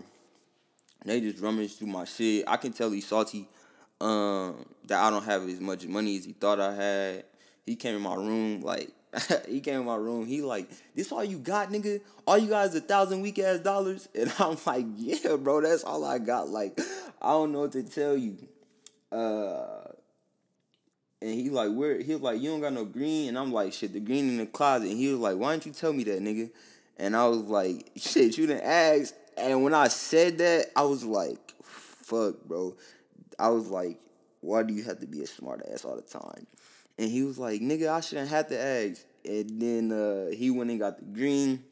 They 1.06 1.22
just 1.22 1.40
rummaged 1.40 1.78
through 1.78 1.90
my 1.90 2.06
shit. 2.06 2.46
I 2.48 2.58
can 2.58 2.74
tell 2.74 2.90
he's 2.90 3.06
salty 3.06 3.48
um, 4.02 4.66
that 4.88 5.04
I 5.04 5.12
don't 5.12 5.24
have 5.24 5.48
as 5.48 5.60
much 5.60 5.86
money 5.86 6.18
as 6.18 6.26
he 6.26 6.34
thought 6.34 6.60
I 6.60 6.74
had. 6.74 7.24
He 7.64 7.76
came 7.76 7.96
in 7.96 8.02
my 8.02 8.16
room 8.16 8.62
like 8.62 8.90
he 9.48 9.62
came 9.62 9.82
in 9.82 9.86
my 9.86 9.98
room. 9.98 10.26
He 10.26 10.42
like, 10.42 10.68
this 10.96 11.12
all 11.12 11.24
you 11.24 11.38
got, 11.38 11.70
nigga? 11.70 12.02
All 12.26 12.40
you 12.40 12.48
got 12.48 12.66
is 12.66 12.76
a 12.76 12.82
thousand 12.82 13.22
weak 13.22 13.38
ass 13.38 13.60
dollars? 13.60 14.10
And 14.16 14.34
I'm 14.40 14.58
like, 14.66 14.86
yeah, 14.96 15.36
bro, 15.36 15.62
that's 15.62 15.84
all 15.84 16.04
I 16.06 16.18
got. 16.18 16.50
Like, 16.50 16.80
I 17.22 17.30
don't 17.30 17.52
know 17.52 17.62
what 17.62 17.74
to 17.74 17.84
tell 17.84 18.18
you. 18.18 18.36
Uh 19.12 19.88
and 21.22 21.34
he 21.34 21.50
like, 21.50 21.72
where 21.72 22.00
he 22.00 22.14
was 22.14 22.22
like, 22.22 22.42
you 22.42 22.50
don't 22.50 22.62
got 22.62 22.74
no 22.74 22.86
green, 22.86 23.30
and 23.30 23.40
I'm 23.40 23.52
like, 23.52 23.74
shit, 23.74 23.94
the 23.94 24.00
green 24.00 24.30
in 24.30 24.38
the 24.38 24.46
closet. 24.46 24.90
And 24.90 24.98
he 24.98 25.08
was 25.08 25.20
like, 25.20 25.38
why 25.38 25.54
didn't 25.54 25.66
you 25.66 25.72
tell 25.72 25.92
me 25.92 26.04
that, 26.04 26.22
nigga? 26.22 26.52
And 26.98 27.16
I 27.16 27.28
was 27.28 27.40
like, 27.40 27.90
shit, 27.96 28.38
you 28.38 28.46
didn't 28.46 28.64
ask. 28.64 29.14
And 29.36 29.64
when 29.64 29.74
I 29.74 29.88
said 29.88 30.38
that, 30.40 30.68
I 30.76 30.84
was 30.84 31.04
like, 31.04 31.54
fuck, 31.64 32.44
bro. 32.46 32.76
I 33.40 33.50
was 33.50 33.70
like, 33.70 34.00
why 34.42 34.64
do 34.64 34.74
you 34.74 34.84
have 34.84 35.00
to 35.00 35.08
be 35.08 35.22
a 35.22 35.28
smart 35.28 35.64
ass 35.72 35.86
all 35.86 35.96
the 35.96 36.02
time? 36.02 36.46
And 36.98 37.10
he 37.10 37.24
was 37.24 37.38
like, 37.38 37.62
nigga, 37.62 37.90
I 37.90 38.02
shouldn't 38.02 38.30
have 38.30 38.48
to 38.50 38.60
ask. 38.60 39.02
And 39.26 39.62
then 39.62 39.92
uh, 39.92 40.36
he 40.36 40.50
went 40.50 40.70
and 40.70 40.80
got 40.80 40.98
the 41.00 41.06
green. 41.06 41.64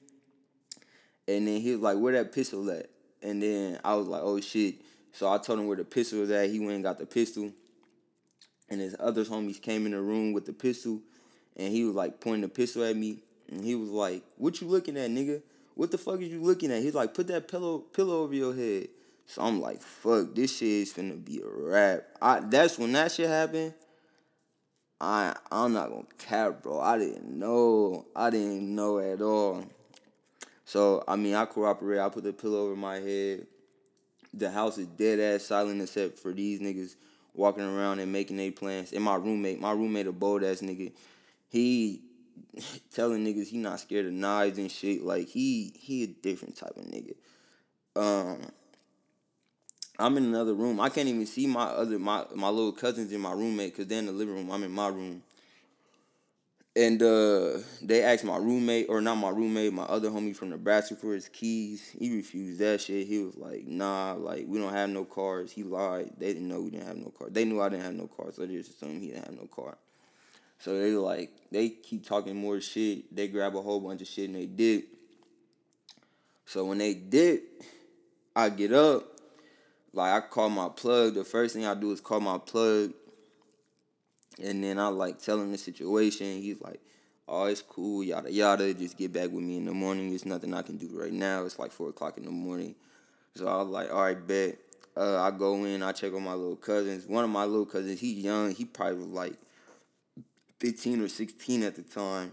And 1.28 1.48
then 1.48 1.62
he 1.62 1.72
was 1.72 1.82
like, 1.82 1.98
where 1.98 2.14
that 2.14 2.34
pistol 2.34 2.70
at? 2.72 2.88
And 3.22 3.42
then 3.42 3.80
I 3.84 3.96
was 3.96 4.08
like, 4.08 4.22
oh 4.24 4.40
shit. 4.42 4.76
So 5.16 5.32
I 5.32 5.38
told 5.38 5.60
him 5.60 5.68
where 5.68 5.78
the 5.78 5.86
pistol 5.86 6.20
was 6.20 6.30
at. 6.30 6.50
He 6.50 6.60
went 6.60 6.74
and 6.74 6.84
got 6.84 7.00
the 7.00 7.06
pistol. 7.06 7.54
And 8.70 8.82
his 8.82 8.98
other 9.00 9.24
homies 9.24 9.62
came 9.62 9.86
in 9.86 9.94
the 9.94 10.02
room 10.02 10.34
with 10.34 10.46
the 10.46 10.52
pistol. 10.52 11.00
And 11.56 11.72
he 11.72 11.86
was 11.86 11.96
like 11.96 12.20
pointing 12.20 12.42
the 12.42 12.50
pistol 12.50 12.84
at 12.84 12.98
me. 12.98 13.20
And 13.50 13.64
he 13.64 13.76
was 13.76 13.90
like, 13.90 14.24
what 14.36 14.60
you 14.60 14.68
looking 14.68 14.98
at, 14.98 15.10
nigga? 15.10 15.42
What 15.76 15.92
the 15.92 15.98
fuck 15.98 16.22
is 16.22 16.28
you 16.28 16.42
looking 16.42 16.70
at? 16.70 16.82
He's 16.82 16.96
like, 16.96 17.14
put 17.14 17.28
that 17.28 17.48
pillow 17.48 17.80
pillow 17.80 18.24
over 18.24 18.34
your 18.34 18.54
head. 18.54 18.90
So 19.26 19.42
I'm 19.42 19.62
like, 19.62 19.82
fuck, 19.82 20.36
this 20.36 20.58
shit 20.58 20.68
is 20.68 20.94
finna 20.94 21.24
be 21.24 21.42
a 21.42 21.48
wrap. 21.48 22.04
I 22.22 22.42
that's 22.42 22.78
when 22.78 22.92
that 22.92 23.14
shit 23.14 23.30
happened. 23.30 23.74
I 25.00 25.34
I'm 25.50 25.72
not 25.72 25.92
gonna 25.92 26.04
cap, 26.18 26.62
bro. 26.62 26.82
I 26.82 26.98
didn't 26.98 27.40
know. 27.40 28.06
I 28.14 28.32
didn't 28.32 28.76
know 28.76 29.00
at 29.00 29.22
all. 29.22 29.64
So 30.66 31.06
I 31.08 31.16
mean, 31.16 31.36
I 31.36 31.46
cooperate. 31.46 32.00
I 32.00 32.10
put 32.10 32.26
the 32.26 32.34
pillow 32.34 32.66
over 32.66 32.76
my 32.76 32.96
head. 33.00 33.48
The 34.38 34.52
house 34.52 34.78
is 34.78 34.88
dead 34.88 35.20
ass 35.20 35.44
silent 35.44 35.82
except 35.82 36.18
for 36.18 36.34
these 36.34 36.60
niggas 36.60 36.96
walking 37.34 37.64
around 37.64 38.00
and 38.00 38.12
making 38.12 38.38
their 38.38 38.52
plans. 38.52 38.92
And 38.92 39.04
my 39.04 39.16
roommate, 39.16 39.60
my 39.60 39.72
roommate, 39.72 40.08
a 40.08 40.12
bold 40.12 40.44
ass 40.44 40.62
nigga, 40.62 40.92
he 41.48 42.02
telling 42.94 43.26
niggas 43.26 43.48
he 43.48 43.58
not 43.58 43.80
scared 43.80 44.06
of 44.06 44.14
knives 44.14 44.58
and 44.58 44.72
shit. 44.72 45.04
Like 45.04 45.28
he 45.28 45.74
he 45.76 46.04
a 46.04 46.08
different 46.08 46.56
type 46.58 46.76
of 46.76 46.84
nigga. 46.84 47.16
Um, 47.96 48.52
I'm 49.98 50.18
in 50.18 50.26
another 50.26 50.54
room. 50.54 50.80
I 50.80 50.90
can't 50.90 51.08
even 51.08 51.26
see 51.26 51.48
my 51.48 51.66
other 51.66 51.98
my 51.98 52.26
my 52.36 52.50
little 52.50 52.74
cousins 52.74 53.12
in 53.12 53.22
my 53.22 53.32
roommate 53.32 53.74
because 53.74 53.88
they're 53.88 54.00
in 54.00 54.08
the 54.08 54.12
living 54.12 54.36
room. 54.36 54.52
I'm 54.52 54.64
in 54.64 54.72
my 54.72 54.88
room. 54.88 55.24
And 56.78 57.02
uh, 57.02 57.60
they 57.82 58.04
asked 58.04 58.26
my 58.26 58.36
roommate, 58.36 58.88
or 58.90 59.00
not 59.00 59.16
my 59.16 59.30
roommate, 59.30 59.72
my 59.72 59.84
other 59.84 60.10
homie 60.10 60.36
from 60.36 60.50
Nebraska 60.50 60.96
for 60.96 61.14
his 61.14 61.30
keys. 61.30 61.96
He 61.98 62.14
refused 62.14 62.60
that 62.60 62.82
shit. 62.82 63.08
He 63.08 63.20
was 63.20 63.38
like, 63.38 63.66
nah, 63.66 64.14
like, 64.14 64.44
we 64.46 64.60
don't 64.60 64.74
have 64.74 64.90
no 64.90 65.06
cars. 65.06 65.54
He 65.54 65.64
lied. 65.64 66.12
They 66.18 66.34
didn't 66.34 66.50
know 66.50 66.60
we 66.60 66.72
didn't 66.72 66.88
have 66.88 66.98
no 66.98 67.12
car. 67.18 67.30
They 67.30 67.46
knew 67.46 67.62
I 67.62 67.70
didn't 67.70 67.84
have 67.84 67.94
no 67.94 68.08
car, 68.08 68.28
so 68.34 68.46
they 68.46 68.56
just 68.56 68.72
assumed 68.72 69.02
he 69.02 69.12
didn't 69.12 69.26
have 69.26 69.36
no 69.36 69.48
car. 69.48 69.78
So 70.60 70.78
they 70.78 70.92
like, 70.92 71.32
they 71.52 71.70
keep 71.70 72.06
talking 72.06 72.36
more 72.36 72.60
shit. 72.60 73.16
They 73.16 73.28
grab 73.30 73.56
a 73.56 73.62
whole 73.62 73.80
bunch 73.80 74.02
of 74.02 74.08
shit 74.08 74.30
and 74.30 74.36
they 74.36 74.46
dip. 74.46 74.86
So 76.46 76.66
when 76.66 76.78
they 76.78 76.94
dip, 76.94 77.64
I 78.36 78.50
get 78.50 78.74
up, 78.74 79.04
like 79.94 80.12
I 80.12 80.28
call 80.28 80.50
my 80.50 80.70
plug. 80.70 81.14
The 81.14 81.24
first 81.24 81.56
thing 81.56 81.66
I 81.66 81.74
do 81.74 81.92
is 81.92 82.02
call 82.02 82.20
my 82.20 82.38
plug, 82.38 82.94
and 84.42 84.64
then 84.64 84.80
I 84.80 84.88
like 84.88 85.20
tell 85.20 85.40
him 85.40 85.52
the 85.52 85.58
situation. 85.58 86.42
He's 86.42 86.62
like, 86.62 86.82
"Oh, 87.28 87.46
it's 87.46 87.62
cool, 87.62 88.04
yada 88.04 88.32
yada. 88.32 88.74
Just 88.74 88.98
get 88.98 89.14
back 89.14 89.32
with 89.32 89.44
me 89.44 89.58
in 89.58 89.66
the 89.66 89.74
morning. 89.74 90.10
There's 90.10 90.26
nothing 90.26 90.54
I 90.54 90.62
can 90.62 90.78
do 90.78 90.90
right 90.94 91.14
now. 91.14 91.46
It's 91.46 91.60
like 91.60 91.72
four 91.72 91.90
o'clock 91.90 92.18
in 92.18 92.26
the 92.26 92.32
morning." 92.32 92.76
So 93.36 93.48
I 93.48 93.58
was 93.58 93.68
like, 93.68 93.92
"All 93.92 94.02
right, 94.02 94.28
bet." 94.28 94.60
Uh, 94.98 95.22
I 95.22 95.32
go 95.32 95.66
in. 95.66 95.84
I 95.84 95.92
check 95.92 96.14
on 96.14 96.24
my 96.24 96.34
little 96.34 96.56
cousins. 96.56 97.06
One 97.06 97.26
of 97.26 97.30
my 97.30 97.44
little 97.44 97.66
cousins, 97.66 98.00
he's 98.00 98.24
young. 98.24 98.56
He 98.56 98.64
probably 98.64 99.00
was 99.00 99.08
like 99.08 99.34
fifteen 100.60 101.02
or 101.02 101.10
sixteen 101.10 101.64
at 101.64 101.76
the 101.76 101.82
time. 101.82 102.32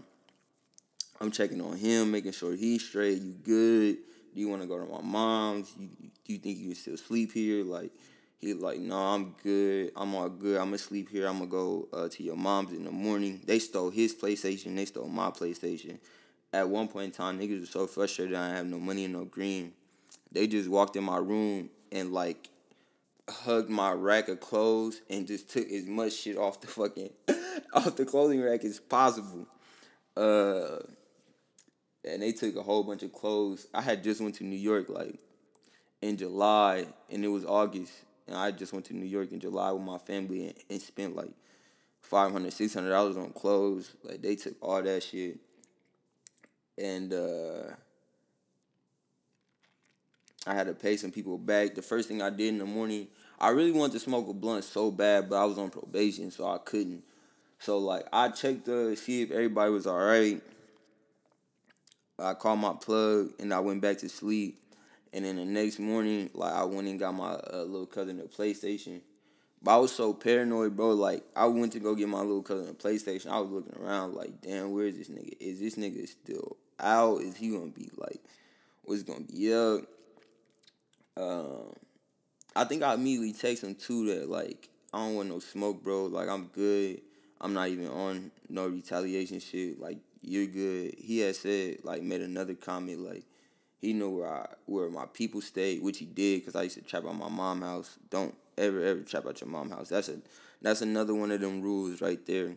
I'm 1.19 1.31
checking 1.31 1.61
on 1.61 1.77
him, 1.77 2.11
making 2.11 2.31
sure 2.31 2.55
he's 2.55 2.87
straight. 2.87 3.21
You 3.21 3.33
good? 3.33 3.97
Do 4.33 4.39
you 4.39 4.49
want 4.49 4.61
to 4.61 4.67
go 4.67 4.79
to 4.79 4.85
my 4.85 5.01
mom's? 5.01 5.73
You, 5.77 5.89
do 6.25 6.33
you 6.33 6.39
think 6.39 6.57
you 6.57 6.67
can 6.67 6.75
still 6.75 6.97
sleep 6.97 7.33
here? 7.33 7.63
Like, 7.63 7.91
he 8.43 8.53
like, 8.53 8.79
no, 8.79 8.95
nah, 8.95 9.15
I'm 9.15 9.35
good. 9.43 9.91
I'm 9.95 10.13
all 10.15 10.29
good. 10.29 10.57
I'm 10.57 10.67
gonna 10.67 10.77
sleep 10.77 11.09
here. 11.09 11.27
I'm 11.27 11.39
gonna 11.39 11.49
go 11.49 11.87
uh, 11.93 12.09
to 12.09 12.23
your 12.23 12.35
mom's 12.35 12.73
in 12.73 12.83
the 12.83 12.91
morning. 12.91 13.41
They 13.45 13.59
stole 13.59 13.89
his 13.89 14.13
PlayStation. 14.13 14.75
They 14.75 14.85
stole 14.85 15.07
my 15.07 15.29
PlayStation. 15.29 15.99
At 16.51 16.69
one 16.69 16.87
point 16.87 17.05
in 17.05 17.11
time, 17.11 17.39
niggas 17.39 17.61
were 17.61 17.65
so 17.65 17.87
frustrated 17.87 18.35
I 18.35 18.55
have 18.55 18.67
no 18.67 18.79
money 18.79 19.05
and 19.05 19.13
no 19.13 19.25
green. 19.25 19.73
They 20.31 20.47
just 20.47 20.69
walked 20.69 20.95
in 20.95 21.03
my 21.03 21.17
room 21.17 21.69
and 21.91 22.11
like 22.11 22.49
hugged 23.29 23.69
my 23.69 23.91
rack 23.91 24.27
of 24.27 24.39
clothes 24.39 25.01
and 25.09 25.25
just 25.25 25.49
took 25.49 25.69
as 25.69 25.85
much 25.85 26.13
shit 26.13 26.37
off 26.37 26.61
the 26.61 26.67
fucking 26.67 27.09
off 27.73 27.95
the 27.95 28.05
clothing 28.05 28.41
rack 28.41 28.63
as 28.63 28.79
possible. 28.79 29.47
Uh 30.15 30.79
and 32.05 32.21
they 32.21 32.31
took 32.31 32.55
a 32.55 32.63
whole 32.63 32.83
bunch 32.83 33.03
of 33.03 33.13
clothes. 33.13 33.67
I 33.73 33.81
had 33.81 34.03
just 34.03 34.21
went 34.21 34.35
to 34.35 34.43
New 34.43 34.57
York 34.57 34.89
like 34.89 35.19
in 36.01 36.17
July, 36.17 36.85
and 37.09 37.23
it 37.23 37.29
was 37.29 37.45
August, 37.45 37.93
and 38.27 38.35
I 38.35 38.51
just 38.51 38.73
went 38.73 38.85
to 38.85 38.95
New 38.95 39.05
York 39.05 39.31
in 39.31 39.39
July 39.39 39.71
with 39.71 39.83
my 39.83 39.97
family 39.97 40.47
and, 40.47 40.55
and 40.69 40.81
spent 40.81 41.15
like 41.15 41.31
500 42.01 42.51
600 42.51 42.89
dollars 42.89 43.17
on 43.17 43.31
clothes. 43.31 43.93
Like 44.03 44.21
they 44.21 44.35
took 44.35 44.55
all 44.61 44.81
that 44.81 45.03
shit, 45.03 45.37
and 46.77 47.13
uh, 47.13 47.73
I 50.45 50.53
had 50.53 50.67
to 50.67 50.73
pay 50.73 50.97
some 50.97 51.11
people 51.11 51.37
back. 51.37 51.75
The 51.75 51.81
first 51.81 52.07
thing 52.07 52.21
I 52.21 52.29
did 52.29 52.49
in 52.49 52.59
the 52.59 52.65
morning, 52.65 53.07
I 53.39 53.49
really 53.49 53.71
wanted 53.71 53.93
to 53.93 53.99
smoke 53.99 54.27
a 54.27 54.33
blunt 54.33 54.63
so 54.63 54.91
bad, 54.91 55.29
but 55.29 55.41
I 55.41 55.45
was 55.45 55.57
on 55.57 55.69
probation, 55.69 56.31
so 56.31 56.47
I 56.47 56.57
couldn't. 56.57 57.03
So 57.59 57.77
like 57.77 58.05
I 58.11 58.29
checked 58.29 58.65
to 58.65 58.95
see 58.95 59.21
if 59.21 59.31
everybody 59.31 59.71
was 59.71 59.87
all 59.87 59.97
right 59.97 60.41
I 62.19 62.33
called 62.35 62.59
my 62.59 62.73
plug 62.73 63.31
and 63.39 63.53
I 63.53 63.59
went 63.59 63.81
back 63.81 63.97
to 63.99 64.09
sleep. 64.09 64.62
And 65.13 65.25
then 65.25 65.35
the 65.35 65.45
next 65.45 65.79
morning, 65.79 66.31
like 66.33 66.53
I 66.53 66.63
went 66.63 66.87
and 66.87 66.99
got 66.99 67.13
my 67.13 67.33
uh, 67.33 67.63
little 67.67 67.85
cousin 67.85 68.19
a 68.19 68.23
PlayStation. 68.23 69.01
But 69.61 69.75
I 69.75 69.77
was 69.77 69.91
so 69.93 70.13
paranoid, 70.13 70.75
bro. 70.75 70.91
Like 70.91 71.23
I 71.35 71.45
went 71.45 71.71
to 71.73 71.79
go 71.79 71.93
get 71.93 72.09
my 72.09 72.19
little 72.19 72.41
cousin 72.41 72.69
a 72.69 72.73
PlayStation. 72.73 73.27
I 73.27 73.39
was 73.39 73.51
looking 73.51 73.79
around 73.81 74.15
like, 74.15 74.41
damn, 74.41 74.71
where 74.71 74.85
is 74.85 74.97
this 74.97 75.09
nigga? 75.09 75.33
Is 75.39 75.59
this 75.59 75.75
nigga 75.75 76.07
still 76.07 76.57
out? 76.79 77.21
Is 77.21 77.37
he 77.37 77.49
gonna 77.49 77.67
be 77.67 77.89
like, 77.95 78.19
what's 78.83 79.03
gonna 79.03 79.21
be 79.21 79.53
up? 79.53 79.81
Um, 81.15 81.73
I 82.55 82.63
think 82.65 82.81
I 82.81 82.95
immediately 82.95 83.33
text 83.33 83.63
him 83.63 83.75
too 83.75 84.07
that 84.07 84.29
like 84.29 84.67
I 84.91 84.97
don't 84.97 85.15
want 85.15 85.29
no 85.29 85.39
smoke, 85.39 85.83
bro. 85.83 86.05
Like 86.05 86.27
I'm 86.27 86.47
good. 86.47 87.01
I'm 87.39 87.53
not 87.53 87.69
even 87.69 87.87
on 87.87 88.31
no 88.49 88.67
retaliation 88.67 89.39
shit. 89.39 89.79
Like 89.79 89.99
you're 90.21 90.47
good. 90.47 90.95
He 90.97 91.19
had 91.19 91.35
said 91.35 91.77
like 91.83 92.01
made 92.01 92.21
another 92.21 92.55
comment 92.55 92.99
like 92.99 93.23
he 93.83 93.91
knew 93.91 94.19
where 94.19 94.33
I 94.33 94.47
where 94.65 94.89
my 94.89 95.05
people 95.07 95.41
stayed, 95.41 95.83
which 95.83 95.97
he 95.97 96.05
did 96.05 96.39
because 96.39 96.55
I 96.55 96.63
used 96.63 96.75
to 96.75 96.81
trap 96.81 97.03
at 97.05 97.13
my 97.13 97.27
mom 97.27 97.61
house. 97.61 97.97
Don't 98.09 98.33
ever 98.57 98.81
ever 98.81 99.01
trap 99.01 99.25
at 99.25 99.41
your 99.41 99.49
mom 99.49 99.69
house. 99.71 99.89
That's 99.89 100.07
a 100.07 100.19
that's 100.61 100.81
another 100.81 101.13
one 101.13 101.31
of 101.31 101.41
them 101.41 101.61
rules 101.61 101.99
right 101.99 102.25
there. 102.25 102.53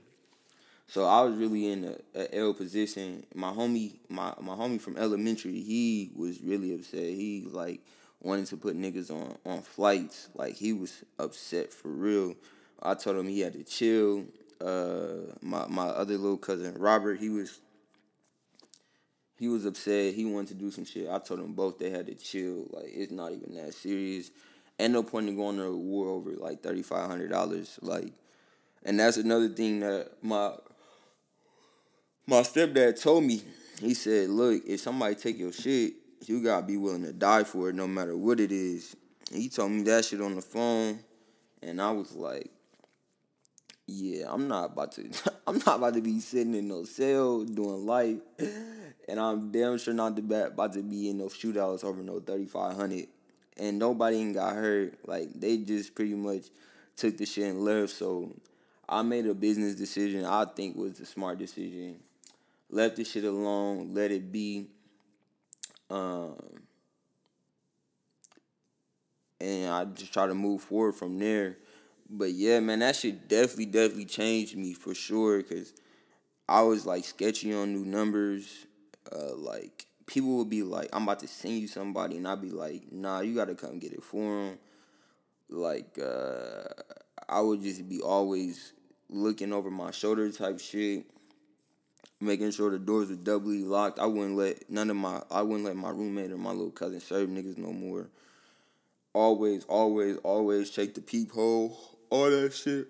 So 0.87 1.05
I 1.05 1.23
was 1.23 1.35
really 1.37 1.73
in 1.73 1.97
a, 2.15 2.21
a 2.21 2.33
L 2.37 2.55
position. 2.55 3.27
My 3.35 3.51
homie, 3.51 3.95
my 4.09 4.35
my 4.41 4.55
homie 4.55 4.81
from 4.81 4.97
elementary, 4.97 5.61
he 5.61 6.13
was 6.15 6.41
really 6.41 6.73
upset. 6.73 7.03
He 7.03 7.45
like 7.51 7.81
wanted 8.23 8.47
to 8.47 8.57
put 8.57 8.79
niggas 8.79 9.11
on 9.11 9.37
on 9.45 9.63
flights. 9.63 10.29
Like 10.37 10.55
he 10.55 10.73
was 10.73 11.03
upset 11.19 11.73
for 11.73 11.89
real. 11.89 12.37
I 12.81 12.95
told 12.95 13.17
him 13.17 13.27
he 13.27 13.41
had 13.41 13.55
to 13.55 13.65
chill 13.65 14.27
uh 14.61 15.35
my 15.43 15.67
my 15.67 15.87
other 15.89 16.17
little 16.17 16.37
cousin 16.37 16.75
Robert, 16.79 17.19
he 17.19 17.31
was 17.31 17.59
he 19.39 19.49
was 19.49 19.65
upset. 19.67 20.15
He 20.15 20.25
wanted 20.25 20.49
to 20.49 20.55
do 20.55 20.71
some 20.71 20.85
shit. 20.85 21.09
I 21.11 21.19
told 21.19 21.41
them 21.41 21.53
both 21.53 21.79
they 21.79 21.91
had 21.91 22.07
to 22.07 22.15
chill. 22.15 22.67
Like 22.71 22.87
it's 22.89 23.13
not 23.13 23.33
even 23.33 23.55
that 23.55 23.75
serious. 23.75 24.31
Ain't 24.79 24.93
no 24.93 25.03
point 25.03 25.29
in 25.29 25.37
going 25.37 25.57
to 25.59 25.75
war 25.77 26.09
over 26.09 26.33
like 26.33 26.63
thirty 26.63 26.83
five 26.83 27.09
hundred 27.09 27.31
dollars. 27.31 27.79
Like, 27.83 28.13
and 28.85 28.99
that's 28.99 29.17
another 29.17 29.49
thing 29.49 29.81
that 29.81 30.11
my 30.23 30.53
my 32.27 32.41
stepdad 32.41 33.01
told 33.01 33.25
me. 33.25 33.43
He 33.81 33.93
said, 33.93 34.31
"Look, 34.31 34.63
if 34.67 34.81
somebody 34.81 35.15
take 35.15 35.39
your 35.39 35.53
shit, 35.53 35.95
you 36.27 36.43
gotta 36.43 36.67
be 36.67 36.79
willing 36.79 37.05
to 37.05 37.13
die 37.13 37.45
for 37.45 37.69
it, 37.69 37.75
no 37.75 37.87
matter 37.87 38.17
what 38.17 38.41
it 38.41 38.53
is." 38.53 38.97
He 39.33 39.49
told 39.49 39.73
me 39.73 39.83
that 39.83 40.05
shit 40.05 40.21
on 40.21 40.35
the 40.37 40.41
phone, 40.41 41.01
and 41.63 41.83
I 41.83 41.91
was 41.91 42.15
like, 42.15 42.51
yeah, 43.87 44.27
I'm 44.29 44.49
not 44.49 44.73
about 44.73 44.93
to. 44.93 45.09
I'm 45.47 45.59
not 45.67 45.77
about 45.77 45.95
to 45.95 46.01
be 46.01 46.21
sitting 46.21 46.55
in 46.55 46.69
no 46.69 46.85
cell 46.85 47.45
doing 47.45 47.87
life, 47.87 48.19
and 49.09 49.21
I'm 49.21 49.51
damn 49.51 49.79
sure 49.79 49.95
not 49.95 50.19
about 50.19 50.73
to 50.75 50.83
be 50.83 51.11
in 51.11 51.19
no 51.19 51.27
shootouts 51.27 51.85
over 51.85 52.03
no 52.03 52.21
thirty 52.21 52.47
five 52.47 52.77
hundred. 52.77 53.09
And 53.59 53.79
nobody 53.79 54.19
even 54.19 54.35
got 54.35 54.55
hurt. 54.55 54.99
Like 55.07 55.33
they 55.35 55.57
just 55.59 55.95
pretty 55.95 56.15
much 56.15 56.45
took 56.97 57.17
the 57.17 57.25
shit 57.25 57.45
and 57.45 57.65
left. 57.65 57.93
So 57.93 58.35
I 58.89 59.03
made 59.03 59.27
a 59.27 59.35
business 59.35 59.75
decision. 59.75 60.25
I 60.25 60.45
think 60.45 60.77
was 60.77 60.95
the 60.95 61.07
smart 61.07 61.39
decision. 61.39 61.97
Left 62.69 62.97
the 62.97 63.05
shit 63.05 63.25
alone. 63.25 63.95
Let 63.95 64.11
it 64.11 64.31
be. 64.31 64.67
Um, 65.89 66.35
and 69.41 69.71
I 69.71 69.85
just 69.85 70.13
try 70.13 70.27
to 70.27 70.35
move 70.35 70.63
forward 70.63 70.97
from 70.97 71.19
there 71.19 71.57
but 72.09 72.33
yeah, 72.33 72.61
man, 72.61 72.81
that 72.81 72.97
shit 72.97 73.29
definitely, 73.29 73.67
definitely 73.67 74.05
changed 74.05 74.57
me 74.57 74.75
for 74.75 74.95
sure. 74.95 75.43
Cause 75.43 75.73
I 76.49 76.63
was 76.63 76.87
like 76.87 77.05
sketchy 77.05 77.53
on 77.53 77.73
new 77.73 77.85
numbers. 77.85 78.66
Uh, 79.13 79.35
like 79.35 79.87
people 80.07 80.37
would 80.39 80.51
be 80.51 80.63
like, 80.63 80.89
"I'm 80.93 81.03
about 81.05 81.21
to 81.21 81.29
send 81.29 81.59
you 81.59 81.69
somebody," 81.69 82.17
and 82.17 82.27
I'd 82.27 82.43
be 82.43 82.51
like, 82.51 82.91
"Nah, 82.93 83.21
you 83.21 83.35
gotta 83.35 83.55
come 83.55 83.79
get 83.79 83.93
it 83.93 84.03
for 84.03 84.23
them." 84.23 84.59
Like 85.49 85.99
uh, 85.99 86.65
I 87.29 87.41
would 87.41 87.63
just 87.63 87.89
be 87.89 88.01
always 88.01 88.73
looking 89.09 89.53
over 89.53 89.71
my 89.71 89.91
shoulder 89.91 90.31
type 90.31 90.61
shit, 90.61 91.05
making 92.21 92.51
sure 92.51 92.71
the 92.71 92.79
doors 92.79 93.11
were 93.11 93.17
doubly 93.17 93.65
locked. 93.65 93.99
I 93.99 94.07
wouldn't 94.07 94.37
let 94.37 94.69
none 94.71 94.91
of 94.91 94.97
my 94.97 95.23
I 95.31 95.43
wouldn't 95.43 95.65
let 95.65 95.77
my 95.77 95.91
roommate 95.91 96.33
or 96.33 96.39
my 96.39 96.51
little 96.51 96.71
cousin 96.71 97.01
serve 97.01 97.29
niggas 97.29 97.59
no 97.59 97.73
more. 97.73 98.09
Always, 99.13 99.65
always, 99.65 100.19
always 100.19 100.71
check 100.71 100.95
the 100.95 101.01
peephole, 101.01 101.79
all 102.11 102.31
that 102.31 102.53
shit. 102.53 102.89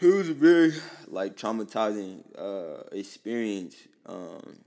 It 0.00 0.06
was 0.06 0.28
a 0.30 0.34
very 0.34 0.72
like 1.08 1.36
traumatizing 1.36 2.22
uh 2.38 2.84
experience. 2.92 3.76
Um 4.06 4.58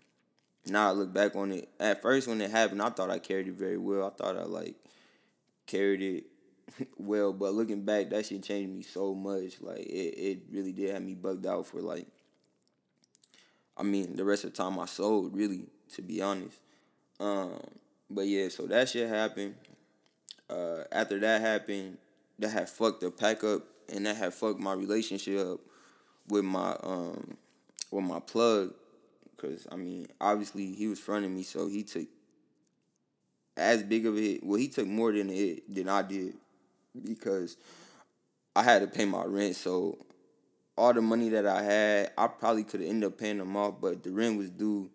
now 0.65 0.89
I 0.89 0.91
look 0.91 1.13
back 1.13 1.35
on 1.35 1.51
it. 1.51 1.69
At 1.79 2.01
first 2.01 2.27
when 2.27 2.41
it 2.41 2.51
happened, 2.51 2.81
I 2.81 2.89
thought 2.89 3.09
I 3.09 3.19
carried 3.19 3.47
it 3.47 3.53
very 3.55 3.77
well. 3.77 4.07
I 4.07 4.09
thought 4.09 4.37
I 4.37 4.43
like 4.43 4.75
carried 5.65 6.01
it 6.01 6.25
well, 6.97 7.33
but 7.33 7.53
looking 7.53 7.83
back, 7.83 8.09
that 8.09 8.25
shit 8.25 8.43
changed 8.43 8.73
me 8.73 8.81
so 8.81 9.13
much. 9.13 9.61
Like 9.61 9.79
it, 9.79 10.17
it 10.17 10.39
really 10.51 10.71
did 10.71 10.91
have 10.91 11.03
me 11.03 11.15
bugged 11.15 11.45
out 11.45 11.67
for 11.67 11.81
like 11.81 12.07
I 13.75 13.83
mean, 13.83 14.15
the 14.15 14.23
rest 14.23 14.43
of 14.43 14.51
the 14.51 14.57
time 14.57 14.79
I 14.79 14.85
sold, 14.85 15.35
really, 15.35 15.65
to 15.95 16.01
be 16.01 16.21
honest. 16.21 16.59
Um, 17.19 17.59
but 18.09 18.27
yeah, 18.27 18.49
so 18.49 18.67
that 18.67 18.89
shit 18.89 19.09
happened. 19.09 19.55
Uh, 20.49 20.83
after 20.91 21.19
that 21.19 21.41
happened, 21.41 21.97
that 22.39 22.49
had 22.49 22.69
fucked 22.69 23.01
the 23.01 23.09
pack 23.09 23.43
up 23.43 23.63
and 23.89 24.05
that 24.05 24.15
had 24.15 24.33
fucked 24.33 24.59
my 24.59 24.73
relationship 24.73 25.39
up 25.39 25.59
with 26.27 26.45
my 26.45 26.75
um 26.83 27.37
with 27.91 28.03
my 28.03 28.19
plug. 28.19 28.73
Cause 29.43 29.67
I 29.69 29.75
mean, 29.75 30.07
obviously 30.21 30.73
he 30.73 30.87
was 30.87 30.99
fronting 30.99 31.35
me, 31.35 31.43
so 31.43 31.67
he 31.67 31.83
took 31.83 32.07
as 33.57 33.83
big 33.83 34.05
of 34.05 34.15
a 34.15 34.21
hit. 34.21 34.43
Well, 34.43 34.57
he 34.57 34.69
took 34.69 34.87
more 34.87 35.11
than 35.11 35.29
a 35.29 35.33
hit 35.33 35.75
than 35.75 35.89
I 35.89 36.01
did 36.01 36.35
because 37.03 37.57
I 38.55 38.63
had 38.63 38.83
to 38.83 38.87
pay 38.87 39.03
my 39.03 39.25
rent. 39.25 39.57
So 39.57 39.97
all 40.77 40.93
the 40.93 41.01
money 41.01 41.27
that 41.29 41.45
I 41.45 41.61
had, 41.61 42.11
I 42.17 42.27
probably 42.27 42.63
could 42.63 42.79
have 42.79 42.89
ended 42.89 43.11
up 43.11 43.17
paying 43.17 43.37
them 43.37 43.57
off, 43.57 43.75
but 43.81 44.01
the 44.01 44.11
rent 44.11 44.37
was 44.37 44.49
due. 44.49 44.89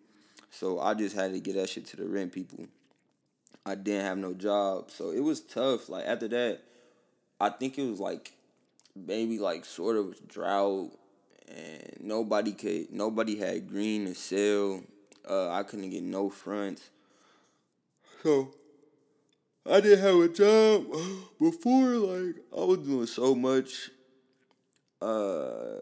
So 0.49 0.79
I 0.79 0.95
just 0.95 1.15
had 1.15 1.31
to 1.33 1.39
get 1.39 1.53
that 1.53 1.69
shit 1.69 1.85
to 1.87 1.97
the 1.97 2.07
rent 2.07 2.33
people. 2.33 2.65
I 3.67 3.75
didn't 3.75 4.05
have 4.05 4.17
no 4.17 4.33
job. 4.33 4.89
So 4.89 5.11
it 5.11 5.19
was 5.19 5.41
tough. 5.41 5.89
Like 5.89 6.05
after 6.05 6.27
that, 6.29 6.61
I 7.39 7.49
think 7.49 7.77
it 7.77 7.87
was 7.87 7.99
like 7.99 8.33
maybe 8.95 9.37
like 9.37 9.63
sort 9.63 9.95
of 9.95 10.27
drought 10.27 10.89
and 11.49 11.97
nobody 11.99 12.51
could 12.51 12.91
nobody 12.91 13.37
had 13.37 13.67
green 13.67 14.05
to 14.05 14.15
sell. 14.15 14.81
Uh, 15.27 15.49
I 15.51 15.63
couldn't 15.63 15.89
get 15.89 16.03
no 16.03 16.29
fronts. 16.29 16.89
So 18.23 18.53
I 19.69 19.81
didn't 19.81 19.99
have 19.99 20.15
a 20.15 20.29
job 20.29 20.85
before. 21.39 21.95
Like 21.95 22.35
I 22.55 22.63
was 22.63 22.79
doing 22.79 23.07
so 23.07 23.35
much, 23.35 23.91
uh, 25.01 25.81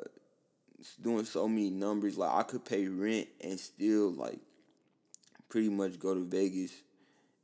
doing 1.01 1.25
so 1.25 1.47
many 1.47 1.69
numbers. 1.69 2.17
Like 2.17 2.33
I 2.33 2.43
could 2.43 2.65
pay 2.65 2.87
rent 2.87 3.27
and 3.41 3.59
still 3.59 4.11
like 4.11 4.39
pretty 5.49 5.69
much 5.69 5.99
go 5.99 6.13
to 6.13 6.23
Vegas 6.23 6.71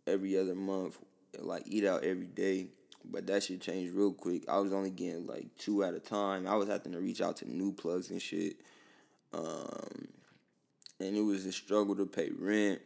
every 0.06 0.38
other 0.38 0.56
month, 0.56 0.98
like 1.40 1.64
eat 1.66 1.86
out 1.86 2.04
every 2.04 2.28
day. 2.28 2.68
But 3.10 3.28
that 3.28 3.44
shit 3.44 3.62
changed 3.62 3.94
real 3.94 4.14
quick. 4.14 4.48
I 4.48 4.60
was 4.60 4.74
only 4.74 4.90
getting 4.90 5.28
like 5.28 5.48
two 5.58 5.84
at 5.84 5.94
a 5.94 6.00
time. 6.00 6.48
I 6.48 6.56
was 6.56 6.68
having 6.68 6.94
to 6.94 7.00
reach 7.00 7.22
out 7.22 7.38
to 7.38 7.50
new 7.50 7.74
plugs 7.74 8.10
and 8.10 8.22
shit. 8.22 8.56
Um, 9.34 10.08
and 11.00 11.16
it 11.18 11.22
was 11.22 11.46
a 11.46 11.52
struggle 11.52 11.96
to 11.96 12.06
pay 12.06 12.30
rent 12.38 12.80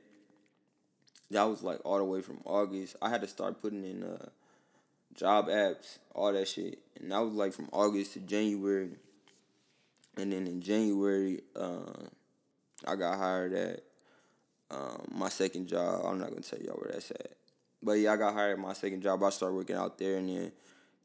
that 1.32 1.44
was 1.44 1.64
like 1.64 1.80
all 1.84 1.98
the 1.98 2.04
way 2.04 2.22
from 2.22 2.40
August. 2.46 2.96
I 3.02 3.10
had 3.10 3.22
to 3.22 3.28
start 3.28 3.62
putting 3.62 3.84
in 3.84 4.04
uh, 4.04 4.28
job 5.14 5.48
apps, 5.48 5.98
all 6.16 6.34
that 6.34 6.48
shit, 6.48 6.80
and 7.00 7.12
that 7.12 7.20
was 7.20 7.34
like 7.34 7.54
from 7.54 7.70
August 7.72 8.14
to 8.14 8.20
January. 8.20 8.92
And 10.16 10.32
then 10.32 10.48
in 10.48 10.62
January, 10.62 11.42
uh, 11.56 12.08
I 12.86 12.96
got 12.96 13.18
hired 13.18 13.54
at 13.54 13.84
um, 14.72 15.08
my 15.12 15.30
second 15.30 15.68
job. 15.68 16.06
I'm 16.06 16.20
not 16.20 16.30
gonna 16.30 16.42
tell 16.42 16.60
y'all 16.60 16.76
where 16.76 16.92
that's 16.94 17.12
at, 17.12 17.37
but 17.82 17.94
yeah, 17.94 18.14
I 18.14 18.18
got 18.18 18.34
hired 18.34 18.60
my 18.60 18.74
second 18.74 19.02
job. 19.02 19.24
I 19.24 19.30
started 19.30 19.56
working 19.56 19.76
out 19.76 19.98
there, 19.98 20.18
and 20.18 20.30
then 20.30 20.52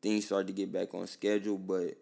things 0.01 0.27
started 0.27 0.49
to 0.49 0.53
get 0.53 0.73
back 0.73 0.95
on 0.95 1.07
schedule. 1.07 1.59
But 1.59 1.97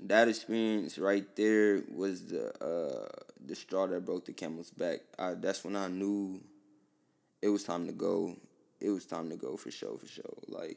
that 0.00 0.28
experience 0.28 0.98
right 0.98 1.24
there 1.36 1.82
was 1.94 2.26
the 2.26 2.48
uh, 2.64 3.08
the 3.44 3.54
straw 3.54 3.86
that 3.86 4.04
broke 4.04 4.26
the 4.26 4.32
camel's 4.32 4.70
back. 4.70 5.00
I, 5.18 5.34
that's 5.34 5.64
when 5.64 5.76
I 5.76 5.88
knew 5.88 6.40
it 7.42 7.48
was 7.48 7.64
time 7.64 7.86
to 7.86 7.92
go. 7.92 8.36
It 8.80 8.90
was 8.90 9.06
time 9.06 9.30
to 9.30 9.36
go 9.36 9.56
for 9.56 9.70
sure, 9.70 9.96
for 9.98 10.06
sure. 10.06 10.24
Like, 10.48 10.76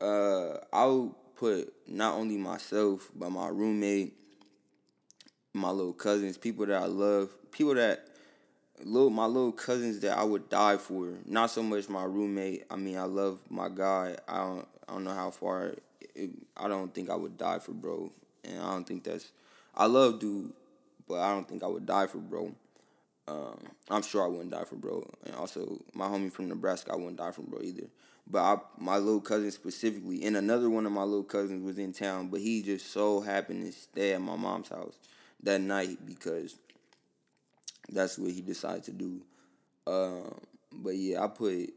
uh, 0.00 0.58
I 0.72 0.86
would 0.86 1.12
put 1.36 1.72
not 1.86 2.14
only 2.14 2.36
myself 2.36 3.10
but 3.14 3.30
my 3.30 3.48
roommate, 3.48 4.14
my 5.52 5.70
little 5.70 5.92
cousins, 5.92 6.38
people 6.38 6.66
that 6.66 6.82
I 6.82 6.86
love, 6.86 7.30
people 7.52 7.74
that 7.74 8.08
little 8.82 9.10
my 9.10 9.26
little 9.26 9.52
cousins 9.52 10.00
that 10.00 10.16
I 10.16 10.24
would 10.24 10.48
die 10.48 10.76
for. 10.76 11.14
Not 11.26 11.50
so 11.50 11.62
much 11.62 11.88
my 11.88 12.04
roommate. 12.04 12.64
I 12.70 12.76
mean, 12.76 12.98
I 12.98 13.04
love 13.04 13.38
my 13.50 13.68
guy. 13.68 14.16
I 14.28 14.38
don't 14.38 14.66
I 14.88 14.92
don't 14.92 15.04
know 15.04 15.14
how 15.14 15.30
far 15.30 15.74
it, 16.14 16.30
I 16.56 16.68
don't 16.68 16.94
think 16.94 17.10
I 17.10 17.14
would 17.14 17.36
die 17.36 17.58
for 17.58 17.72
bro, 17.72 18.10
and 18.44 18.60
I 18.60 18.70
don't 18.70 18.86
think 18.86 19.04
that's. 19.04 19.32
I 19.74 19.86
love 19.86 20.20
dude, 20.20 20.52
but 21.08 21.20
I 21.20 21.32
don't 21.32 21.48
think 21.48 21.62
I 21.62 21.66
would 21.66 21.86
die 21.86 22.06
for 22.06 22.18
bro. 22.18 22.54
Um, 23.26 23.58
I'm 23.90 24.02
sure 24.02 24.22
I 24.22 24.28
wouldn't 24.28 24.50
die 24.50 24.64
for 24.64 24.76
bro, 24.76 25.08
and 25.24 25.34
also 25.34 25.80
my 25.94 26.06
homie 26.06 26.30
from 26.30 26.48
Nebraska, 26.48 26.92
I 26.92 26.96
wouldn't 26.96 27.16
die 27.16 27.32
for 27.32 27.42
bro 27.42 27.60
either. 27.62 27.86
But 28.26 28.38
I, 28.38 28.56
my 28.78 28.96
little 28.98 29.20
cousin 29.20 29.50
specifically, 29.50 30.24
and 30.24 30.36
another 30.36 30.70
one 30.70 30.86
of 30.86 30.92
my 30.92 31.02
little 31.02 31.24
cousins 31.24 31.64
was 31.64 31.78
in 31.78 31.92
town, 31.92 32.28
but 32.28 32.40
he 32.40 32.62
just 32.62 32.90
so 32.90 33.20
happened 33.20 33.66
to 33.66 33.72
stay 33.72 34.12
at 34.12 34.20
my 34.20 34.36
mom's 34.36 34.68
house 34.68 34.94
that 35.42 35.60
night 35.60 35.98
because 36.06 36.56
that's 37.88 38.18
what 38.18 38.30
he 38.30 38.40
decided 38.40 38.84
to 38.84 38.92
do. 38.92 39.20
Um, 39.86 40.40
but 40.72 40.96
yeah, 40.96 41.22
I 41.22 41.28
put 41.28 41.72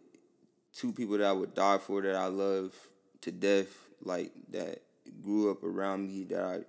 two 0.74 0.92
people 0.92 1.18
that 1.18 1.28
I 1.28 1.34
would 1.34 1.54
die 1.54 1.78
for 1.78 2.02
that 2.02 2.16
I 2.16 2.28
love 2.28 2.74
to 3.22 3.32
death 3.32 3.68
like 4.04 4.32
that 4.52 4.82
grew 5.24 5.52
up 5.52 5.64
around 5.64 6.08
me 6.08 6.24
that 6.26 6.42
I 6.42 6.60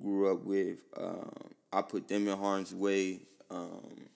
grew 0.00 0.32
up 0.32 0.44
with. 0.44 0.78
Um, 0.96 1.30
I 1.72 1.82
put 1.82 2.08
them 2.08 2.28
in 2.28 2.38
harm's 2.38 2.74
way. 2.74 3.20
Um, 3.50 4.08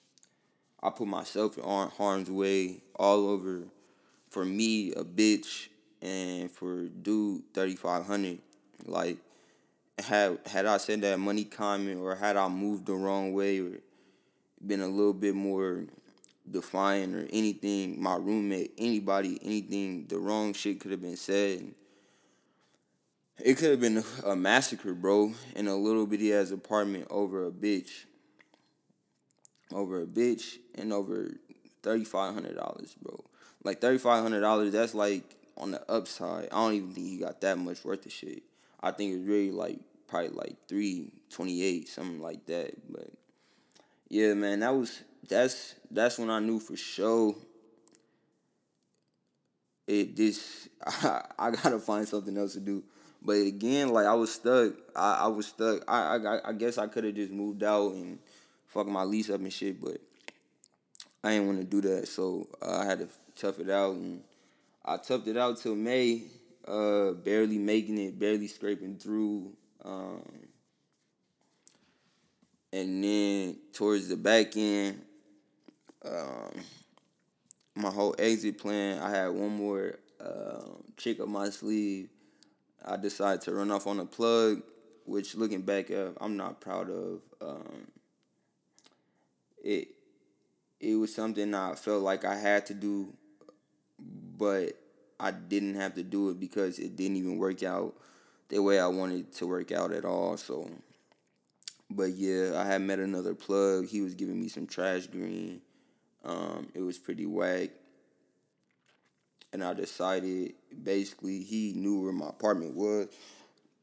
I 0.82 0.90
put 0.90 1.09
myself 1.09 1.59
in 1.59 1.64
harm's 1.64 2.30
way 2.30 2.80
all 2.96 3.28
over. 3.28 3.64
For 4.30 4.44
me, 4.44 4.92
a 4.92 5.05
bitch, 5.05 5.68
and 6.02 6.50
for 6.50 6.84
dude, 6.84 7.42
thirty 7.55 7.74
five 7.76 8.05
hundred. 8.05 8.38
Like, 8.84 9.16
had 9.98 10.38
had 10.46 10.66
I 10.66 10.76
said 10.76 11.00
that 11.00 11.18
money 11.18 11.44
comment, 11.44 12.00
or 12.00 12.14
had 12.14 12.36
I 12.36 12.48
moved 12.48 12.86
the 12.86 12.94
wrong 12.94 13.32
way, 13.32 13.60
or 13.60 13.80
been 14.66 14.80
a 14.80 14.89
little 14.89 15.14
bit 15.14 15.35
more 15.35 15.85
defiant, 16.51 17.14
or 17.14 17.28
anything, 17.32 18.01
my 18.02 18.16
roommate, 18.16 18.72
anybody, 18.78 19.39
anything, 19.43 20.06
the 20.09 20.18
wrong 20.18 20.52
shit 20.52 20.80
could 20.80 20.90
have 20.90 21.02
been 21.02 21.16
said 21.16 21.74
it 23.40 23.56
could 23.56 23.70
have 23.70 23.80
been 23.80 24.02
a 24.24 24.35
massacre, 24.35 24.94
bro, 24.94 25.32
in 25.55 25.68
a 25.68 25.76
little 25.76 26.06
bitty 26.06 26.35
ass 26.35 26.51
apartment 26.51 27.06
over 27.10 27.47
a 27.47 27.51
bitch. 27.51 28.05
Over 29.72 30.02
a 30.02 30.06
bitch 30.06 30.56
and 30.74 30.93
over 30.93 31.30
thirty 31.82 32.05
five 32.05 32.35
hundred 32.35 32.56
dollars, 32.56 32.97
bro. 33.01 33.22
Like 33.62 33.80
thirty 33.80 33.98
five 33.98 34.22
hundred 34.22 34.40
dollars, 34.40 34.72
that's 34.72 34.94
like 34.94 35.36
on 35.56 35.72
the 35.72 35.90
upside. 35.90 36.47
I 36.47 36.56
don't 36.56 36.74
even 36.74 36.93
think 36.93 37.06
he 37.06 37.18
got 37.18 37.40
that 37.43 37.59
much 37.59 37.85
worth 37.85 38.06
of 38.06 38.12
shit. 38.12 38.43
I 38.82 38.90
think 38.90 39.14
it's 39.14 39.28
really 39.28 39.52
like 39.52 39.78
probably 40.09 40.30
like 40.30 40.56
three 40.68 41.12
twenty 41.30 41.62
eight, 41.62 41.89
something 41.89 42.20
like 42.20 42.47
that. 42.47 42.72
But 42.90 43.10
yeah, 44.09 44.35
man, 44.35 44.60
that 44.60 44.74
was 44.74 45.02
that's 45.28 45.74
that's 45.90 46.18
when 46.18 46.30
I 46.30 46.39
knew 46.39 46.59
for 46.59 46.76
sure 46.76 47.35
it 49.86 50.16
this 50.16 50.68
I, 50.86 51.22
I 51.39 51.51
gotta 51.51 51.78
find 51.78 52.06
something 52.06 52.36
else 52.36 52.55
to 52.55 52.60
do. 52.60 52.85
But 53.20 53.39
again, 53.39 53.89
like 53.89 54.06
I 54.06 54.14
was 54.14 54.32
stuck. 54.32 54.74
I, 54.94 55.20
I 55.22 55.26
was 55.26 55.48
stuck. 55.48 55.82
I 55.89 56.16
I 56.16 56.48
I 56.51 56.52
guess 56.52 56.78
I 56.78 56.86
could 56.86 57.05
have 57.05 57.14
just 57.14 57.32
moved 57.32 57.64
out 57.64 57.94
and 57.94 58.18
fuck 58.66 58.86
my 58.86 59.02
lease 59.02 59.30
up 59.30 59.40
and 59.40 59.52
shit, 59.52 59.80
but 59.80 59.98
I 61.24 61.32
didn't 61.32 61.47
want 61.47 61.59
to 61.59 61.64
do 61.64 61.80
that. 61.89 62.06
So 62.06 62.48
uh, 62.62 62.78
I 62.78 62.85
had 62.85 63.01
to 63.01 63.09
tough 63.36 63.59
it 63.59 63.70
out, 63.70 63.94
and 63.94 64.22
I 64.85 64.98
toughed 64.98 65.26
it 65.26 65.36
out 65.36 65.59
till 65.59 65.74
May. 65.74 66.22
Uh, 66.66 67.12
barely 67.12 67.56
making 67.56 67.97
it, 67.97 68.18
barely 68.18 68.47
scraping 68.47 68.98
through. 68.98 69.51
Um, 69.82 70.22
and 72.72 73.02
then 73.02 73.56
towards 73.72 74.08
the 74.08 74.16
back 74.16 74.56
end, 74.56 75.02
um, 76.04 76.52
my 77.74 77.90
whole 77.90 78.14
exit 78.18 78.58
plan, 78.58 79.00
I 79.02 79.10
had 79.10 79.28
one 79.28 79.56
more 79.56 79.98
uh, 80.20 80.62
chick 80.96 81.20
up 81.20 81.28
my 81.28 81.50
sleeve 81.50 82.08
I 82.84 82.96
decided 82.96 83.42
to 83.42 83.52
run 83.52 83.70
off 83.70 83.86
on 83.86 84.00
a 84.00 84.06
plug, 84.06 84.62
which 85.04 85.34
looking 85.34 85.62
back, 85.62 85.90
uh, 85.90 86.10
I'm 86.20 86.36
not 86.36 86.60
proud 86.60 86.90
of. 86.90 87.20
Um, 87.40 87.86
it 89.62 89.88
it 90.80 90.94
was 90.94 91.14
something 91.14 91.54
I 91.54 91.74
felt 91.74 92.02
like 92.02 92.24
I 92.24 92.36
had 92.36 92.66
to 92.66 92.74
do, 92.74 93.12
but 93.98 94.72
I 95.18 95.32
didn't 95.32 95.74
have 95.74 95.94
to 95.94 96.02
do 96.02 96.30
it 96.30 96.38
because 96.38 96.78
it 96.78 96.96
didn't 96.96 97.16
even 97.16 97.36
work 97.36 97.62
out 97.62 97.94
the 98.48 98.62
way 98.62 98.78
I 98.78 98.86
wanted 98.86 99.32
to 99.34 99.46
work 99.46 99.72
out 99.72 99.92
at 99.92 100.04
all. 100.04 100.36
So, 100.36 100.70
but 101.90 102.10
yeah, 102.10 102.52
I 102.56 102.65
had 102.65 102.82
met 102.82 102.98
another 102.98 103.35
plug. 103.35 103.86
He 103.86 104.01
was 104.01 104.15
giving 104.15 104.40
me 104.40 104.48
some 104.48 104.66
trash 104.66 105.06
green. 105.06 105.60
Um, 106.24 106.69
it 106.74 106.81
was 106.81 106.98
pretty 106.98 107.27
whack. 107.27 107.70
And 109.52 109.65
I 109.65 109.73
decided 109.73 110.55
basically 110.82 111.43
he 111.43 111.73
knew 111.74 112.02
where 112.02 112.12
my 112.12 112.28
apartment 112.28 112.74
was. 112.74 113.09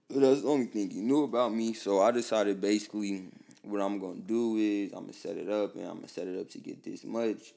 That's 0.09 0.41
the 0.41 0.47
only 0.47 0.67
thing 0.67 0.91
he 0.91 1.01
knew 1.01 1.23
about 1.23 1.53
me. 1.53 1.73
So 1.73 2.01
I 2.01 2.11
decided 2.11 2.61
basically 2.61 3.23
what 3.63 3.81
I'm 3.81 3.99
gonna 3.99 4.19
do 4.19 4.57
is 4.57 4.93
I'm 4.93 5.01
gonna 5.01 5.13
set 5.13 5.37
it 5.37 5.49
up 5.49 5.75
and 5.75 5.87
I'm 5.87 5.95
gonna 5.95 6.07
set 6.07 6.27
it 6.27 6.39
up 6.39 6.49
to 6.51 6.59
get 6.59 6.83
this 6.83 7.03
much, 7.03 7.53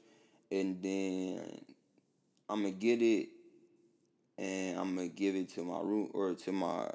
and 0.51 0.83
then 0.83 1.61
I'm 2.49 2.63
gonna 2.63 2.71
get 2.71 3.03
it, 3.03 3.29
and 4.39 4.79
I'm 4.79 4.97
gonna 4.97 5.09
give 5.09 5.35
it 5.37 5.51
to 5.51 5.65
my 5.65 5.81
room 5.81 6.09
or 6.15 6.33
to 6.33 6.53
my 6.53 6.91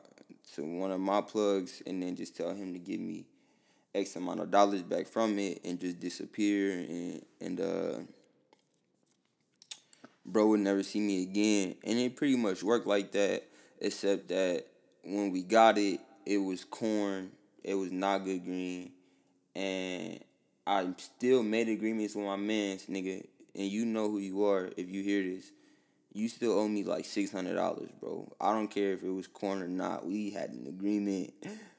to 0.55 0.63
one 0.63 0.91
of 0.91 0.99
my 0.99 1.21
plugs, 1.21 1.83
and 1.85 2.01
then 2.01 2.15
just 2.15 2.35
tell 2.35 2.55
him 2.55 2.73
to 2.73 2.79
give 2.79 2.99
me 2.99 3.25
X 3.95 4.15
amount 4.15 4.39
of 4.39 4.51
dollars 4.51 4.81
back 4.81 5.07
from 5.07 5.37
it, 5.39 5.61
and 5.63 5.79
just 5.79 5.99
disappear, 5.99 6.71
and 6.71 7.25
and 7.41 7.61
uh, 7.61 7.99
bro 10.25 10.47
would 10.47 10.59
never 10.59 10.83
see 10.83 10.99
me 10.99 11.23
again, 11.23 11.75
and 11.83 11.99
it 11.99 12.15
pretty 12.15 12.35
much 12.35 12.63
worked 12.63 12.87
like 12.87 13.11
that, 13.11 13.43
except 13.79 14.29
that 14.29 14.65
when 15.03 15.31
we 15.31 15.43
got 15.43 15.77
it, 15.77 15.99
it 16.25 16.37
was 16.37 16.63
corn. 16.63 17.31
It 17.63 17.75
was 17.75 17.93
not 17.93 18.25
good 18.25 18.43
green 18.43 18.91
and 19.55 20.19
I 20.65 20.87
still 20.97 21.43
made 21.43 21.69
agreements 21.69 22.15
with 22.15 22.25
my 22.25 22.35
mans, 22.35 22.85
nigga. 22.87 23.25
And 23.55 23.67
you 23.67 23.85
know 23.85 24.09
who 24.09 24.17
you 24.17 24.45
are 24.45 24.69
if 24.77 24.89
you 24.89 25.03
hear 25.03 25.23
this. 25.23 25.51
You 26.11 26.29
still 26.29 26.57
owe 26.57 26.67
me 26.67 26.83
like 26.83 27.05
six 27.05 27.31
hundred 27.31 27.55
dollars, 27.55 27.89
bro. 27.99 28.31
I 28.39 28.53
don't 28.53 28.67
care 28.67 28.93
if 28.93 29.03
it 29.03 29.09
was 29.09 29.27
corn 29.27 29.61
or 29.61 29.67
not. 29.67 30.05
We 30.05 30.29
had 30.29 30.51
an 30.51 30.67
agreement, 30.67 31.33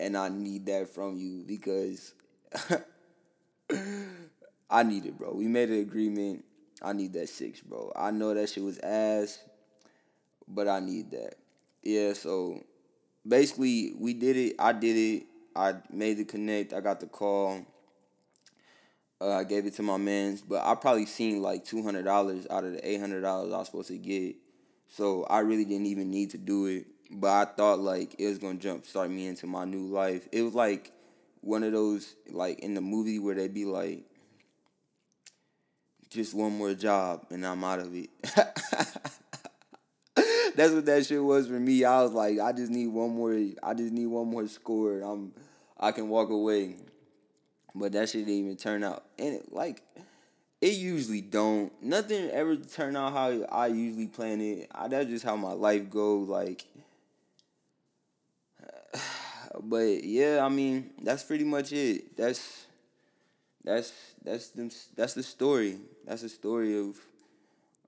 and 0.00 0.16
I 0.16 0.28
need 0.28 0.66
that 0.66 0.92
from 0.92 1.18
you 1.18 1.44
because 1.46 2.14
I 4.70 4.82
need 4.82 5.06
it, 5.06 5.18
bro. 5.18 5.32
We 5.32 5.46
made 5.46 5.70
an 5.70 5.80
agreement. 5.80 6.44
I 6.82 6.92
need 6.92 7.12
that 7.14 7.28
six, 7.28 7.60
bro. 7.60 7.92
I 7.94 8.10
know 8.10 8.34
that 8.34 8.48
shit 8.50 8.64
was 8.64 8.78
ass, 8.78 9.38
but 10.48 10.68
I 10.68 10.80
need 10.80 11.10
that. 11.12 11.36
Yeah, 11.82 12.12
so 12.14 12.62
basically 13.26 13.92
we 13.98 14.14
did 14.14 14.36
it. 14.36 14.56
I 14.58 14.72
did 14.72 14.96
it. 14.96 15.26
I 15.56 15.74
made 15.90 16.18
the 16.18 16.24
connect. 16.24 16.72
I 16.72 16.80
got 16.80 17.00
the 17.00 17.06
call. 17.06 17.64
Uh, 19.20 19.30
I 19.30 19.44
gave 19.44 19.64
it 19.66 19.74
to 19.74 19.82
my 19.82 19.96
man's, 19.96 20.42
but 20.42 20.66
I 20.66 20.74
probably 20.74 21.06
seen 21.06 21.40
like 21.40 21.64
two 21.64 21.82
hundred 21.82 22.04
dollars 22.04 22.46
out 22.50 22.64
of 22.64 22.72
the 22.72 22.88
eight 22.88 23.00
hundred 23.00 23.20
dollars 23.22 23.52
I 23.52 23.58
was 23.58 23.66
supposed 23.66 23.88
to 23.88 23.98
get. 23.98 24.36
So 24.88 25.24
I 25.24 25.38
really 25.40 25.64
didn't 25.64 25.86
even 25.86 26.10
need 26.10 26.30
to 26.30 26.38
do 26.38 26.66
it. 26.66 26.86
But 27.10 27.30
I 27.30 27.44
thought 27.44 27.80
like 27.80 28.14
it 28.18 28.28
was 28.28 28.38
gonna 28.38 28.58
jump 28.58 28.86
start 28.86 29.10
me 29.10 29.26
into 29.26 29.46
my 29.46 29.64
new 29.64 29.86
life. 29.86 30.28
It 30.32 30.42
was 30.42 30.54
like 30.54 30.92
one 31.40 31.62
of 31.62 31.72
those 31.72 32.14
like 32.30 32.60
in 32.60 32.74
the 32.74 32.80
movie 32.80 33.18
where 33.18 33.34
they 33.34 33.48
be 33.48 33.64
like, 33.64 34.04
just 36.14 36.32
one 36.32 36.56
more 36.56 36.72
job 36.74 37.26
and 37.30 37.44
I'm 37.44 37.64
out 37.64 37.80
of 37.80 37.94
it. 37.94 38.08
That's 40.56 40.72
what 40.72 40.86
that 40.86 41.04
shit 41.04 41.22
was 41.22 41.48
for 41.48 41.58
me. 41.58 41.84
I 41.84 42.02
was 42.02 42.12
like, 42.12 42.38
I 42.38 42.52
just 42.52 42.70
need 42.70 42.86
one 42.86 43.10
more. 43.10 43.36
I 43.62 43.74
just 43.74 43.92
need 43.92 44.06
one 44.06 44.28
more 44.28 44.46
score. 44.46 45.00
I'm, 45.00 45.32
I 45.78 45.90
can 45.90 46.08
walk 46.08 46.30
away. 46.30 46.76
But 47.74 47.92
that 47.92 48.08
shit 48.08 48.26
didn't 48.26 48.44
even 48.44 48.56
turn 48.56 48.84
out. 48.84 49.04
And 49.18 49.34
it, 49.34 49.52
like, 49.52 49.82
it 50.60 50.74
usually 50.74 51.20
don't. 51.20 51.72
Nothing 51.82 52.30
ever 52.30 52.54
turn 52.54 52.94
out 52.94 53.12
how 53.12 53.42
I 53.50 53.66
usually 53.66 54.06
plan 54.06 54.40
it. 54.40 54.70
I, 54.72 54.86
that's 54.86 55.10
just 55.10 55.24
how 55.24 55.34
my 55.34 55.52
life 55.52 55.90
go. 55.90 56.18
Like, 56.18 56.64
but 59.62 60.04
yeah, 60.04 60.44
I 60.44 60.48
mean, 60.48 60.90
that's 61.02 61.22
pretty 61.22 61.44
much 61.44 61.72
it. 61.72 62.16
That's 62.16 62.66
that's 63.64 63.92
that's 64.24 64.50
that's 64.96 65.14
the 65.14 65.22
story. 65.22 65.78
That's 66.06 66.22
the 66.22 66.28
story 66.28 66.78
of 66.78 66.96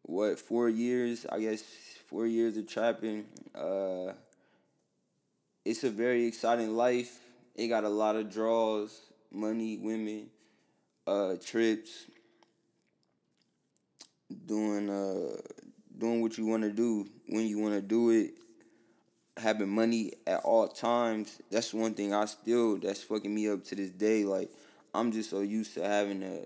what 0.02 0.38
four 0.38 0.68
years, 0.68 1.26
I 1.30 1.40
guess, 1.40 1.62
four 2.06 2.26
years 2.26 2.56
of 2.56 2.66
trapping. 2.66 3.26
Uh, 3.54 4.12
it's 5.64 5.84
a 5.84 5.90
very 5.90 6.26
exciting 6.26 6.76
life. 6.76 7.18
It 7.54 7.68
got 7.68 7.84
a 7.84 7.88
lot 7.88 8.16
of 8.16 8.30
draws, 8.30 9.00
money, 9.32 9.78
women, 9.78 10.28
uh, 11.06 11.34
trips, 11.44 12.06
doing 14.46 14.90
uh, 14.90 15.36
doing 15.98 16.20
what 16.20 16.36
you 16.38 16.46
want 16.46 16.62
to 16.62 16.70
do 16.70 17.06
when 17.28 17.46
you 17.46 17.58
want 17.58 17.74
to 17.74 17.80
do 17.80 18.10
it, 18.10 18.34
having 19.36 19.68
money 19.68 20.12
at 20.26 20.40
all 20.40 20.68
times. 20.68 21.40
That's 21.50 21.74
one 21.74 21.94
thing 21.94 22.14
I 22.14 22.24
still 22.26 22.78
that's 22.78 23.02
fucking 23.02 23.34
me 23.34 23.48
up 23.48 23.64
to 23.64 23.74
this 23.74 23.90
day. 23.90 24.24
Like 24.24 24.50
I'm 24.94 25.12
just 25.12 25.30
so 25.30 25.40
used 25.40 25.74
to 25.74 25.84
having 25.84 26.22
a 26.22 26.42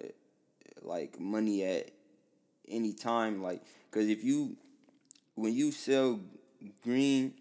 like 0.82 1.20
money 1.20 1.64
at 1.64 1.90
any 2.68 2.92
time. 2.92 3.42
Like, 3.42 3.62
cause 3.90 4.08
if 4.08 4.24
you 4.24 4.56
when 5.34 5.54
you 5.54 5.72
sell 5.72 6.20
green, 6.82 7.34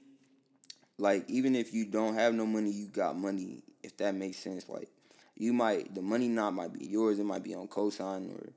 like 0.97 1.29
even 1.29 1.55
if 1.55 1.73
you 1.73 1.85
don't 1.85 2.13
have 2.13 2.33
no 2.33 2.45
money, 2.45 2.71
you 2.71 2.87
got 2.87 3.17
money. 3.17 3.63
If 3.81 3.97
that 3.97 4.15
makes 4.15 4.37
sense, 4.37 4.67
like 4.69 4.89
you 5.35 5.53
might 5.53 5.95
the 5.95 6.01
money 6.01 6.27
not 6.27 6.53
might 6.53 6.73
be 6.73 6.85
yours. 6.85 7.19
It 7.19 7.25
might 7.25 7.43
be 7.43 7.55
on 7.55 7.67
cosign 7.67 8.31
or 8.33 8.49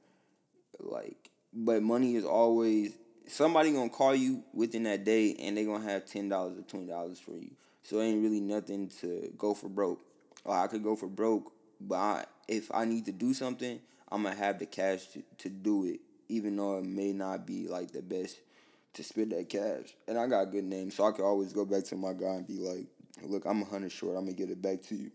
like, 0.81 1.31
but 1.53 1.83
money 1.83 2.17
is 2.17 2.25
always 2.25 2.93
somebody 3.29 3.73
gonna 3.73 3.91
call 3.91 4.15
you 4.15 4.43
within 4.53 4.85
that 4.85 5.05
day, 5.05 5.35
and 5.41 5.57
they 5.57 5.65
gonna 5.65 5.85
have 5.85 6.07
ten 6.07 6.29
dollars 6.29 6.59
or 6.59 6.63
twenty 6.63 6.87
dollars 6.87 7.19
for 7.19 7.33
you. 7.33 7.51
So 7.83 7.99
it 7.99 8.07
ain't 8.07 8.23
really 8.23 8.41
nothing 8.41 8.89
to 9.01 9.33
go 9.37 9.55
for 9.55 9.69
broke. 9.69 10.01
Or 10.45 10.57
I 10.57 10.67
could 10.67 10.83
go 10.83 10.97
for 10.97 11.07
broke, 11.07 11.53
but 11.81 11.95
I, 11.97 12.25
if 12.49 12.71
I 12.75 12.85
need 12.85 13.05
to 13.07 13.13
do 13.13 13.33
something, 13.35 13.81
I'm 14.11 14.25
gonna 14.25 14.35
have 14.35 14.59
the 14.59 14.67
cash 14.67 15.07
to, 15.09 15.23
to 15.39 15.49
do 15.49 15.85
it, 15.87 16.01
even 16.29 16.57
though 16.57 16.79
it 16.79 16.85
may 16.85 17.13
not 17.13 17.47
be 17.47 17.69
like 17.69 17.93
the 17.93 18.03
best 18.03 18.41
to 18.95 19.05
spend 19.05 19.33
that 19.33 19.49
cash. 19.49 19.95
And 20.07 20.19
I 20.19 20.27
got 20.27 20.43
a 20.43 20.47
good 20.47 20.65
name, 20.65 20.91
so 20.91 21.05
I 21.05 21.13
could 21.13 21.25
always 21.25 21.53
go 21.53 21.65
back 21.65 21.85
to 21.85 21.97
my 21.97 22.13
guy 22.13 22.35
and 22.35 22.47
be 22.47 22.59
like, 22.59 22.87
look, 23.23 23.45
I'm 23.47 23.63
a 23.63 23.65
hundred 23.65 23.93
short, 23.93 24.17
I'm 24.17 24.25
gonna 24.25 24.37
get 24.37 24.51
it 24.51 24.61
back 24.61 24.83
to 24.85 24.97
you. 24.97 25.11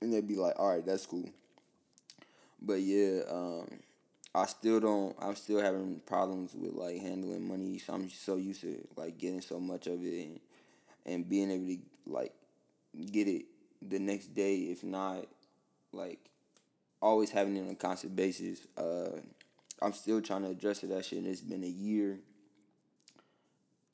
And 0.00 0.12
they'd 0.12 0.26
be 0.26 0.36
like, 0.36 0.54
all 0.58 0.74
right, 0.74 0.84
that's 0.84 1.06
cool. 1.06 1.28
But 2.60 2.80
yeah, 2.80 3.22
um, 3.30 3.68
I 4.34 4.46
still 4.46 4.80
don't. 4.80 5.14
I'm 5.20 5.36
still 5.36 5.60
having 5.60 6.00
problems 6.06 6.54
with 6.54 6.72
like 6.72 7.00
handling 7.00 7.46
money. 7.46 7.78
So 7.78 7.92
I'm 7.92 8.08
so 8.08 8.36
used 8.36 8.62
to 8.62 8.86
like 8.96 9.18
getting 9.18 9.42
so 9.42 9.60
much 9.60 9.86
of 9.86 10.04
it 10.04 10.26
and 10.26 10.40
and 11.04 11.28
being 11.28 11.50
able 11.50 11.66
to 11.66 11.78
like 12.06 12.32
get 13.10 13.28
it 13.28 13.44
the 13.82 13.98
next 13.98 14.34
day. 14.34 14.56
If 14.56 14.84
not, 14.84 15.26
like 15.92 16.18
always 17.00 17.30
having 17.30 17.56
it 17.56 17.62
on 17.62 17.70
a 17.70 17.74
constant 17.74 18.16
basis. 18.16 18.66
Uh, 18.76 19.20
I'm 19.82 19.92
still 19.92 20.22
trying 20.22 20.42
to 20.42 20.48
address 20.48 20.80
that 20.80 21.04
shit. 21.04 21.18
And 21.18 21.26
it's 21.26 21.40
been 21.40 21.64
a 21.64 21.66
year 21.66 22.18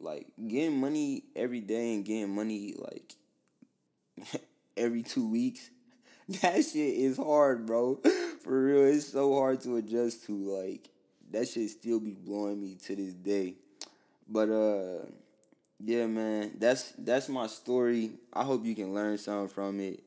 like 0.00 0.26
getting 0.46 0.80
money 0.80 1.24
every 1.34 1.60
day 1.60 1.94
and 1.94 2.04
getting 2.04 2.34
money 2.34 2.74
like 2.78 3.14
every 4.76 5.02
two 5.02 5.28
weeks 5.28 5.70
that 6.28 6.64
shit 6.64 6.94
is 6.94 7.16
hard 7.16 7.66
bro 7.66 8.00
for 8.48 8.62
real 8.62 8.86
it's 8.86 9.12
so 9.12 9.34
hard 9.34 9.60
to 9.60 9.76
adjust 9.76 10.24
to 10.24 10.32
like 10.32 10.88
that 11.30 11.46
shit 11.46 11.68
still 11.68 12.00
be 12.00 12.12
blowing 12.12 12.58
me 12.58 12.74
to 12.82 12.96
this 12.96 13.12
day 13.12 13.52
but 14.26 14.48
uh 14.48 15.04
yeah 15.84 16.06
man 16.06 16.52
that's 16.58 16.92
that's 16.98 17.28
my 17.28 17.46
story 17.46 18.12
i 18.32 18.42
hope 18.42 18.64
you 18.64 18.74
can 18.74 18.94
learn 18.94 19.18
something 19.18 19.48
from 19.48 19.80
it 19.80 20.02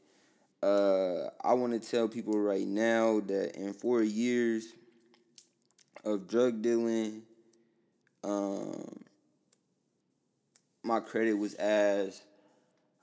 uh 0.64 1.28
i 1.44 1.54
want 1.54 1.72
to 1.72 1.80
tell 1.80 2.08
people 2.08 2.40
right 2.40 2.66
now 2.66 3.20
that 3.20 3.56
in 3.56 3.74
four 3.74 4.02
years 4.02 4.66
of 6.04 6.28
drug 6.28 6.64
dealing 6.64 7.22
um 8.24 9.04
my 10.84 11.00
credit 11.00 11.34
was 11.34 11.56
ass. 11.56 12.22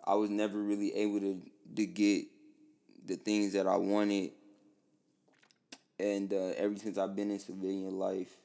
I 0.05 0.15
was 0.15 0.31
never 0.31 0.59
really 0.59 0.95
able 0.95 1.21
to 1.21 1.41
to 1.77 1.87
get 1.87 2.27
the 3.07 3.17
things 3.17 3.53
that 3.53 3.67
I 3.67 3.77
wanted. 3.77 4.33
And 6.01 6.33
uh, 6.33 6.53
ever 6.57 6.77
since 6.77 6.97
I've 6.97 7.17
been 7.17 7.31
in 7.31 7.39
civilian 7.39 7.99
life, 7.99 8.37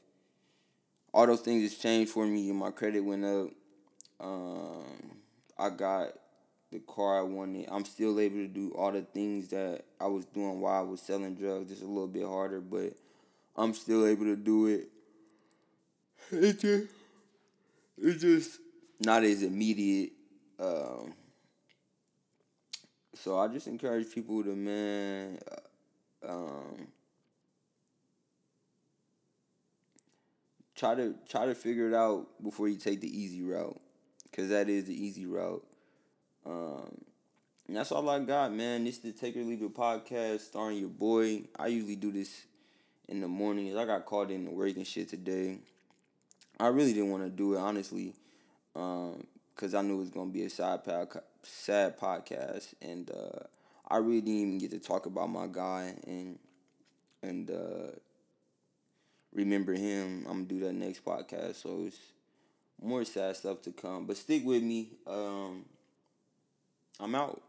all 1.13 1.27
those 1.27 1.41
things 1.41 1.63
has 1.63 1.75
changed 1.75 2.11
for 2.11 2.25
me. 2.25 2.51
My 2.51 2.71
credit 2.71 3.01
went 3.01 3.23
up. 3.23 3.49
Um, 4.19 4.84
I 5.57 5.69
got 5.69 6.13
the 6.71 6.80
car 6.80 7.19
I 7.19 7.21
wanted. 7.21 7.67
I'm 7.71 7.85
still 7.85 8.19
able 8.19 8.38
to 8.38 8.47
do 8.47 8.71
all 8.71 8.91
the 8.91 9.01
things 9.01 9.49
that 9.49 9.84
I 10.01 10.07
was 10.07 10.25
doing 10.25 10.59
while 10.59 10.80
I 10.80 10.81
was 10.81 11.01
selling 11.01 11.35
drugs. 11.35 11.71
It's 11.71 11.81
a 11.81 11.85
little 11.85 12.07
bit 12.07 12.25
harder, 12.25 12.59
but 12.59 12.93
I'm 13.55 13.73
still 13.73 14.07
able 14.07 14.25
to 14.25 14.35
do 14.35 14.67
it. 14.67 14.89
It 16.31 16.59
just, 16.59 16.88
it 18.01 18.19
just 18.19 18.59
not 18.99 19.23
as 19.23 19.43
immediate. 19.43 20.13
Um, 20.59 21.13
so 23.13 23.38
I 23.38 23.47
just 23.47 23.67
encourage 23.67 24.11
people 24.11 24.43
to 24.43 24.55
man, 24.55 25.38
uh, 26.25 26.31
um, 26.31 26.88
try 30.84 30.95
to 30.95 31.15
try 31.30 31.45
to 31.45 31.55
figure 31.55 31.88
it 31.88 31.93
out 31.93 32.27
before 32.43 32.68
you 32.68 32.76
take 32.76 32.99
the 32.99 33.07
easy 33.07 33.41
route, 33.41 33.80
cause 34.35 34.49
that 34.49 34.68
is 34.68 34.84
the 34.84 34.93
easy 34.93 35.26
route. 35.26 35.65
Um, 36.45 37.05
and 37.69 37.77
that's 37.77 37.93
all 37.93 38.10
I 38.10 38.19
got, 38.19 38.51
man. 38.53 38.84
This 38.84 38.97
is 38.97 39.01
the 39.01 39.11
Take 39.14 39.38
or 39.38 39.43
Leave 39.43 39.61
It 39.61 39.73
podcast 39.73 40.41
starring 40.41 40.80
your 40.80 40.89
boy. 40.89 41.43
I 41.57 41.68
usually 41.68 41.95
do 41.95 42.11
this 42.11 42.47
in 43.07 43.22
the 43.22 43.30
mornings. 43.30 43.77
I 43.77 43.85
got 43.85 44.05
called 44.05 44.30
in 44.30 44.43
to 44.43 44.51
work 44.51 44.76
and 44.76 44.85
shit 44.85 45.07
today. 45.07 45.60
I 46.60 46.68
really 46.68 46.91
didn't 46.91 47.11
want 47.11 47.23
to 47.23 47.30
do 47.30 47.53
it, 47.53 47.60
honestly, 47.60 48.14
um, 48.76 49.26
because 49.55 49.73
I 49.73 49.81
knew 49.84 49.95
it 49.95 49.99
was 49.99 50.10
going 50.10 50.31
to 50.31 50.34
be 50.34 50.43
a 50.43 50.49
sad, 50.49 50.84
pod- 50.84 51.23
sad 51.43 51.97
podcast. 51.97 52.73
And 52.81 53.10
uh, 53.10 53.45
I 53.89 53.97
really 53.97 54.19
didn't 54.19 54.41
even 54.41 54.57
get 54.57 54.72
to 54.72 54.80
talk 54.80 55.05
about 55.05 55.30
my 55.30 55.47
guy 55.47 55.93
and, 56.05 56.38
and 57.22 57.49
uh, 57.49 57.95
remember 59.34 59.73
him. 59.73 60.26
I'm 60.30 60.45
to 60.45 60.53
do 60.53 60.60
that 60.61 60.73
next 60.73 61.03
podcast. 61.03 61.55
So 61.55 61.85
it's 61.88 61.99
more 62.81 63.05
sad 63.05 63.35
stuff 63.35 63.61
to 63.64 63.72
come. 63.72 64.05
But 64.05 64.18
stick 64.18 64.45
with 64.45 64.64
me. 64.64 64.89
Um, 65.07 65.65
I'm 66.99 67.15
out. 67.15 67.41